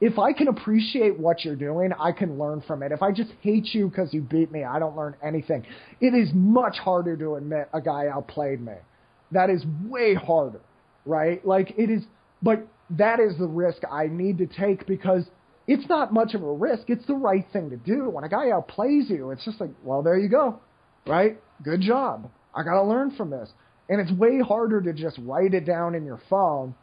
If 0.00 0.18
I 0.18 0.32
can 0.32 0.48
appreciate 0.48 1.18
what 1.18 1.44
you're 1.44 1.56
doing, 1.56 1.92
I 1.98 2.12
can 2.12 2.38
learn 2.38 2.62
from 2.66 2.82
it. 2.82 2.92
If 2.92 3.02
I 3.02 3.12
just 3.12 3.30
hate 3.40 3.72
you 3.72 3.88
because 3.88 4.12
you 4.12 4.20
beat 4.20 4.50
me, 4.52 4.64
I 4.64 4.78
don't 4.78 4.96
learn 4.96 5.14
anything. 5.22 5.64
It 6.00 6.14
is 6.14 6.28
much 6.34 6.76
harder 6.78 7.16
to 7.16 7.36
admit 7.36 7.68
a 7.72 7.80
guy 7.80 8.08
outplayed 8.08 8.60
me 8.60 8.74
that 9.34 9.50
is 9.50 9.64
way 9.86 10.14
harder, 10.14 10.60
right? 11.04 11.44
Like 11.46 11.74
it 11.76 11.90
is, 11.90 12.02
but 12.42 12.66
that 12.90 13.20
is 13.20 13.36
the 13.38 13.46
risk 13.46 13.82
I 13.90 14.06
need 14.06 14.38
to 14.38 14.46
take 14.46 14.86
because 14.86 15.24
it's 15.66 15.88
not 15.88 16.12
much 16.12 16.34
of 16.34 16.42
a 16.42 16.52
risk. 16.52 16.84
It's 16.88 17.06
the 17.06 17.14
right 17.14 17.46
thing 17.52 17.70
to 17.70 17.76
do. 17.76 18.08
When 18.10 18.24
a 18.24 18.28
guy 18.28 18.46
outplays 18.46 19.10
you, 19.10 19.30
it's 19.30 19.44
just 19.44 19.60
like, 19.60 19.70
well, 19.82 20.02
there 20.02 20.18
you 20.18 20.28
go, 20.28 20.60
right? 21.06 21.40
Good 21.62 21.80
job. 21.80 22.30
I 22.54 22.62
got 22.62 22.80
to 22.80 22.82
learn 22.82 23.10
from 23.16 23.30
this. 23.30 23.50
And 23.88 24.00
it's 24.00 24.10
way 24.12 24.40
harder 24.40 24.80
to 24.80 24.92
just 24.92 25.18
write 25.22 25.54
it 25.54 25.66
down 25.66 25.94
in 25.94 26.04
your 26.04 26.20
phone. 26.30 26.74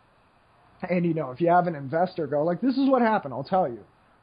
And, 0.87 1.05
you 1.05 1.13
know, 1.13 1.31
if 1.31 1.41
you 1.41 1.49
have 1.49 1.67
an 1.67 1.75
investor 1.75 2.27
go, 2.27 2.43
like, 2.43 2.61
this 2.61 2.77
is 2.77 2.89
what 2.89 3.01
happened, 3.01 3.33
I'll 3.33 3.43
tell 3.43 3.67
you, 3.67 3.79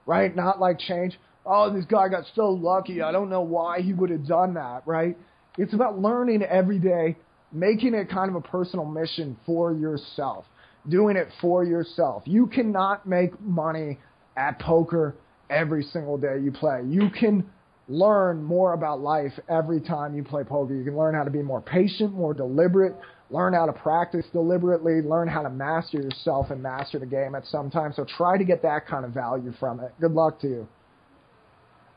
right? 0.07 0.35
Not 0.35 0.61
like 0.61 0.79
change. 0.79 1.19
Oh, 1.45 1.73
this 1.73 1.85
guy 1.85 2.09
got 2.09 2.25
so 2.35 2.51
lucky. 2.51 3.03
I 3.03 3.13
don't 3.13 3.31
know 3.31 3.43
why 3.43 3.81
he 3.81 3.93
would 3.93 4.11
have 4.11 4.27
done 4.27 4.55
that, 4.55 4.83
right? 4.87 5.17
It's 5.57 5.73
about 5.75 5.99
learning 5.99 6.43
every 6.43 6.79
day, 6.79 7.17
making 7.53 7.95
it 7.95 8.11
kind 8.11 8.29
of 8.29 8.37
a 8.37 8.41
personal 8.41 8.85
mission 8.85 9.37
for 9.47 9.73
yourself, 9.73 10.45
doing 10.89 11.17
it 11.17 11.29
for 11.41 11.65
yourself. 11.65 12.23
You 12.27 12.47
cannot 12.47 13.07
make 13.09 13.41
money 13.41 13.99
at 14.37 14.61
poker 14.61 15.15
every 15.51 15.83
single 15.85 16.19
day 16.19 16.39
you 16.43 16.53
play. 16.53 16.83
You 16.87 17.11
can 17.11 17.49
learn 17.89 18.43
more 18.43 18.75
about 18.75 19.01
life 19.01 19.33
every 19.49 19.81
time 19.81 20.15
you 20.15 20.23
play 20.23 20.45
poker. 20.45 20.75
You 20.75 20.85
can 20.85 20.97
learn 20.97 21.15
how 21.15 21.25
to 21.25 21.31
be 21.31 21.43
more 21.43 21.61
patient, 21.63 22.13
more 22.13 22.35
deliberate, 22.35 22.95
learn 23.31 23.55
how 23.55 23.67
to 23.67 23.73
practice 23.73 24.27
deliberately, 24.33 25.01
learn 25.01 25.27
how 25.27 25.43
to 25.43 25.51
master 25.51 25.99
yourself 25.99 26.51
and 26.51 26.63
master 26.63 26.99
the 26.99 27.07
game 27.07 27.35
at 27.35 27.47
some 27.47 27.71
time. 27.71 27.93
So 27.95 28.05
try 28.05 28.37
to 28.37 28.45
get 28.45 28.63
that 28.63 28.87
kind 28.87 29.05
of 29.05 29.13
value 29.13 29.53
from 29.59 29.81
it. 29.81 29.93
Good 30.01 30.13
luck 30.13 30.39
to 30.41 30.49
you. 30.49 30.69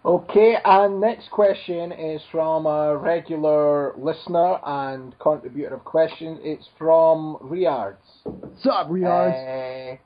Okay, 0.03 0.55
and 0.65 0.99
next 0.99 1.29
question 1.29 1.91
is 1.91 2.21
from 2.31 2.65
a 2.65 2.97
regular 2.97 3.93
listener 3.97 4.57
and 4.65 5.13
contributor 5.19 5.75
of 5.75 5.83
questions. 5.83 6.39
It's 6.41 6.67
from 6.79 7.37
Riards. 7.39 7.97
What's 8.23 8.65
up, 8.65 8.89
Riards? 8.89 9.93
Uh, 9.93 9.97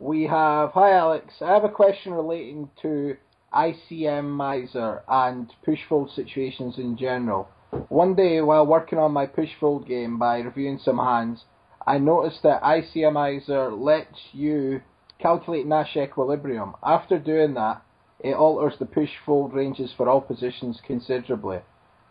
we 0.00 0.24
have, 0.24 0.72
hi 0.72 0.90
Alex, 0.92 1.32
I 1.40 1.52
have 1.52 1.62
a 1.62 1.68
question 1.68 2.12
relating 2.12 2.68
to 2.82 3.16
ICMizer 3.54 5.02
and 5.08 5.52
push 5.64 5.80
fold 5.88 6.10
situations 6.10 6.78
in 6.78 6.96
general. 6.96 7.48
One 7.88 8.14
day 8.14 8.40
while 8.40 8.66
working 8.66 8.98
on 8.98 9.12
my 9.12 9.26
push 9.26 9.50
fold 9.58 9.86
game 9.86 10.18
by 10.18 10.40
reviewing 10.40 10.78
some 10.78 10.98
hands, 10.98 11.44
I 11.86 11.98
noticed 11.98 12.42
that 12.42 12.62
ICMizer 12.62 13.78
lets 13.78 14.18
you 14.32 14.82
calculate 15.18 15.66
Nash 15.66 15.96
equilibrium. 15.96 16.74
After 16.82 17.18
doing 17.18 17.54
that, 17.54 17.82
it 18.20 18.34
alters 18.34 18.78
the 18.78 18.86
push 18.86 19.10
fold 19.24 19.52
ranges 19.52 19.92
for 19.96 20.08
all 20.08 20.20
positions 20.20 20.80
considerably. 20.84 21.60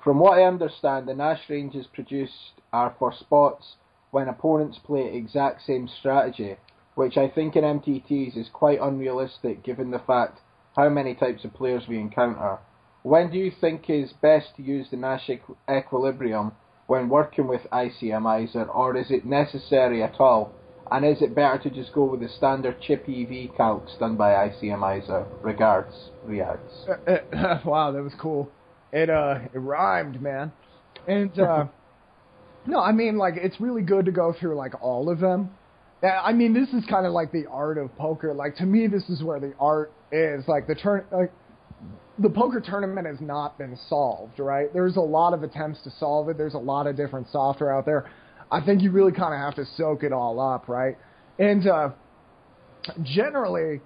From 0.04 0.20
what 0.20 0.38
I 0.38 0.44
understand, 0.44 1.08
the 1.08 1.14
Nash 1.14 1.50
ranges 1.50 1.88
produced 1.88 2.62
are 2.72 2.96
for 3.00 3.14
spots 3.14 3.76
when 4.12 4.28
opponents 4.28 4.78
play 4.78 5.14
exact 5.14 5.62
same 5.64 5.88
strategy, 5.88 6.58
which 6.96 7.18
I 7.18 7.28
think 7.28 7.56
in 7.56 7.64
MTTs 7.64 8.38
is 8.38 8.50
quite 8.50 8.80
unrealistic 8.80 9.64
given 9.64 9.92
the 9.92 10.00
fact 10.00 10.40
how 10.76 10.90
many 10.90 11.14
types 11.14 11.46
of 11.46 11.54
players 11.54 11.84
we 11.88 12.00
encounter. 12.00 12.58
When 13.04 13.32
do 13.32 13.38
you 13.38 13.52
think 13.60 13.90
is 13.90 14.14
best 14.22 14.56
to 14.58 14.64
use 14.64 14.88
the 14.90 14.98
Nash 14.98 15.28
equ- 15.28 15.58
equilibrium 15.70 16.54
when 16.88 17.10
working 17.10 17.48
with 17.48 17.62
ICMizer, 17.72 18.74
or 18.74 18.96
is 18.98 19.12
it 19.12 19.26
necessary 19.26 20.04
at 20.04 20.20
all? 20.20 20.52
And 20.92 21.06
is 21.06 21.22
it 21.22 21.34
better 21.34 21.58
to 21.64 21.70
just 21.70 21.94
go 21.94 22.06
with 22.06 22.20
the 22.20 22.30
standard 22.30 22.80
chip 22.82 23.04
EV 23.08 23.56
calcs 23.58 23.98
done 24.00 24.16
by 24.16 24.50
ICMizer? 24.50 25.26
Regards, 25.42 25.94
Riads. 26.26 26.88
Uh, 26.88 27.60
wow, 27.66 27.92
that 27.92 28.04
was 28.04 28.14
cool. 28.20 28.52
It 28.92 29.10
uh, 29.10 29.40
it 29.54 29.58
rhymed, 29.58 30.22
man. 30.22 30.52
And 31.08 31.38
uh, 31.40 31.66
no, 32.68 32.80
I 32.80 32.92
mean 32.92 33.18
like 33.18 33.36
it's 33.38 33.60
really 33.60 33.82
good 33.82 34.06
to 34.06 34.12
go 34.12 34.36
through 34.40 34.56
like 34.56 34.82
all 34.82 35.10
of 35.10 35.20
them. 35.20 35.50
I 36.04 36.34
mean, 36.34 36.54
this 36.54 36.68
is 36.70 36.86
kind 36.90 37.06
of 37.06 37.14
like 37.14 37.32
the 37.32 37.46
art 37.46 37.78
of 37.78 37.96
poker. 37.98 38.34
Like 38.34 38.58
to 38.58 38.66
me, 38.66 38.88
this 38.88 39.08
is 39.10 39.24
where 39.24 39.40
the 39.40 39.54
art 39.58 39.94
is. 40.14 40.48
Like 40.48 40.68
the 40.68 40.76
turn, 40.76 41.06
like 41.12 41.32
the 42.20 42.30
poker 42.30 42.62
tournament 42.62 43.08
has 43.08 43.20
not 43.20 43.58
been 43.58 43.78
solved, 43.90 44.40
right? 44.40 44.72
There's 44.74 44.96
a 44.98 45.02
lot 45.02 45.34
of 45.34 45.44
attempts 45.44 45.82
to 45.84 45.92
solve 46.00 46.30
it. 46.30 46.38
There's 46.38 46.54
a 46.54 46.60
lot 46.60 46.88
of 46.88 46.96
different 46.96 47.28
software 47.32 47.76
out 47.76 47.86
there. 47.86 48.10
I 48.52 48.64
think 48.64 48.82
you 48.82 48.92
really 48.92 49.12
kind 49.12 49.34
of 49.34 49.40
have 49.40 49.56
to 49.56 49.66
soak 49.78 50.04
it 50.04 50.14
all 50.14 50.40
up, 50.40 50.70
right? 50.70 50.96
And 51.40 51.68
uh, 51.68 51.90
generally, 53.04 53.82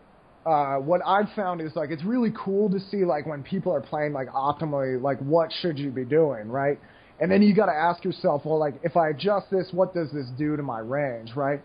uh, 0.46 0.76
what 0.76 1.02
I've 1.06 1.30
found 1.36 1.62
is 1.62 1.76
like 1.76 1.90
it's 1.90 2.04
really 2.04 2.32
cool 2.38 2.70
to 2.70 2.80
see 2.80 3.06
like 3.06 3.26
when 3.26 3.44
people 3.44 3.74
are 3.74 3.82
playing 3.82 4.14
like 4.14 4.30
optimally, 4.30 5.02
like 5.02 5.20
what 5.20 5.52
should 5.62 5.80
you 5.80 5.90
be 5.90 6.06
doing, 6.06 6.50
right? 6.50 6.80
And 7.20 7.32
then 7.32 7.42
you 7.42 7.56
got 7.56 7.66
to 7.66 7.74
ask 7.74 8.04
yourself, 8.04 8.44
well, 8.46 8.60
like 8.60 8.76
if 8.84 8.96
I 8.96 9.10
adjust 9.10 9.50
this, 9.50 9.70
what 9.72 9.94
does 9.94 10.12
this 10.12 10.28
do 10.38 10.56
to 10.56 10.64
my 10.64 10.80
range, 10.80 11.32
right? 11.36 11.62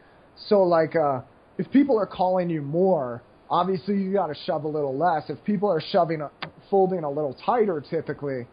So 0.48 0.62
like 0.62 0.96
uh, 0.96 1.20
if 1.58 1.70
people 1.70 1.98
are 1.98 2.06
calling 2.06 2.50
you 2.50 2.62
more, 2.62 3.22
obviously 3.52 3.98
you 3.98 4.14
got 4.14 4.28
to 4.28 4.34
shove 4.46 4.64
a 4.64 4.68
little 4.68 4.96
less. 4.96 5.24
If 5.28 5.44
people 5.44 5.70
are 5.70 5.80
shoving, 5.92 6.22
a, 6.22 6.30
folding 6.70 7.04
a 7.04 7.10
little 7.10 7.36
tighter, 7.44 7.84
typically, 7.88 8.46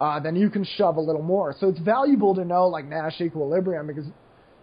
uh, 0.00 0.20
then 0.20 0.36
you 0.36 0.50
can 0.50 0.64
shove 0.76 0.96
a 0.96 1.00
little 1.00 1.22
more. 1.22 1.56
So 1.58 1.68
it's 1.68 1.80
valuable 1.80 2.34
to 2.34 2.44
know 2.44 2.68
like 2.68 2.84
Nash 2.84 3.20
equilibrium 3.20 3.86
because 3.86 4.04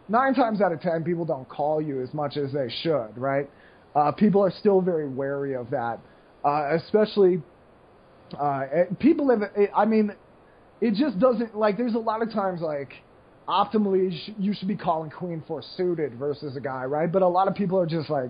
nine 0.08 0.36
times 0.36 0.62
out 0.62 0.72
of 0.72 0.80
ten 0.80 1.04
people 1.04 1.26
don't 1.26 1.50
call 1.50 1.82
you 1.82 2.02
as 2.04 2.14
much 2.14 2.38
as 2.38 2.54
they 2.54 2.70
should, 2.84 3.18
right? 3.18 3.50
Uh, 3.96 4.12
people 4.12 4.44
are 4.44 4.52
still 4.52 4.80
very 4.80 5.10
wary 5.10 5.56
of 5.56 5.72
that, 5.72 6.00
uh, 6.46 6.76
especially 6.76 7.42
uh, 8.40 8.66
people 9.00 9.30
have. 9.32 9.42
I 9.76 9.86
mean, 9.86 10.12
it 10.82 10.94
just 10.94 11.20
doesn't 11.20 11.58
like. 11.58 11.78
There's 11.78 11.96
a 11.96 12.00
lot 12.00 12.22
of 12.22 12.32
times 12.32 12.62
like 12.62 12.94
optimally 13.48 14.16
you 14.38 14.54
should 14.54 14.68
be 14.68 14.76
calling 14.76 15.10
queen 15.10 15.44
four 15.48 15.64
suited 15.76 16.14
versus 16.14 16.56
a 16.56 16.62
guy, 16.62 16.84
right? 16.84 17.12
But 17.12 17.24
a 17.24 17.28
lot 17.28 17.48
of 17.48 17.56
people 17.56 17.80
are 17.80 17.88
just 17.88 18.10
like, 18.10 18.30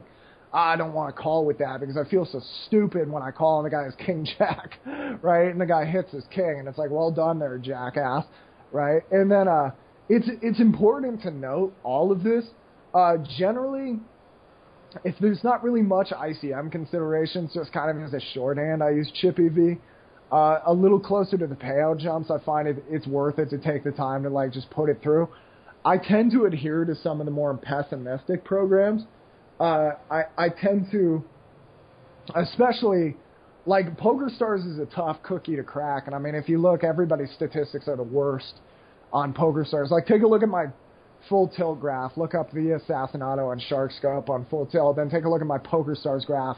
I 0.51 0.75
don't 0.75 0.93
want 0.93 1.15
to 1.15 1.21
call 1.21 1.45
with 1.45 1.59
that 1.59 1.79
because 1.79 1.95
I 1.95 2.09
feel 2.09 2.25
so 2.25 2.41
stupid 2.65 3.09
when 3.09 3.21
I 3.21 3.29
call 3.29 3.63
and 3.63 3.65
the 3.67 3.75
guy 3.75 3.85
is 3.85 3.93
king 4.03 4.27
jack, 4.38 4.79
right? 5.21 5.49
And 5.49 5.62
the 5.62 5.65
guy 5.65 5.85
hits 5.85 6.12
his 6.12 6.23
king, 6.33 6.55
and 6.57 6.67
it's 6.67 6.77
like, 6.77 6.89
well 6.89 7.12
done 7.12 7.39
there, 7.39 7.57
jackass, 7.57 8.25
right? 8.71 9.03
And 9.12 9.31
then 9.31 9.47
uh, 9.47 9.71
it's 10.09 10.27
it's 10.41 10.59
important 10.59 11.21
to 11.21 11.31
note 11.31 11.73
all 11.83 12.12
of 12.12 12.23
this. 12.23 12.45
Uh, 12.93 13.17
generally, 13.38 13.99
if 15.03 15.15
there's 15.21 15.43
not 15.43 15.63
really 15.63 15.83
much 15.83 16.07
ICM 16.09 16.71
considerations, 16.71 17.51
just 17.53 17.71
kind 17.71 17.95
of 17.95 18.03
as 18.03 18.13
a 18.13 18.25
shorthand, 18.33 18.81
I 18.81 18.89
use 18.89 19.12
chip 19.21 19.39
EV. 19.39 19.77
Uh, 20.31 20.59
a 20.67 20.73
little 20.73 20.99
closer 20.99 21.38
to 21.38 21.47
the 21.47 21.55
payout 21.55 21.99
jumps, 21.99 22.29
I 22.29 22.38
find 22.43 22.67
it 22.67 22.83
it's 22.89 23.07
worth 23.07 23.39
it 23.39 23.49
to 23.51 23.57
take 23.57 23.83
the 23.83 23.91
time 23.91 24.23
to 24.23 24.29
like 24.29 24.51
just 24.51 24.69
put 24.71 24.89
it 24.89 24.99
through. 25.01 25.29
I 25.85 25.97
tend 25.97 26.31
to 26.31 26.45
adhere 26.45 26.85
to 26.85 26.95
some 26.95 27.19
of 27.19 27.25
the 27.25 27.31
more 27.31 27.55
pessimistic 27.55 28.43
programs. 28.43 29.03
Uh, 29.60 29.91
I 30.10 30.24
I 30.38 30.50
tend 30.50 30.88
to, 30.91 31.24
especially 32.36 33.17
like 33.65 33.98
Poker 33.98 34.30
Stars 34.34 34.63
is 34.65 34.80
a 34.80 34.86
tough 34.86 35.17
cookie 35.24 35.56
to 35.56 35.63
crack, 35.63 36.04
and 36.06 36.15
I 36.15 36.19
mean 36.19 36.36
if 36.36 36.48
you 36.48 36.60
look, 36.60 36.84
everybody's 36.84 37.32
statistics 37.32 37.88
are 37.88 37.98
the 37.98 38.04
worst 38.04 38.54
on 39.12 39.34
Poker 39.34 39.65
Stars. 39.65 39.89
Like 39.91 40.06
take 40.06 40.22
a 40.22 40.28
look 40.28 40.43
at 40.43 40.50
my 40.50 40.65
full 41.28 41.50
tilt 41.50 41.82
graph. 41.82 42.13
Look 42.15 42.34
up 42.34 42.52
the 42.52 42.80
Assassinato 42.80 43.52
and 43.52 43.62
Shark 43.62 43.91
Scope 43.91 44.30
on 44.30 44.45
full 44.50 44.65
tilt. 44.65 44.95
Then 44.95 45.10
take 45.10 45.26
a 45.26 45.30
look 45.30 45.41
at 45.41 45.48
my 45.48 45.58
Poker 45.58 45.95
Stars 45.95 46.24
graph 46.26 46.58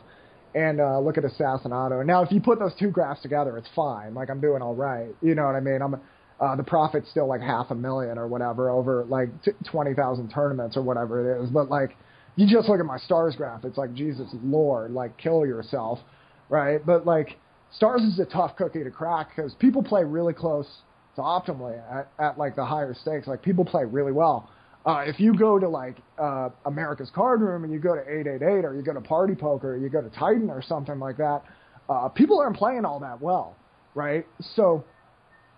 and 0.54 0.80
uh, 0.80 1.00
look 1.00 1.18
at 1.18 1.24
Assassinato. 1.24 2.06
Now, 2.06 2.24
if 2.24 2.32
you 2.32 2.42
put 2.42 2.60
those 2.60 2.74
two 2.78 2.90
graphs 2.92 3.22
together, 3.22 3.58
it's 3.58 3.70
fine. 3.76 4.14
Like 4.14 4.30
I'm 4.30 4.42
doing 4.42 4.62
all 4.62 4.76
right. 4.76 5.10
You 5.22 5.34
know 5.36 5.46
what 5.46 5.56
I 5.56 5.60
mean? 5.62 5.82
I'm 5.82 5.96
uh, 6.40 6.56
the 6.56 6.64
profit's 6.64 7.10
still 7.12 7.28
like 7.28 7.42
half 7.42 7.70
a 7.70 7.76
million 7.76 8.18
or 8.18 8.28
whatever 8.28 8.70
over 8.72 9.06
like 9.06 9.30
t- 9.44 9.52
twenty 9.70 9.94
thousand 9.94 10.30
tournaments 10.30 10.76
or 10.76 10.82
whatever 10.82 11.40
it 11.40 11.44
is. 11.44 11.50
But 11.50 11.70
like, 11.70 11.96
you 12.36 12.48
just 12.48 12.70
look 12.70 12.80
at 12.80 12.86
my 12.86 12.98
stars 12.98 13.36
graph. 13.36 13.66
It's 13.66 13.78
like 13.78 13.94
Jesus 13.94 14.30
Lord, 14.44 14.92
like 14.92 15.18
kill 15.18 15.46
yourself, 15.46 16.00
right? 16.50 16.84
But 16.86 17.06
like, 17.06 17.38
stars 17.76 18.02
is 18.02 18.20
a 18.20 18.26
tough 18.26 18.56
cookie 18.56 18.84
to 18.84 18.92
crack 18.92 19.36
because 19.36 19.54
people 19.56 19.84
play 19.84 20.04
really 20.04 20.34
close 20.34 20.68
to 21.16 21.22
optimally 21.22 21.82
at, 21.92 22.10
at 22.20 22.38
like 22.38 22.56
the 22.56 22.66
higher 22.66 22.94
stakes. 22.94 23.28
Like 23.28 23.42
people 23.42 23.66
play 23.66 23.84
really 23.86 24.12
well. 24.12 24.50
Uh, 24.86 25.04
if 25.06 25.20
you 25.20 25.38
go 25.38 25.60
to 25.60 25.70
like 25.70 25.98
uh, 26.18 26.50
America's 26.66 27.12
Card 27.14 27.42
Room 27.42 27.64
and 27.64 27.72
you 27.72 27.80
go 27.80 27.94
to 27.94 28.02
888 28.02 28.66
or 28.66 28.76
you 28.76 28.82
go 28.82 28.94
to 28.94 29.02
Party 29.02 29.36
Poker 29.36 29.74
or 29.74 29.78
you 29.78 29.90
go 29.90 30.02
to 30.02 30.10
Titan 30.10 30.50
or 30.50 30.62
something 30.62 31.00
like 31.00 31.18
that, 31.18 31.44
uh, 31.88 32.08
people 32.10 32.40
aren't 32.40 32.58
playing 32.58 32.86
all 32.86 33.00
that 33.00 33.22
well, 33.22 33.56
right? 33.94 34.26
So 34.56 34.84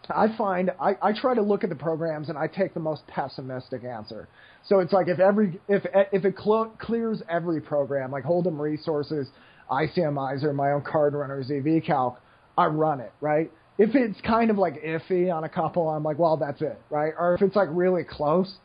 I 0.09 0.35
find 0.37 0.71
I, 0.79 0.95
I 1.01 1.13
try 1.13 1.33
to 1.33 1.41
look 1.41 1.63
at 1.63 1.69
the 1.69 1.75
programs 1.75 2.29
and 2.29 2.37
I 2.37 2.47
take 2.47 2.73
the 2.73 2.79
most 2.79 3.05
pessimistic 3.07 3.83
answer. 3.83 4.27
So 4.65 4.79
it's 4.79 4.93
like 4.93 5.07
if 5.07 5.19
every 5.19 5.59
if 5.67 5.85
if 6.11 6.25
it 6.25 6.35
cl- 6.37 6.73
clears 6.79 7.21
every 7.29 7.61
program 7.61 8.11
like 8.11 8.23
Hold'em 8.23 8.59
Resources, 8.59 9.27
ICMizer, 9.69 10.53
my 10.53 10.71
own 10.71 10.83
card 10.83 11.13
runners, 11.13 11.51
EV 11.51 11.83
Calc, 11.83 12.19
I 12.57 12.65
run 12.67 12.99
it 12.99 13.11
right. 13.21 13.51
If 13.77 13.95
it's 13.95 14.19
kind 14.21 14.51
of 14.51 14.57
like 14.57 14.83
iffy 14.83 15.33
on 15.33 15.45
a 15.45 15.49
couple, 15.49 15.89
I'm 15.89 16.03
like, 16.03 16.19
well, 16.19 16.37
that's 16.37 16.61
it, 16.61 16.79
right? 16.91 17.13
Or 17.17 17.33
if 17.33 17.41
it's 17.41 17.55
like 17.55 17.69
really 17.71 18.03
close, 18.03 18.55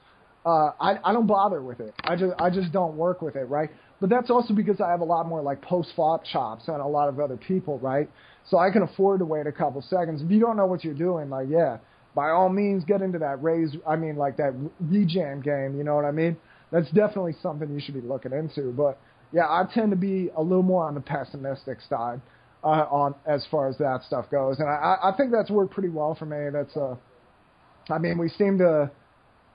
uh, 0.45 0.73
I, 0.81 0.99
I 1.03 1.13
don't 1.13 1.27
bother 1.27 1.63
with 1.63 1.81
it. 1.81 1.95
I 2.05 2.17
just 2.17 2.35
I 2.39 2.51
just 2.51 2.73
don't 2.73 2.97
work 2.97 3.23
with 3.23 3.37
it, 3.37 3.45
right? 3.45 3.71
But 4.01 4.11
that's 4.11 4.31
also 4.31 4.55
because 4.55 4.81
I 4.81 4.91
have 4.91 5.01
a 5.01 5.05
lot 5.05 5.27
more 5.27 5.43
like 5.43 5.61
post 5.63 5.91
flop 5.97 6.25
chops 6.25 6.67
than 6.67 6.77
a 6.81 6.89
lot 6.89 7.09
of 7.09 7.19
other 7.21 7.37
people, 7.37 7.79
right? 7.81 8.09
So 8.51 8.59
I 8.59 8.71
can 8.71 8.83
afford 8.83 9.21
to 9.21 9.25
wait 9.25 9.47
a 9.47 9.53
couple 9.53 9.83
seconds. 9.83 10.23
If 10.23 10.31
you 10.31 10.41
don't 10.41 10.57
know 10.57 10.67
what 10.67 10.85
you're 10.85 10.95
doing, 10.95 11.29
like 11.31 11.49
yeah, 11.51 11.79
by 12.15 12.31
all 12.31 12.49
means 12.49 12.85
get 12.85 13.03
into 13.03 13.19
that 13.19 13.43
raise. 13.43 13.77
I 13.87 13.97
mean, 13.97 14.17
like 14.17 14.37
that 14.39 14.55
rejam 14.85 15.43
game. 15.43 15.77
You 15.77 15.85
know 15.85 15.95
what 15.95 16.05
I 16.05 16.11
mean? 16.11 16.37
That's 16.71 16.91
definitely 16.91 17.35
something 17.43 17.73
you 17.73 17.81
should 17.81 17.95
be 17.95 18.01
looking 18.01 18.33
into. 18.33 18.73
But 18.73 18.99
yeah, 19.33 19.45
I 19.45 19.65
tend 19.73 19.91
to 19.91 19.97
be 19.97 20.31
a 20.37 20.43
little 20.43 20.63
more 20.63 20.85
on 20.87 20.95
the 20.95 21.01
pessimistic 21.01 21.79
side 21.89 22.21
uh, 22.65 22.87
on 22.91 23.15
as 23.27 23.47
far 23.51 23.69
as 23.69 23.77
that 23.79 24.03
stuff 24.07 24.31
goes, 24.31 24.59
and 24.59 24.69
I, 24.69 24.97
I 25.03 25.13
think 25.17 25.31
that's 25.31 25.51
worked 25.51 25.73
pretty 25.73 25.91
well 25.91 26.15
for 26.15 26.27
me. 26.27 26.51
That's 26.53 26.77
uh, 26.77 26.97
I 27.91 27.99
mean, 27.99 28.19
we 28.19 28.29
seem 28.31 28.59
to 28.59 28.91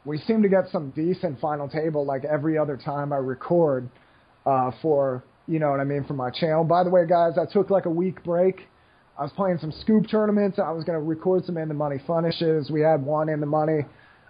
we 0.05 0.17
seem 0.19 0.41
to 0.43 0.49
get 0.49 0.65
some 0.71 0.91
decent 0.91 1.39
final 1.39 1.67
table 1.67 2.05
like 2.05 2.25
every 2.25 2.57
other 2.57 2.77
time 2.77 3.13
I 3.13 3.17
record 3.17 3.89
uh, 4.45 4.71
for 4.81 5.23
you 5.47 5.59
know 5.59 5.71
what 5.71 5.79
I 5.79 5.83
mean 5.83 6.05
for 6.05 6.13
my 6.13 6.29
channel. 6.29 6.63
By 6.63 6.83
the 6.83 6.89
way, 6.89 7.05
guys, 7.07 7.33
I 7.37 7.51
took 7.51 7.69
like 7.69 7.85
a 7.85 7.91
week 7.91 8.23
break. 8.23 8.67
I 9.17 9.23
was 9.23 9.31
playing 9.35 9.59
some 9.59 9.71
scoop 9.71 10.07
tournaments. 10.09 10.57
I 10.57 10.71
was 10.71 10.83
going 10.83 10.97
to 10.97 11.03
record 11.03 11.45
some 11.45 11.57
in 11.57 11.67
the 11.67 11.73
money 11.75 11.97
finishes. 12.07 12.71
We 12.71 12.81
had 12.81 13.03
one 13.03 13.29
in 13.29 13.39
the 13.39 13.45
money 13.45 13.81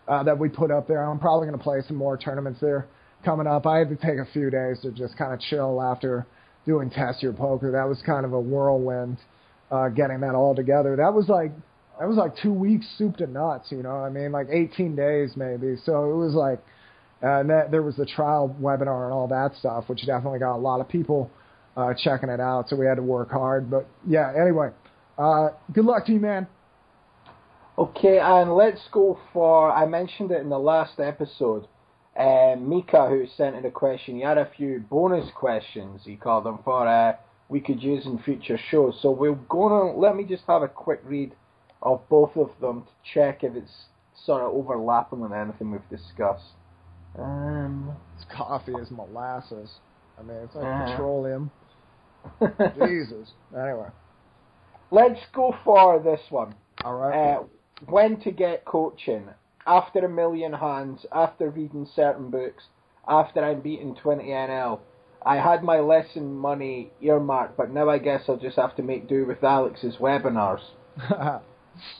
uh, 0.07 0.23
that 0.23 0.37
we 0.37 0.49
put 0.49 0.71
up 0.71 0.87
there. 0.87 1.03
I'm 1.03 1.19
probably 1.19 1.47
going 1.47 1.57
to 1.57 1.63
play 1.63 1.81
some 1.87 1.95
more 1.95 2.17
tournaments 2.17 2.59
there 2.59 2.87
coming 3.23 3.47
up. 3.47 3.65
I 3.65 3.77
had 3.77 3.89
to 3.89 3.95
take 3.95 4.19
a 4.19 4.27
few 4.33 4.49
days 4.49 4.81
to 4.81 4.91
just 4.91 5.17
kind 5.17 5.33
of 5.33 5.39
chill 5.39 5.81
after 5.81 6.27
doing 6.65 6.89
test 6.89 7.23
year 7.23 7.31
poker. 7.31 7.71
That 7.71 7.87
was 7.87 8.01
kind 8.05 8.25
of 8.25 8.33
a 8.33 8.39
whirlwind 8.39 9.17
uh, 9.71 9.87
getting 9.89 10.19
that 10.19 10.35
all 10.35 10.53
together. 10.53 10.97
That 10.97 11.13
was 11.13 11.29
like 11.29 11.51
that 11.99 12.07
was 12.07 12.17
like 12.17 12.33
two 12.41 12.51
weeks 12.51 12.85
soup 12.97 13.17
to 13.17 13.27
nuts. 13.27 13.67
You 13.71 13.83
know, 13.83 13.95
I 13.95 14.09
mean, 14.09 14.33
like 14.33 14.47
18 14.51 14.95
days 14.95 15.31
maybe. 15.37 15.77
So 15.85 16.11
it 16.11 16.15
was 16.15 16.33
like, 16.33 16.59
uh, 17.23 17.39
and 17.39 17.49
that, 17.49 17.71
there 17.71 17.83
was 17.83 17.95
the 17.95 18.05
trial 18.05 18.53
webinar 18.61 19.05
and 19.05 19.13
all 19.13 19.27
that 19.29 19.55
stuff, 19.59 19.85
which 19.87 20.05
definitely 20.05 20.39
got 20.39 20.55
a 20.55 20.57
lot 20.57 20.81
of 20.81 20.89
people 20.89 21.31
uh, 21.75 21.93
checking 21.97 22.29
it 22.29 22.39
out. 22.39 22.69
So 22.69 22.75
we 22.75 22.85
had 22.85 22.95
to 22.95 23.03
work 23.03 23.31
hard. 23.31 23.69
But 23.69 23.87
yeah, 24.07 24.33
anyway, 24.39 24.69
uh, 25.17 25.49
good 25.71 25.85
luck 25.85 26.05
to 26.07 26.13
you, 26.13 26.19
man. 26.19 26.47
Okay, 27.77 28.19
and 28.19 28.55
let's 28.55 28.81
go 28.91 29.19
for. 29.31 29.71
I 29.71 29.85
mentioned 29.85 30.31
it 30.31 30.41
in 30.41 30.49
the 30.49 30.59
last 30.59 30.99
episode. 30.99 31.67
Uh, 32.15 32.55
Mika, 32.59 33.07
who 33.09 33.25
sent 33.35 33.55
in 33.55 33.65
a 33.65 33.71
question, 33.71 34.15
he 34.15 34.21
had 34.21 34.37
a 34.37 34.49
few 34.55 34.83
bonus 34.89 35.27
questions. 35.33 36.01
He 36.05 36.15
called 36.15 36.45
them 36.45 36.59
for 36.63 36.87
uh, 36.87 37.15
we 37.49 37.59
could 37.59 37.81
use 37.81 38.05
in 38.05 38.19
future 38.19 38.59
shows. 38.69 38.97
So 39.01 39.11
we're 39.11 39.33
gonna 39.33 39.97
let 39.97 40.15
me 40.15 40.23
just 40.23 40.43
have 40.47 40.61
a 40.61 40.67
quick 40.67 41.01
read 41.03 41.33
of 41.81 42.07
both 42.09 42.35
of 42.35 42.51
them 42.61 42.83
to 42.83 43.13
check 43.13 43.43
if 43.43 43.55
it's 43.55 43.85
sort 44.25 44.41
of 44.41 44.53
overlapping 44.53 45.19
with 45.19 45.33
anything 45.33 45.71
we've 45.71 45.89
discussed. 45.89 46.53
Um, 47.17 47.95
it's 48.15 48.25
coffee 48.31 48.73
is 48.73 48.89
molasses. 48.91 49.69
I 50.19 50.23
mean, 50.23 50.37
it's 50.37 50.55
like 50.55 50.65
uh, 50.65 50.91
petroleum. 50.91 51.51
Jesus. 52.85 53.31
Anyway, 53.55 53.89
let's 54.91 55.19
go 55.33 55.55
for 55.63 55.99
this 55.99 56.21
one. 56.29 56.55
All 56.83 56.95
right. 56.95 57.35
Uh, 57.35 57.43
when 57.87 58.19
to 58.21 58.31
get 58.31 58.65
coaching 58.65 59.29
after 59.65 59.99
a 59.99 60.09
million 60.09 60.53
hands, 60.53 61.05
after 61.11 61.49
reading 61.49 61.87
certain 61.95 62.29
books, 62.29 62.63
after 63.07 63.43
I'm 63.43 63.61
beating 63.61 63.95
20 63.95 64.23
NL. 64.23 64.79
I 65.25 65.37
had 65.37 65.63
my 65.63 65.79
lesson 65.79 66.35
money 66.35 66.91
earmarked, 67.01 67.55
but 67.55 67.71
now 67.71 67.89
I 67.89 67.97
guess 67.97 68.23
I'll 68.27 68.37
just 68.37 68.57
have 68.57 68.75
to 68.75 68.83
make 68.83 69.07
do 69.07 69.25
with 69.25 69.43
Alex's 69.43 69.95
webinars. 69.95 70.61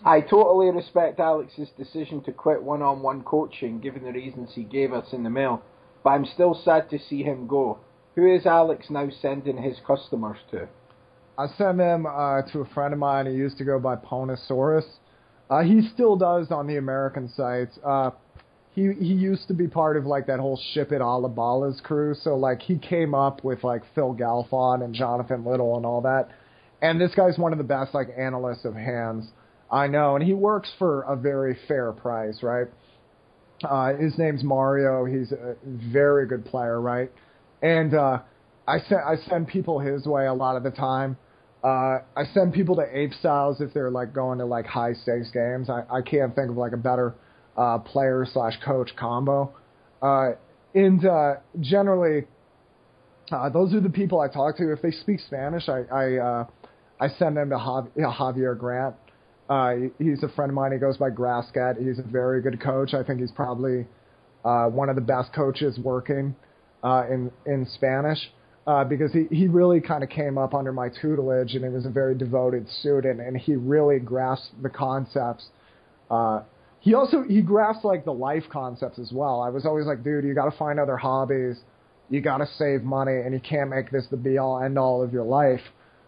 I 0.05 0.21
totally 0.21 0.69
respect 0.71 1.19
Alex's 1.19 1.69
decision 1.77 2.21
to 2.23 2.31
quit 2.31 2.61
one-on-one 2.61 3.23
coaching, 3.23 3.79
given 3.79 4.03
the 4.03 4.11
reasons 4.11 4.51
he 4.53 4.63
gave 4.63 4.93
us 4.93 5.13
in 5.13 5.23
the 5.23 5.29
mail, 5.29 5.61
but 6.03 6.11
I'm 6.11 6.25
still 6.25 6.53
sad 6.53 6.89
to 6.89 6.99
see 6.99 7.23
him 7.23 7.47
go. 7.47 7.79
Who 8.15 8.31
is 8.31 8.45
Alex 8.45 8.87
now 8.89 9.09
sending 9.21 9.57
his 9.57 9.77
customers 9.85 10.37
to? 10.51 10.67
I 11.37 11.47
send 11.57 11.79
them 11.79 12.05
uh, 12.05 12.43
to 12.51 12.59
a 12.59 12.65
friend 12.73 12.93
of 12.93 12.99
mine 12.99 13.25
who 13.25 13.31
used 13.31 13.57
to 13.57 13.63
go 13.63 13.79
by 13.79 13.95
Ponosaurus. 13.95 14.85
Uh, 15.49 15.63
he 15.63 15.87
still 15.93 16.15
does 16.15 16.51
on 16.51 16.67
the 16.67 16.77
American 16.77 17.29
sites. 17.29 17.77
Uh, 17.83 18.11
he 18.71 18.91
he 18.93 19.13
used 19.13 19.47
to 19.47 19.53
be 19.53 19.67
part 19.67 19.97
of 19.97 20.05
like 20.05 20.27
that 20.27 20.39
whole 20.39 20.59
ship 20.73 20.91
it 20.91 21.01
Holla 21.01 21.29
Ballas 21.29 21.81
crew. 21.81 22.15
So 22.15 22.35
like 22.35 22.61
he 22.61 22.77
came 22.77 23.13
up 23.13 23.43
with 23.43 23.63
like 23.63 23.81
Phil 23.93 24.15
Galfond 24.15 24.83
and 24.83 24.93
Jonathan 24.93 25.43
Little 25.45 25.77
and 25.77 25.85
all 25.85 26.01
that. 26.01 26.29
And 26.81 26.99
this 26.99 27.13
guy's 27.15 27.37
one 27.37 27.51
of 27.51 27.57
the 27.57 27.63
best 27.63 27.93
like 27.93 28.09
analysts 28.17 28.65
of 28.65 28.75
hands 28.75 29.27
I 29.73 29.87
know, 29.87 30.15
and 30.15 30.23
he 30.23 30.35
works 30.35 30.71
for 30.77 31.01
a 31.01 31.15
very 31.15 31.57
fair 31.67 31.91
price, 31.93 32.43
right? 32.43 32.67
Uh, 33.63 33.95
his 33.95 34.15
name's 34.19 34.43
Mario. 34.43 35.03
He's 35.05 35.31
a 35.31 35.55
very 35.65 36.27
good 36.27 36.45
player, 36.45 36.79
right? 36.79 37.11
And 37.63 37.95
uh, 37.95 38.19
I 38.67 38.79
send 38.79 39.01
I 39.01 39.15
send 39.29 39.47
people 39.47 39.79
his 39.79 40.05
way 40.05 40.27
a 40.27 40.33
lot 40.33 40.57
of 40.57 40.63
the 40.63 40.71
time. 40.71 41.17
Uh, 41.63 41.99
I 42.15 42.25
send 42.33 42.53
people 42.53 42.75
to 42.75 42.85
Ape 42.91 43.13
Styles 43.13 43.61
if 43.61 43.73
they're 43.73 43.89
like 43.89 44.13
going 44.13 44.37
to 44.39 44.45
like 44.45 44.65
high 44.65 44.93
stakes 44.93 45.31
games. 45.31 45.69
I, 45.69 45.83
I 45.89 46.01
can't 46.01 46.35
think 46.35 46.51
of 46.51 46.57
like 46.57 46.73
a 46.73 46.77
better 46.77 47.15
uh, 47.57 47.77
player 47.79 48.27
slash 48.31 48.53
coach 48.65 48.91
combo. 48.97 49.53
Uh, 50.01 50.31
and 50.75 51.05
uh, 51.05 51.35
generally, 51.61 52.25
uh, 53.31 53.47
those 53.49 53.73
are 53.73 53.79
the 53.79 53.89
people 53.89 54.19
I 54.19 54.27
talk 54.27 54.57
to. 54.57 54.73
If 54.73 54.81
they 54.81 54.91
speak 54.91 55.21
Spanish, 55.21 55.69
I 55.69 55.83
I, 55.91 56.17
uh, 56.17 56.45
I 56.99 57.07
send 57.17 57.37
them 57.37 57.49
to 57.49 57.55
Javier 57.55 58.59
Grant. 58.59 58.95
Uh, 59.49 59.89
he's 59.99 60.21
a 60.23 60.29
friend 60.35 60.49
of 60.49 60.55
mine. 60.55 60.73
He 60.73 60.79
goes 60.79 60.97
by 60.97 61.09
Grasscat. 61.11 61.77
He's 61.77 61.99
a 61.99 62.03
very 62.03 62.41
good 62.41 62.61
coach. 62.61 62.93
I 62.93 63.03
think 63.03 63.21
he's 63.21 63.31
probably 63.31 63.87
uh, 64.43 64.65
one 64.65 64.89
of 64.89 64.95
the 64.95 65.01
best 65.01 65.33
coaches 65.33 65.79
working 65.79 66.35
uh, 66.83 67.05
in 67.09 67.31
in 67.45 67.65
Spanish 67.75 68.19
uh, 68.67 68.83
because 68.83 69.11
he, 69.11 69.25
he 69.35 69.47
really 69.47 69.81
kind 69.81 70.03
of 70.03 70.09
came 70.09 70.37
up 70.37 70.53
under 70.53 70.71
my 70.71 70.89
tutelage 70.89 71.53
and 71.53 71.63
he 71.63 71.69
was 71.69 71.85
a 71.85 71.89
very 71.89 72.15
devoted 72.15 72.67
student 72.79 73.19
and 73.19 73.37
he 73.37 73.55
really 73.55 73.99
grasped 73.99 74.61
the 74.61 74.69
concepts. 74.69 75.47
Uh, 76.09 76.41
he 76.79 76.93
also 76.93 77.23
he 77.23 77.41
grasped 77.41 77.85
like 77.85 78.05
the 78.05 78.13
life 78.13 78.43
concepts 78.51 78.99
as 78.99 79.11
well. 79.11 79.41
I 79.41 79.49
was 79.49 79.65
always 79.65 79.85
like, 79.85 80.03
dude, 80.03 80.23
you 80.25 80.33
got 80.33 80.49
to 80.49 80.57
find 80.57 80.79
other 80.79 80.97
hobbies, 80.97 81.57
you 82.09 82.21
got 82.21 82.37
to 82.37 82.47
save 82.57 82.83
money, 82.83 83.21
and 83.23 83.33
you 83.33 83.39
can't 83.39 83.69
make 83.69 83.89
this 83.89 84.05
the 84.11 84.17
be 84.17 84.37
all 84.37 84.61
end 84.61 84.77
all 84.77 85.01
of 85.01 85.13
your 85.13 85.23
life, 85.23 85.61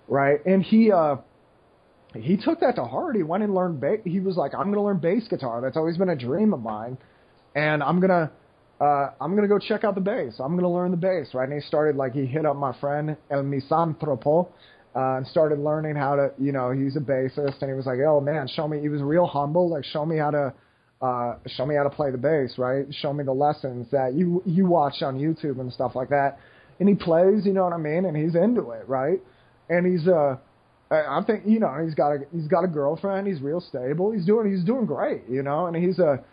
right? 0.08 0.46
And 0.46 0.62
he 0.62 0.92
uh, 0.92 1.18
he 2.14 2.38
took 2.38 2.60
that 2.60 2.76
to 2.76 2.84
heart. 2.84 3.16
He 3.16 3.24
went 3.24 3.44
and 3.44 3.56
learned. 3.56 3.80
Ba- 3.80 4.02
he 4.04 4.20
was 4.20 4.36
like, 4.36 4.54
I'm 4.54 4.66
going 4.72 4.76
to 4.76 4.82
learn 4.82 4.98
bass 4.98 5.28
guitar. 5.30 5.62
That's 5.62 5.78
always 5.78 5.98
been 5.98 6.10
a 6.10 6.16
dream 6.16 6.54
of 6.54 6.62
mine, 6.62 6.98
and 7.56 7.82
I'm 7.82 8.02
gonna 8.02 8.32
uh, 8.80 9.12
I'm 9.22 9.36
gonna 9.36 9.48
go 9.48 9.60
check 9.60 9.84
out 9.84 9.96
the 9.96 10.02
bass. 10.02 10.36
I'm 10.40 10.56
gonna 10.56 10.72
learn 10.72 10.92
the 10.92 10.98
bass, 10.98 11.34
right? 11.34 11.48
And 11.48 11.54
he 11.54 11.66
started 11.68 11.96
like 11.96 12.14
he 12.14 12.26
hit 12.26 12.46
up 12.46 12.56
my 12.56 12.78
friend 12.80 13.16
El 13.32 13.44
Misanthropo, 13.44 14.50
uh, 14.96 15.18
and 15.18 15.28
started 15.28 15.60
learning 15.60 15.96
how 15.96 16.16
to, 16.16 16.32
you 16.38 16.52
know, 16.52 16.72
he's 16.72 16.96
a 16.96 17.00
bassist, 17.00 17.62
and 17.62 17.70
he 17.70 17.74
was 17.74 17.86
like, 17.86 18.00
oh 18.06 18.22
man, 18.22 18.48
show 18.48 18.68
me. 18.68 18.80
He 18.80 18.90
was 18.90 19.02
real 19.02 19.26
humble, 19.26 19.70
like 19.70 19.86
show 19.86 20.06
me 20.06 20.18
how 20.18 20.32
to, 20.32 20.54
uh, 21.02 21.36
show 21.48 21.66
me 21.66 21.76
how 21.76 21.84
to 21.84 21.90
play 21.90 22.12
the 22.12 22.18
bass, 22.18 22.58
right? 22.58 22.86
Show 23.02 23.14
me 23.14 23.24
the 23.24 23.34
lessons 23.34 23.88
that 23.92 24.14
you 24.14 24.42
you 24.46 24.66
watch 24.66 25.02
on 25.02 25.18
YouTube 25.18 25.60
and 25.60 25.72
stuff 25.72 25.94
like 25.96 26.10
that. 26.10 26.40
And 26.80 26.90
he 26.90 26.96
plays, 26.96 27.46
you 27.46 27.54
know 27.54 27.64
what 27.64 27.74
I 27.74 27.78
mean, 27.78 28.06
and 28.06 28.16
he's 28.16 28.36
into 28.36 28.72
it, 28.72 28.88
right? 28.88 29.22
And 29.70 29.86
he's 29.86 30.08
uh, 30.08 30.38
I 30.92 31.22
think 31.26 31.44
you 31.46 31.60
know 31.60 31.84
he's 31.84 31.96
got 31.96 32.12
a 32.12 32.18
he's 32.34 32.48
got 32.48 32.64
a 32.64 32.68
girlfriend. 32.68 33.28
He's 33.28 33.42
real 33.42 33.62
stable. 33.62 34.12
He's 34.12 34.26
doing 34.26 34.52
he's 34.52 34.64
doing 34.64 34.86
great, 34.86 35.24
you 35.30 35.44
know, 35.44 35.66
and 35.66 35.76
he's 35.76 36.00
a 36.00 36.24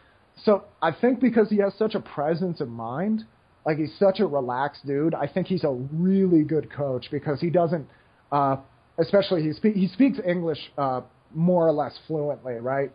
so 0.45 0.65
I 0.81 0.93
think 0.93 1.21
because 1.21 1.49
he 1.51 1.59
has 1.59 1.75
such 1.75 1.95
a 1.95 2.01
presence 2.01 2.61
of 2.61 2.69
mind, 2.69 3.25
like 3.65 3.79
he's 3.79 3.95
such 3.99 4.21
a 4.21 4.27
relaxed 4.27 4.87
dude, 4.87 5.15
I 5.15 5.27
think 5.27 5.47
he's 5.47 5.65
a 5.65 5.71
really 5.71 6.43
good 6.43 6.71
coach 6.73 7.09
because 7.11 7.41
he 7.41 7.51
doesn't, 7.51 7.87
uh, 8.33 8.57
especially 8.99 9.43
he 9.43 9.53
speak 9.53 9.75
he 9.77 9.89
speaks 9.89 10.19
English 10.27 10.59
uh, 10.79 11.03
more 11.35 11.67
or 11.67 11.73
less 11.73 11.99
fluently, 12.07 12.55
right? 12.55 12.91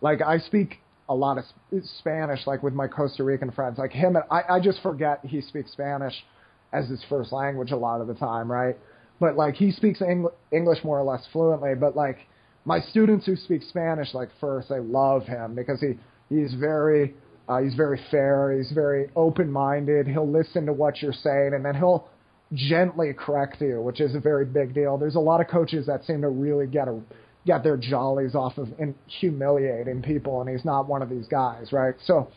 Like 0.00 0.20
I 0.22 0.38
speak 0.38 0.78
a 1.08 1.14
lot 1.14 1.38
of 1.38 1.44
sp- 1.44 1.84
Spanish, 1.98 2.46
like 2.46 2.62
with 2.62 2.74
my 2.74 2.86
Costa 2.86 3.24
Rican 3.24 3.50
friends, 3.50 3.78
like 3.78 3.92
him, 3.92 4.16
and 4.16 4.24
I, 4.30 4.56
I 4.56 4.60
just 4.60 4.80
forget 4.82 5.20
he 5.24 5.40
speaks 5.40 5.72
Spanish 5.72 6.14
as 6.72 6.88
his 6.88 7.04
first 7.08 7.32
language 7.32 7.70
a 7.70 7.76
lot 7.76 8.00
of 8.00 8.06
the 8.06 8.14
time, 8.14 8.50
right? 8.50 8.76
But 9.20 9.36
like 9.36 9.54
he 9.54 9.72
speaks 9.72 10.00
Eng- 10.00 10.28
English 10.52 10.84
more 10.84 10.98
or 10.98 11.04
less 11.04 11.26
fluently, 11.32 11.74
but 11.74 11.96
like 11.96 12.18
my 12.64 12.80
students 12.80 13.26
who 13.26 13.34
speak 13.36 13.62
Spanish, 13.62 14.14
like 14.14 14.28
first, 14.40 14.68
they 14.68 14.78
love 14.78 15.24
him 15.24 15.54
because 15.54 15.80
he 15.80 15.98
He's 16.32 16.54
very 16.54 17.14
uh, 17.48 17.58
he's 17.58 17.74
very 17.74 18.00
fair. 18.10 18.56
He's 18.56 18.70
very 18.72 19.10
open-minded. 19.16 20.06
He'll 20.06 20.30
listen 20.30 20.66
to 20.66 20.72
what 20.72 21.02
you're 21.02 21.12
saying, 21.12 21.52
and 21.54 21.64
then 21.64 21.74
he'll 21.74 22.08
gently 22.54 23.12
correct 23.12 23.60
you, 23.60 23.80
which 23.80 24.00
is 24.00 24.14
a 24.14 24.20
very 24.20 24.44
big 24.44 24.74
deal. 24.74 24.96
There's 24.96 25.16
a 25.16 25.20
lot 25.20 25.40
of 25.40 25.48
coaches 25.48 25.86
that 25.86 26.04
seem 26.04 26.20
to 26.22 26.28
really 26.28 26.66
get 26.66 26.88
a 26.88 27.00
get 27.44 27.64
their 27.64 27.76
jollies 27.76 28.34
off 28.34 28.56
of 28.58 28.68
in 28.78 28.94
humiliating 29.20 30.02
people, 30.02 30.40
and 30.40 30.48
he's 30.48 30.64
not 30.64 30.86
one 30.86 31.02
of 31.02 31.10
these 31.10 31.26
guys, 31.28 31.72
right? 31.72 31.94
So 32.04 32.28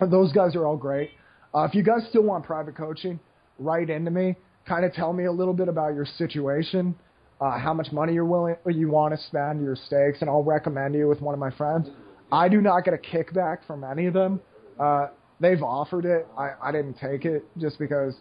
those 0.00 0.32
guys 0.32 0.56
are 0.56 0.66
all 0.66 0.76
great. 0.76 1.10
Uh, 1.54 1.62
if 1.62 1.74
you 1.74 1.82
guys 1.82 2.04
still 2.08 2.24
want 2.24 2.44
private 2.44 2.76
coaching, 2.76 3.20
write 3.58 3.88
into 3.88 4.10
me. 4.10 4.34
Kind 4.66 4.84
of 4.84 4.92
tell 4.92 5.12
me 5.12 5.26
a 5.26 5.32
little 5.32 5.54
bit 5.54 5.68
about 5.68 5.94
your 5.94 6.06
situation, 6.18 6.94
uh, 7.40 7.56
how 7.56 7.72
much 7.72 7.92
money 7.92 8.14
you're 8.14 8.24
willing 8.24 8.56
you 8.66 8.90
want 8.90 9.14
to 9.14 9.26
spend, 9.28 9.62
your 9.62 9.76
stakes, 9.76 10.18
and 10.22 10.28
I'll 10.28 10.42
recommend 10.42 10.94
you 10.94 11.06
with 11.06 11.20
one 11.20 11.34
of 11.34 11.38
my 11.38 11.50
friends. 11.52 11.88
I 12.32 12.48
do 12.48 12.60
not 12.60 12.84
get 12.84 12.94
a 12.94 12.98
kickback 12.98 13.58
from 13.66 13.84
any 13.84 14.06
of 14.06 14.14
them. 14.14 14.40
Uh, 14.78 15.08
they've 15.40 15.62
offered 15.62 16.04
it. 16.04 16.26
I, 16.36 16.50
I 16.62 16.72
didn't 16.72 16.94
take 16.98 17.24
it 17.24 17.44
just 17.58 17.78
because 17.78 18.14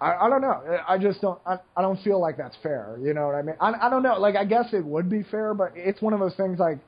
I, 0.00 0.14
I 0.14 0.28
don't 0.28 0.42
know. 0.42 0.78
I 0.88 0.98
just 0.98 1.20
don't. 1.20 1.38
I, 1.46 1.58
I 1.76 1.82
don't 1.82 2.00
feel 2.02 2.20
like 2.20 2.36
that's 2.36 2.56
fair. 2.62 2.98
You 3.00 3.14
know 3.14 3.26
what 3.26 3.34
I 3.34 3.42
mean? 3.42 3.56
I, 3.60 3.72
I 3.86 3.90
don't 3.90 4.02
know. 4.02 4.18
Like 4.18 4.36
I 4.36 4.44
guess 4.44 4.66
it 4.72 4.84
would 4.84 5.08
be 5.08 5.22
fair, 5.22 5.54
but 5.54 5.72
it's 5.74 6.02
one 6.02 6.12
of 6.12 6.20
those 6.20 6.34
things 6.34 6.58
like 6.58 6.78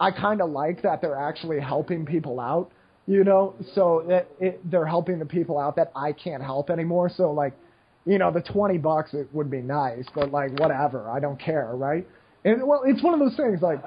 I 0.00 0.10
kind 0.10 0.40
of 0.40 0.50
like 0.50 0.82
that 0.82 1.00
they're 1.00 1.18
actually 1.18 1.60
helping 1.60 2.04
people 2.04 2.40
out, 2.40 2.70
you 3.06 3.24
know. 3.24 3.54
So 3.74 4.00
it, 4.08 4.30
it, 4.40 4.70
they're 4.70 4.86
helping 4.86 5.18
the 5.18 5.26
people 5.26 5.58
out 5.58 5.76
that 5.76 5.92
I 5.94 6.12
can't 6.12 6.42
help 6.42 6.70
anymore. 6.70 7.10
So 7.14 7.30
like, 7.30 7.54
you 8.04 8.18
know, 8.18 8.32
the 8.32 8.42
twenty 8.42 8.78
bucks 8.78 9.14
it 9.14 9.28
would 9.32 9.50
be 9.50 9.60
nice, 9.60 10.06
but 10.14 10.30
like 10.32 10.58
whatever, 10.58 11.08
I 11.10 11.20
don't 11.20 11.38
care, 11.38 11.70
right? 11.74 12.06
And 12.44 12.66
well, 12.66 12.82
it's 12.84 13.02
one 13.02 13.14
of 13.14 13.20
those 13.20 13.36
things 13.36 13.62
like. 13.62 13.80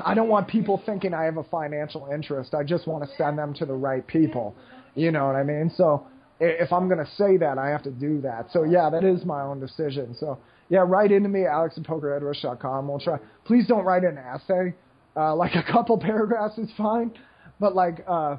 I 0.00 0.14
don't 0.14 0.28
want 0.28 0.48
people 0.48 0.82
thinking 0.84 1.14
I 1.14 1.24
have 1.24 1.36
a 1.36 1.44
financial 1.44 2.08
interest. 2.12 2.54
I 2.54 2.62
just 2.62 2.86
want 2.86 3.04
to 3.04 3.10
send 3.16 3.38
them 3.38 3.54
to 3.54 3.66
the 3.66 3.74
right 3.74 4.06
people. 4.06 4.54
You 4.94 5.10
know 5.10 5.26
what 5.26 5.36
I 5.36 5.42
mean? 5.42 5.70
So 5.76 6.06
if 6.40 6.72
I'm 6.72 6.88
going 6.88 7.04
to 7.04 7.10
say 7.12 7.36
that, 7.38 7.58
I 7.58 7.68
have 7.68 7.82
to 7.84 7.90
do 7.90 8.20
that. 8.22 8.46
So 8.52 8.64
yeah, 8.64 8.90
that 8.90 9.04
is 9.04 9.24
my 9.24 9.42
own 9.42 9.60
decision. 9.60 10.16
So 10.18 10.38
yeah, 10.68 10.84
write 10.86 11.12
into 11.12 11.28
me, 11.28 11.46
alex 11.46 11.76
at 11.76 11.84
pokerheadrush.com. 11.84 12.88
We'll 12.88 12.98
try. 12.98 13.18
Please 13.44 13.66
don't 13.66 13.84
write 13.84 14.04
an 14.04 14.18
essay. 14.18 14.74
Uh, 15.14 15.34
like 15.36 15.54
a 15.54 15.62
couple 15.62 15.98
paragraphs 16.00 16.56
is 16.58 16.70
fine, 16.76 17.12
but 17.60 17.74
like 17.74 18.02
uh, 18.08 18.36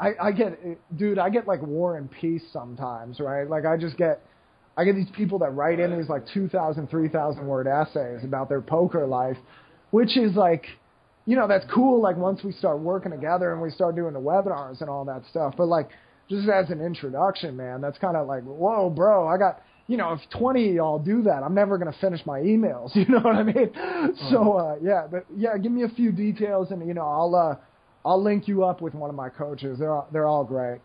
I, 0.00 0.12
I 0.20 0.32
get, 0.32 0.58
dude, 0.96 1.18
I 1.18 1.30
get 1.30 1.46
like 1.46 1.62
War 1.62 1.96
and 1.96 2.10
Peace 2.10 2.42
sometimes, 2.52 3.20
right? 3.20 3.48
Like 3.48 3.64
I 3.66 3.76
just 3.76 3.96
get, 3.96 4.22
I 4.76 4.84
get 4.84 4.94
these 4.94 5.10
people 5.14 5.38
that 5.40 5.50
write 5.50 5.80
in 5.80 5.96
these 5.96 6.08
like 6.08 6.26
2,000, 6.32 6.88
3,000 6.88 7.46
word 7.46 7.66
essays 7.66 8.24
about 8.24 8.48
their 8.48 8.60
poker 8.60 9.06
life, 9.06 9.36
which 9.90 10.16
is 10.16 10.34
like, 10.34 10.66
you 11.26 11.36
know, 11.36 11.46
that's 11.46 11.64
cool. 11.72 12.00
Like 12.00 12.16
once 12.16 12.42
we 12.42 12.52
start 12.52 12.80
working 12.80 13.12
together 13.12 13.52
and 13.52 13.60
we 13.60 13.70
start 13.70 13.96
doing 13.96 14.14
the 14.14 14.20
webinars 14.20 14.80
and 14.80 14.90
all 14.90 15.04
that 15.06 15.22
stuff, 15.30 15.54
but 15.56 15.66
like 15.66 15.88
just 16.28 16.48
as 16.48 16.70
an 16.70 16.80
introduction, 16.80 17.56
man, 17.56 17.80
that's 17.80 17.98
kind 17.98 18.16
of 18.16 18.26
like, 18.26 18.42
whoa, 18.44 18.90
bro, 18.90 19.26
I 19.28 19.36
got 19.36 19.62
you 19.90 19.96
know, 19.96 20.12
if 20.12 20.20
20 20.38 20.68
of 20.68 20.74
y'all 20.76 20.98
do 21.00 21.22
that, 21.22 21.42
I'm 21.42 21.52
never 21.52 21.76
going 21.76 21.92
to 21.92 21.98
finish 21.98 22.24
my 22.24 22.38
emails. 22.38 22.94
You 22.94 23.06
know 23.06 23.18
what 23.18 23.34
I 23.34 23.42
mean? 23.42 23.72
So, 24.30 24.52
uh, 24.52 24.76
yeah, 24.80 25.08
but 25.10 25.26
yeah, 25.36 25.58
give 25.58 25.72
me 25.72 25.82
a 25.82 25.88
few 25.88 26.12
details 26.12 26.70
and, 26.70 26.86
you 26.86 26.94
know, 26.94 27.02
I'll, 27.02 27.34
uh, 27.34 27.56
I'll 28.08 28.22
link 28.22 28.46
you 28.46 28.64
up 28.64 28.80
with 28.80 28.94
one 28.94 29.10
of 29.10 29.16
my 29.16 29.28
coaches. 29.30 29.80
They're 29.80 29.92
all, 29.92 30.08
they're 30.12 30.28
all 30.28 30.44
great. 30.44 30.80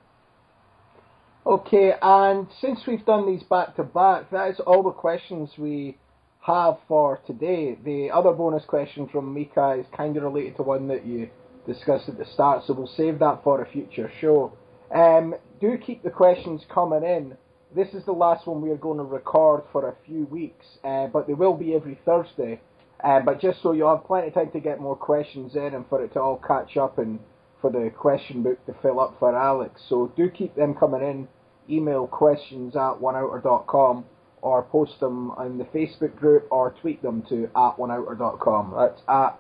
Okay, 1.46 1.94
and 2.02 2.48
since 2.60 2.80
we've 2.88 3.06
done 3.06 3.28
these 3.28 3.44
back 3.44 3.76
to 3.76 3.84
back, 3.84 4.32
that 4.32 4.50
is 4.50 4.60
all 4.66 4.82
the 4.82 4.90
questions 4.90 5.52
we 5.60 5.98
have 6.46 6.78
for 6.88 7.20
today. 7.26 7.78
The 7.84 8.12
other 8.12 8.32
bonus 8.32 8.64
question 8.66 9.08
from 9.08 9.34
Mika 9.34 9.78
is 9.80 9.86
kind 9.96 10.16
of 10.16 10.24
related 10.24 10.58
to 10.58 10.64
one 10.64 10.88
that 10.90 11.06
you 11.06 11.30
discussed 11.66 12.08
at 12.08 12.20
the 12.20 12.26
start, 12.26 12.64
so 12.66 12.74
we'll 12.74 12.88
save 12.88 13.18
that 13.20 13.44
for 13.44 13.62
a 13.62 13.72
future 13.72 14.12
show. 14.22 14.54
Um, 14.94 15.36
do 15.60 15.78
keep 15.78 16.04
the 16.04 16.12
questions 16.12 16.62
coming 16.72 17.04
in. 17.04 17.36
This 17.76 17.94
is 17.96 18.06
the 18.06 18.12
last 18.12 18.46
one 18.46 18.62
we 18.62 18.70
are 18.70 18.78
going 18.78 19.00
to 19.00 19.04
record 19.04 19.64
for 19.72 19.90
a 19.90 19.96
few 20.06 20.26
weeks, 20.26 20.66
uh, 20.84 21.08
but 21.08 21.26
they 21.26 21.34
will 21.34 21.56
be 21.56 21.74
every 21.74 22.00
Thursday. 22.06 22.62
Uh, 23.04 23.20
but 23.22 23.42
just 23.42 23.62
so 23.62 23.72
you'll 23.72 23.94
have 23.94 24.06
plenty 24.06 24.28
of 24.28 24.36
time 24.36 24.52
to 24.52 24.60
get 24.60 24.80
more 24.80 24.96
questions 24.96 25.56
in 25.56 25.74
and 25.74 25.86
for 25.90 26.04
it 26.04 26.14
to 26.14 26.22
all 26.22 26.42
catch 26.48 26.78
up 26.78 27.00
and 27.00 27.20
for 27.60 27.72
the 27.72 27.92
question 27.98 28.44
book 28.44 28.64
to 28.68 28.76
fill 28.82 29.00
up 29.00 29.16
for 29.20 29.36
Alex. 29.36 29.82
So 29.90 30.14
do 30.16 30.30
keep 30.30 30.56
them 30.56 30.76
coming 30.76 31.02
in. 31.02 31.28
Email 31.70 32.06
questions 32.06 32.76
at 32.76 32.94
oneouter.com 33.02 34.06
or 34.46 34.62
post 34.62 35.00
them 35.00 35.32
in 35.44 35.58
the 35.58 35.64
Facebook 35.66 36.16
group 36.16 36.48
or 36.52 36.76
tweet 36.82 37.02
them 37.02 37.24
to 37.30 37.46
at 37.46 37.78
oneouter.com. 37.78 38.74
That's 38.78 39.02
at 39.10 39.40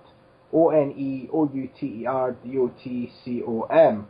O 0.51 0.69
N 0.71 0.91
E 0.97 1.29
O 1.31 1.49
U 1.53 1.69
T 1.79 2.01
E 2.01 2.05
R 2.07 2.31
D 2.43 2.57
O 2.57 2.71
T 2.83 3.11
C 3.23 3.43
O 3.47 3.61
M. 3.63 4.07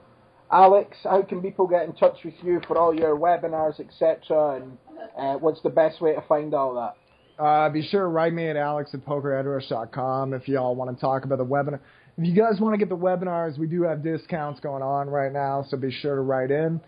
Alex, 0.52 0.96
how 1.04 1.22
can 1.24 1.42
people 1.42 1.68
get 1.68 1.84
in 1.84 1.94
touch 1.94 2.18
with 2.24 2.36
you 2.44 2.62
for 2.68 2.78
all 2.78 2.94
your 2.94 3.18
webinars, 3.18 3.80
etc., 3.80 4.62
and 4.62 4.78
uh, 5.18 5.34
what's 5.34 5.62
the 5.64 5.70
best 5.70 6.00
way 6.02 6.14
to 6.14 6.22
find 6.30 6.54
all 6.54 6.76
that? 6.76 7.44
Uh, 7.44 7.68
be 7.70 7.86
sure 7.86 8.04
to 8.04 8.08
write 8.08 8.32
me 8.32 8.48
at 8.48 8.56
alex 8.56 8.92
at 8.94 9.06
pokerheadrush.com 9.06 10.34
if 10.34 10.48
y'all 10.48 10.74
want 10.74 10.96
to 10.96 11.02
talk 11.02 11.26
about 11.26 11.40
the 11.40 11.46
webinar. 11.46 11.80
If 12.18 12.26
you 12.26 12.34
guys 12.34 12.62
want 12.62 12.74
to 12.74 12.78
get 12.78 12.88
the 12.88 12.96
webinars, 12.96 13.58
we 13.58 13.68
do 13.68 13.82
have 13.82 14.02
discounts 14.02 14.62
going 14.62 14.82
on 14.82 15.10
right 15.10 15.34
now, 15.34 15.66
so 15.68 15.76
be 15.76 15.92
sure 15.92 16.16
to 16.16 16.22
write 16.22 16.52
in 16.52 16.80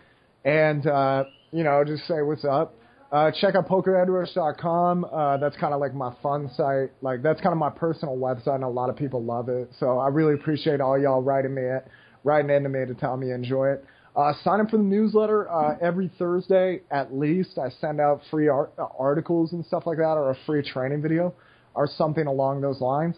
and, 0.44 0.86
uh, 0.86 1.24
you 1.52 1.64
know, 1.64 1.84
just 1.84 2.06
say 2.06 2.22
what's 2.22 2.44
up. 2.44 2.74
Uh, 3.10 3.30
check 3.40 3.54
out 3.54 3.66
pokerheadrush.com. 3.66 5.06
Uh, 5.10 5.38
that's 5.38 5.56
kind 5.56 5.72
of 5.72 5.80
like 5.80 5.94
my 5.94 6.12
fun 6.22 6.50
site. 6.54 6.90
Like, 7.00 7.22
that's 7.22 7.40
kind 7.40 7.52
of 7.52 7.58
my 7.58 7.70
personal 7.70 8.16
website, 8.16 8.56
and 8.56 8.64
a 8.64 8.68
lot 8.68 8.90
of 8.90 8.96
people 8.96 9.22
love 9.22 9.48
it. 9.48 9.70
So 9.80 9.98
I 9.98 10.08
really 10.08 10.34
appreciate 10.34 10.80
all 10.80 10.98
y'all 10.98 11.22
writing 11.22 11.54
me 11.54 11.64
at 11.64 11.88
writing 12.24 12.50
into 12.50 12.68
me 12.68 12.84
to 12.84 12.94
tell 12.94 13.16
me 13.16 13.28
you 13.28 13.34
enjoy 13.34 13.70
it. 13.70 13.84
Uh, 14.14 14.32
sign 14.42 14.60
up 14.60 14.68
for 14.68 14.76
the 14.76 14.82
newsletter 14.82 15.50
uh, 15.50 15.76
every 15.80 16.10
Thursday 16.18 16.80
at 16.90 17.14
least. 17.14 17.56
I 17.56 17.70
send 17.80 18.00
out 18.00 18.20
free 18.30 18.48
art, 18.48 18.72
uh, 18.78 18.86
articles 18.98 19.52
and 19.52 19.64
stuff 19.64 19.86
like 19.86 19.98
that, 19.98 20.16
or 20.16 20.30
a 20.30 20.36
free 20.44 20.62
training 20.62 21.00
video, 21.00 21.32
or 21.74 21.86
something 21.86 22.26
along 22.26 22.60
those 22.60 22.80
lines. 22.80 23.14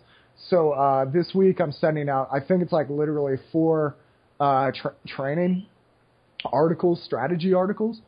So 0.49 0.73
uh, 0.73 1.07
this 1.07 1.33
week 1.35 1.61
I'm 1.61 1.73
sending 1.73 2.09
out. 2.09 2.29
I 2.31 2.39
think 2.41 2.63
it's 2.63 2.73
like 2.73 2.91
literally 2.91 3.37
four 3.51 3.97
uh, 4.39 4.73
tra- 4.75 4.95
training 5.07 5.67
articles, 6.45 7.03
strategy 7.05 7.55
articles, 7.55 8.01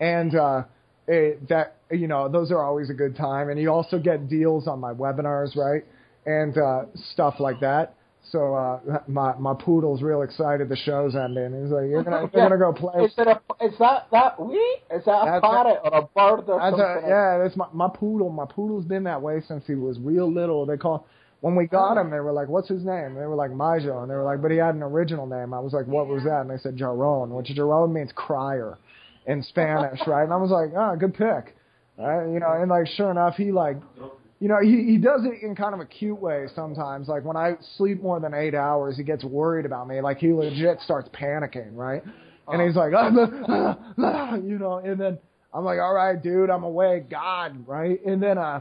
and 0.00 0.34
uh, 0.34 0.64
it, 1.10 1.48
that 1.48 1.76
you 1.90 2.06
know 2.06 2.28
those 2.28 2.52
are 2.52 2.62
always 2.62 2.88
a 2.88 2.94
good 2.94 3.16
time. 3.16 3.50
And 3.50 3.60
you 3.60 3.70
also 3.70 3.98
get 3.98 4.28
deals 4.28 4.68
on 4.68 4.78
my 4.78 4.94
webinars, 4.94 5.56
right, 5.56 5.84
and 6.24 6.56
uh, 6.56 6.84
stuff 7.12 7.34
like 7.40 7.60
that. 7.60 7.96
So 8.30 8.54
uh, 8.54 9.00
my 9.08 9.34
my 9.36 9.54
poodle's 9.58 10.02
real 10.02 10.22
excited. 10.22 10.68
The 10.68 10.76
show's 10.76 11.16
ending. 11.16 11.62
He's 11.62 11.72
like, 11.72 11.88
"You're 11.88 12.04
gonna 12.04 12.30
you're 12.32 12.48
gonna 12.48 12.58
go 12.58 12.72
play." 12.92 13.04
Is 13.04 13.14
it 13.18 13.26
a 13.26 13.40
is 13.64 13.74
that 13.80 14.06
that 14.12 14.40
we? 14.40 14.58
Is 14.94 15.04
that 15.06 15.26
a 15.26 15.40
parrot 15.40 15.80
or 15.82 15.98
a 15.98 16.02
bird 16.02 16.48
or 16.48 16.60
something? 16.60 16.80
A, 16.80 17.08
yeah, 17.08 17.38
that's 17.42 17.56
my 17.56 17.66
my 17.72 17.88
poodle. 17.92 18.30
My 18.30 18.46
poodle's 18.48 18.84
been 18.84 19.02
that 19.04 19.20
way 19.20 19.42
since 19.48 19.66
he 19.66 19.74
was 19.74 19.98
real 19.98 20.32
little. 20.32 20.64
They 20.64 20.76
call 20.76 21.08
when 21.40 21.56
we 21.56 21.66
got 21.66 21.96
him. 21.96 22.10
They 22.10 22.20
were 22.20 22.32
like, 22.32 22.48
"What's 22.48 22.68
his 22.68 22.84
name?" 22.84 23.16
They 23.16 23.26
were 23.26 23.34
like 23.34 23.50
Majo, 23.50 24.02
and 24.02 24.10
they 24.10 24.14
were 24.14 24.22
like, 24.22 24.40
"But 24.40 24.52
he 24.52 24.58
had 24.58 24.76
an 24.76 24.82
original 24.84 25.26
name." 25.26 25.52
I 25.52 25.58
was 25.58 25.72
like, 25.72 25.88
"What 25.88 26.06
was 26.06 26.22
that?" 26.22 26.42
And 26.42 26.50
they 26.50 26.58
said 26.58 26.76
Llorón, 26.76 27.30
which 27.30 27.48
Llorón 27.48 27.90
means 27.90 28.12
crier 28.14 28.78
in 29.26 29.42
Spanish, 29.42 30.00
right? 30.06 30.24
And 30.24 30.32
I 30.32 30.36
was 30.36 30.50
like, 30.50 30.70
"Ah, 30.76 30.92
oh, 30.92 30.96
good 30.96 31.14
pick." 31.14 31.56
You 31.98 32.38
know, 32.40 32.52
and 32.52 32.70
like 32.70 32.86
sure 32.86 33.10
enough, 33.10 33.36
he 33.36 33.52
like 33.52 33.76
you 34.40 34.48
know, 34.48 34.58
he, 34.62 34.84
he 34.84 34.96
does 34.96 35.20
it 35.24 35.42
in 35.42 35.54
kind 35.54 35.74
of 35.74 35.80
a 35.80 35.84
cute 35.84 36.18
way 36.18 36.46
sometimes. 36.54 37.08
Like 37.08 37.24
when 37.24 37.36
I 37.36 37.56
sleep 37.76 38.02
more 38.02 38.18
than 38.20 38.32
eight 38.32 38.54
hours, 38.54 38.96
he 38.96 39.02
gets 39.02 39.22
worried 39.22 39.66
about 39.66 39.86
me. 39.86 40.00
Like 40.00 40.16
he 40.16 40.32
legit 40.32 40.80
starts 40.80 41.10
panicking, 41.10 41.76
right? 41.76 42.02
And 42.48 42.62
he's 42.62 42.74
like, 42.74 42.92
ah, 42.96 43.10
ah, 43.48 43.78
ah, 43.98 44.34
you 44.36 44.58
know, 44.58 44.78
and 44.78 44.98
then 44.98 45.18
I'm 45.52 45.64
like, 45.64 45.78
all 45.78 45.94
right, 45.94 46.20
dude, 46.20 46.48
I'm 46.48 46.64
awake, 46.64 47.10
God, 47.10 47.66
right? 47.68 48.04
And 48.04 48.22
then 48.22 48.38
uh, 48.38 48.60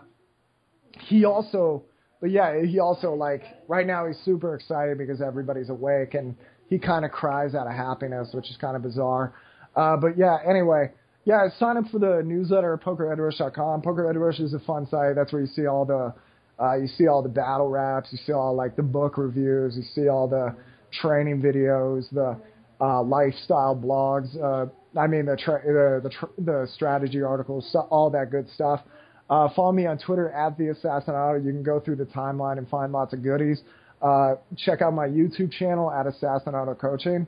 he 1.00 1.24
also, 1.24 1.84
but 2.20 2.30
yeah, 2.30 2.62
he 2.62 2.80
also 2.80 3.14
like 3.14 3.44
right 3.70 3.88
now 3.88 4.06
he's 4.06 4.18
super 4.26 4.56
excited 4.56 4.98
because 4.98 5.22
everybody's 5.22 5.70
awake, 5.70 6.14
and 6.14 6.36
he 6.70 6.78
kind 6.78 7.06
of 7.06 7.12
cries 7.12 7.56
out 7.56 7.68
of 7.68 7.74
happiness, 7.74 8.30
which 8.34 8.50
is 8.50 8.58
kind 8.58 8.76
of 8.76 8.84
bizarre. 8.84 9.34
Uh, 9.80 9.96
but 9.96 10.18
yeah, 10.18 10.38
anyway, 10.46 10.92
yeah, 11.24 11.48
sign 11.58 11.78
up 11.78 11.86
for 11.90 12.00
the 12.00 12.22
newsletter 12.26 12.74
at 12.74 12.82
pokerheadrush.com. 12.82 13.82
Poker 13.82 14.34
is 14.44 14.54
a 14.54 14.60
fun 14.60 14.86
site. 14.88 15.16
That's 15.16 15.32
where 15.32 15.42
you 15.42 15.48
see 15.48 15.68
all 15.68 15.86
the 15.86 16.14
uh, 16.62 16.76
you 16.76 16.88
see 16.88 17.08
all 17.08 17.24
the 17.24 17.30
battle 17.30 17.70
raps, 17.70 18.10
you 18.12 18.18
see 18.26 18.34
all 18.34 18.54
like 18.54 18.76
the 18.76 18.84
book 18.84 19.18
reviews, 19.18 19.78
you 19.78 19.84
see 19.96 20.10
all 20.10 20.28
the 20.28 20.54
training 20.92 21.42
videos, 21.42 22.10
the 22.12 22.38
uh, 22.82 23.02
lifestyle 23.02 23.74
blogs. 23.74 24.28
Uh, 24.36 24.70
I 25.00 25.08
mean 25.08 25.28
the 25.28 25.38
tra- 25.38 25.64
the 25.64 26.10
the, 26.10 26.44
the 26.44 26.68
strategy 26.74 27.22
articles, 27.22 27.74
all 27.90 28.10
that 28.10 28.32
good 28.32 28.50
stuff. 28.50 28.82
Uh, 29.30 29.48
follow 29.56 29.72
me 29.72 29.86
on 29.86 29.98
Twitter 29.98 30.30
at 30.32 30.58
the 30.58 30.66
Assassinato. 30.66 31.42
You 31.46 31.52
can 31.52 31.64
go 31.64 31.80
through 31.80 31.98
the 31.98 32.06
timeline 32.08 32.58
and 32.58 32.68
find 32.68 32.92
lots 32.92 33.14
of 33.14 33.24
goodies. 33.24 33.62
Uh, 34.02 34.36
check 34.58 34.82
out 34.82 34.94
my 34.94 35.08
YouTube 35.08 35.54
channel 35.54 35.90
at 35.90 36.06
Assassinato 36.06 36.78
Coaching. 36.78 37.28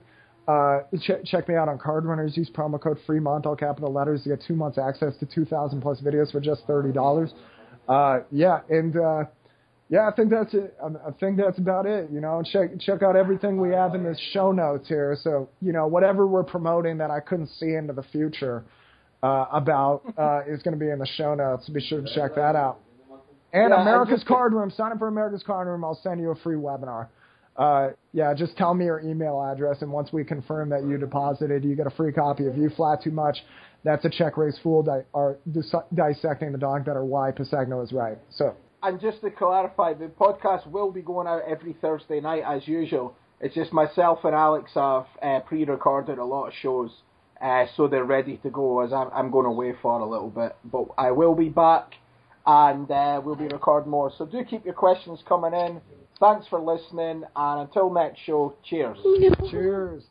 Uh, 0.51 0.97
ch- 0.97 1.25
check 1.25 1.47
me 1.47 1.55
out 1.55 1.69
on 1.69 1.77
Card 1.77 2.05
Runners. 2.05 2.35
Use 2.35 2.49
promo 2.49 2.81
code 2.81 2.97
Fremont, 3.05 3.45
all 3.45 3.55
capital 3.55 3.93
letters, 3.93 4.23
to 4.23 4.29
get 4.29 4.43
two 4.45 4.55
months 4.55 4.77
access 4.77 5.15
to 5.19 5.25
2,000 5.25 5.81
plus 5.81 6.01
videos 6.01 6.31
for 6.31 6.41
just 6.41 6.67
$30. 6.67 7.31
Uh, 7.87 8.19
yeah, 8.31 8.59
and 8.69 8.97
uh, 8.97 9.23
yeah, 9.89 10.07
I 10.07 10.15
think 10.15 10.29
that's 10.29 10.53
it. 10.53 10.75
I 10.81 11.11
think 11.19 11.37
that's 11.37 11.57
about 11.57 11.85
it. 11.85 12.09
You 12.11 12.21
know, 12.21 12.41
check 12.49 12.79
check 12.79 13.03
out 13.03 13.15
everything 13.15 13.59
we 13.59 13.69
have 13.71 13.93
in 13.95 14.03
the 14.03 14.15
show 14.31 14.51
notes 14.51 14.87
here. 14.87 15.17
So 15.21 15.49
you 15.61 15.73
know, 15.73 15.87
whatever 15.87 16.27
we're 16.27 16.43
promoting 16.43 16.97
that 16.99 17.11
I 17.11 17.19
couldn't 17.19 17.49
see 17.49 17.73
into 17.73 17.93
the 17.93 18.03
future 18.03 18.63
uh, 19.21 19.45
about 19.51 20.03
uh, 20.17 20.41
is 20.47 20.61
going 20.61 20.77
to 20.77 20.79
be 20.79 20.89
in 20.89 20.99
the 20.99 21.09
show 21.17 21.35
notes. 21.35 21.67
Be 21.69 21.81
sure 21.81 22.01
to 22.01 22.15
check 22.15 22.35
that 22.35 22.55
out. 22.55 22.79
And 23.51 23.71
yeah, 23.71 23.81
America's 23.81 24.23
Card 24.25 24.53
Room. 24.53 24.71
Sign 24.71 24.93
up 24.93 24.99
for 24.99 25.09
America's 25.09 25.43
Card 25.43 25.67
Room. 25.67 25.83
I'll 25.83 25.99
send 26.01 26.21
you 26.21 26.31
a 26.31 26.35
free 26.35 26.55
webinar. 26.55 27.07
Uh, 27.57 27.89
yeah, 28.13 28.33
just 28.33 28.55
tell 28.57 28.73
me 28.73 28.85
your 28.85 29.01
email 29.01 29.41
address, 29.41 29.81
and 29.81 29.91
once 29.91 30.13
we 30.13 30.23
confirm 30.23 30.69
that 30.69 30.83
you 30.83 30.97
deposited, 30.97 31.63
you 31.63 31.75
get 31.75 31.87
a 31.87 31.91
free 31.91 32.11
copy 32.11 32.47
of 32.47 32.57
You 32.57 32.69
Flat 32.69 33.03
Too 33.03 33.11
Much. 33.11 33.37
That's 33.83 34.05
a 34.05 34.09
check 34.09 34.37
raise 34.37 34.57
fool 34.63 34.83
di- 34.83 35.03
or 35.13 35.37
dis- 35.51 35.73
dissecting 35.93 36.51
the 36.51 36.57
dog 36.57 36.85
better 36.85 37.03
why 37.03 37.31
Pisagno 37.31 37.83
is 37.83 37.91
right. 37.91 38.17
So. 38.29 38.55
And 38.83 38.99
just 38.99 39.21
to 39.21 39.29
clarify, 39.29 39.93
the 39.93 40.05
podcast 40.07 40.65
will 40.67 40.91
be 40.91 41.01
going 41.01 41.27
out 41.27 41.43
every 41.47 41.73
Thursday 41.81 42.19
night 42.19 42.43
as 42.47 42.67
usual. 42.67 43.15
It's 43.39 43.53
just 43.53 43.73
myself 43.73 44.19
and 44.23 44.35
Alex 44.35 44.71
have 44.75 45.05
uh, 45.21 45.39
pre-recorded 45.41 46.17
a 46.19 46.25
lot 46.25 46.47
of 46.47 46.53
shows, 46.61 46.91
uh, 47.41 47.65
so 47.75 47.87
they're 47.87 48.05
ready 48.05 48.37
to 48.37 48.49
go. 48.49 48.81
As 48.81 48.93
I'm, 48.93 49.09
I'm 49.13 49.31
going 49.31 49.47
away 49.47 49.73
for 49.81 49.99
a 49.99 50.09
little 50.09 50.29
bit, 50.29 50.55
but 50.63 50.85
I 50.97 51.11
will 51.11 51.35
be 51.35 51.49
back, 51.49 51.93
and 52.45 52.89
uh, 52.89 53.21
we'll 53.23 53.35
be 53.35 53.47
recording 53.47 53.91
more. 53.91 54.11
So 54.17 54.25
do 54.25 54.43
keep 54.43 54.63
your 54.63 54.75
questions 54.75 55.19
coming 55.27 55.53
in. 55.53 55.81
Thanks 56.21 56.45
for 56.45 56.59
listening, 56.59 57.23
and 57.35 57.61
until 57.61 57.89
next 57.89 58.19
show, 58.19 58.53
cheers. 58.63 58.95
Cheers. 59.49 60.03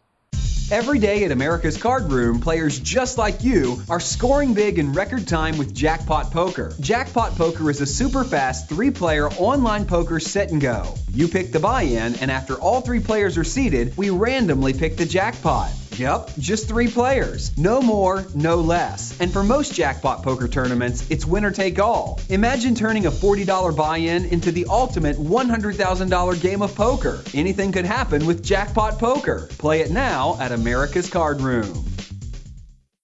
Every 0.73 0.99
day 0.99 1.25
at 1.25 1.31
America's 1.31 1.77
Card 1.77 2.11
Room, 2.11 2.41
players 2.41 2.81
just 2.81 3.17
like 3.17 3.45
you 3.45 3.81
are 3.89 4.01
scoring 4.01 4.55
big 4.55 4.81
in 4.81 4.93
record 4.93 5.29
time 5.29 5.57
with 5.57 5.73
Jackpot 5.73 6.33
Poker. 6.33 6.73
Jackpot 6.81 7.37
Poker 7.37 7.71
is 7.71 7.81
a 7.81 7.87
super 7.87 8.25
fast 8.25 8.69
three 8.69 8.91
player 8.91 9.29
online 9.31 9.87
poker 9.87 10.19
set 10.19 10.51
and 10.51 10.61
go. 10.61 10.95
You 11.13 11.29
pick 11.29 11.53
the 11.53 11.61
buy 11.61 11.83
in, 11.83 12.17
and 12.17 12.29
after 12.31 12.55
all 12.55 12.81
three 12.81 13.01
players 13.01 13.39
are 13.39 13.45
seated, 13.45 13.97
we 13.97 14.11
randomly 14.11 14.73
pick 14.73 14.97
the 14.97 15.07
jackpot. 15.07 15.71
Yep, 16.01 16.31
just 16.39 16.67
three 16.67 16.89
players. 16.89 17.55
No 17.59 17.83
more, 17.83 18.25
no 18.35 18.57
less. 18.57 19.21
And 19.21 19.31
for 19.31 19.43
most 19.43 19.75
jackpot 19.75 20.23
poker 20.23 20.49
tournaments, 20.49 21.05
it's 21.11 21.27
winner 21.27 21.51
take 21.51 21.79
all. 21.79 22.19
Imagine 22.31 22.75
turning 22.75 23.05
a 23.05 23.11
$40 23.11 23.77
buy 23.77 23.99
in 23.99 24.25
into 24.25 24.51
the 24.51 24.65
ultimate 24.71 25.17
$100,000 25.17 26.41
game 26.41 26.63
of 26.63 26.75
poker. 26.75 27.23
Anything 27.35 27.71
could 27.71 27.85
happen 27.85 28.25
with 28.25 28.43
jackpot 28.43 28.99
poker. 28.99 29.47
Play 29.59 29.83
it 29.83 29.91
now 29.91 30.39
at 30.41 30.53
America's 30.53 31.11
Card 31.11 31.43
Room. 31.43 31.90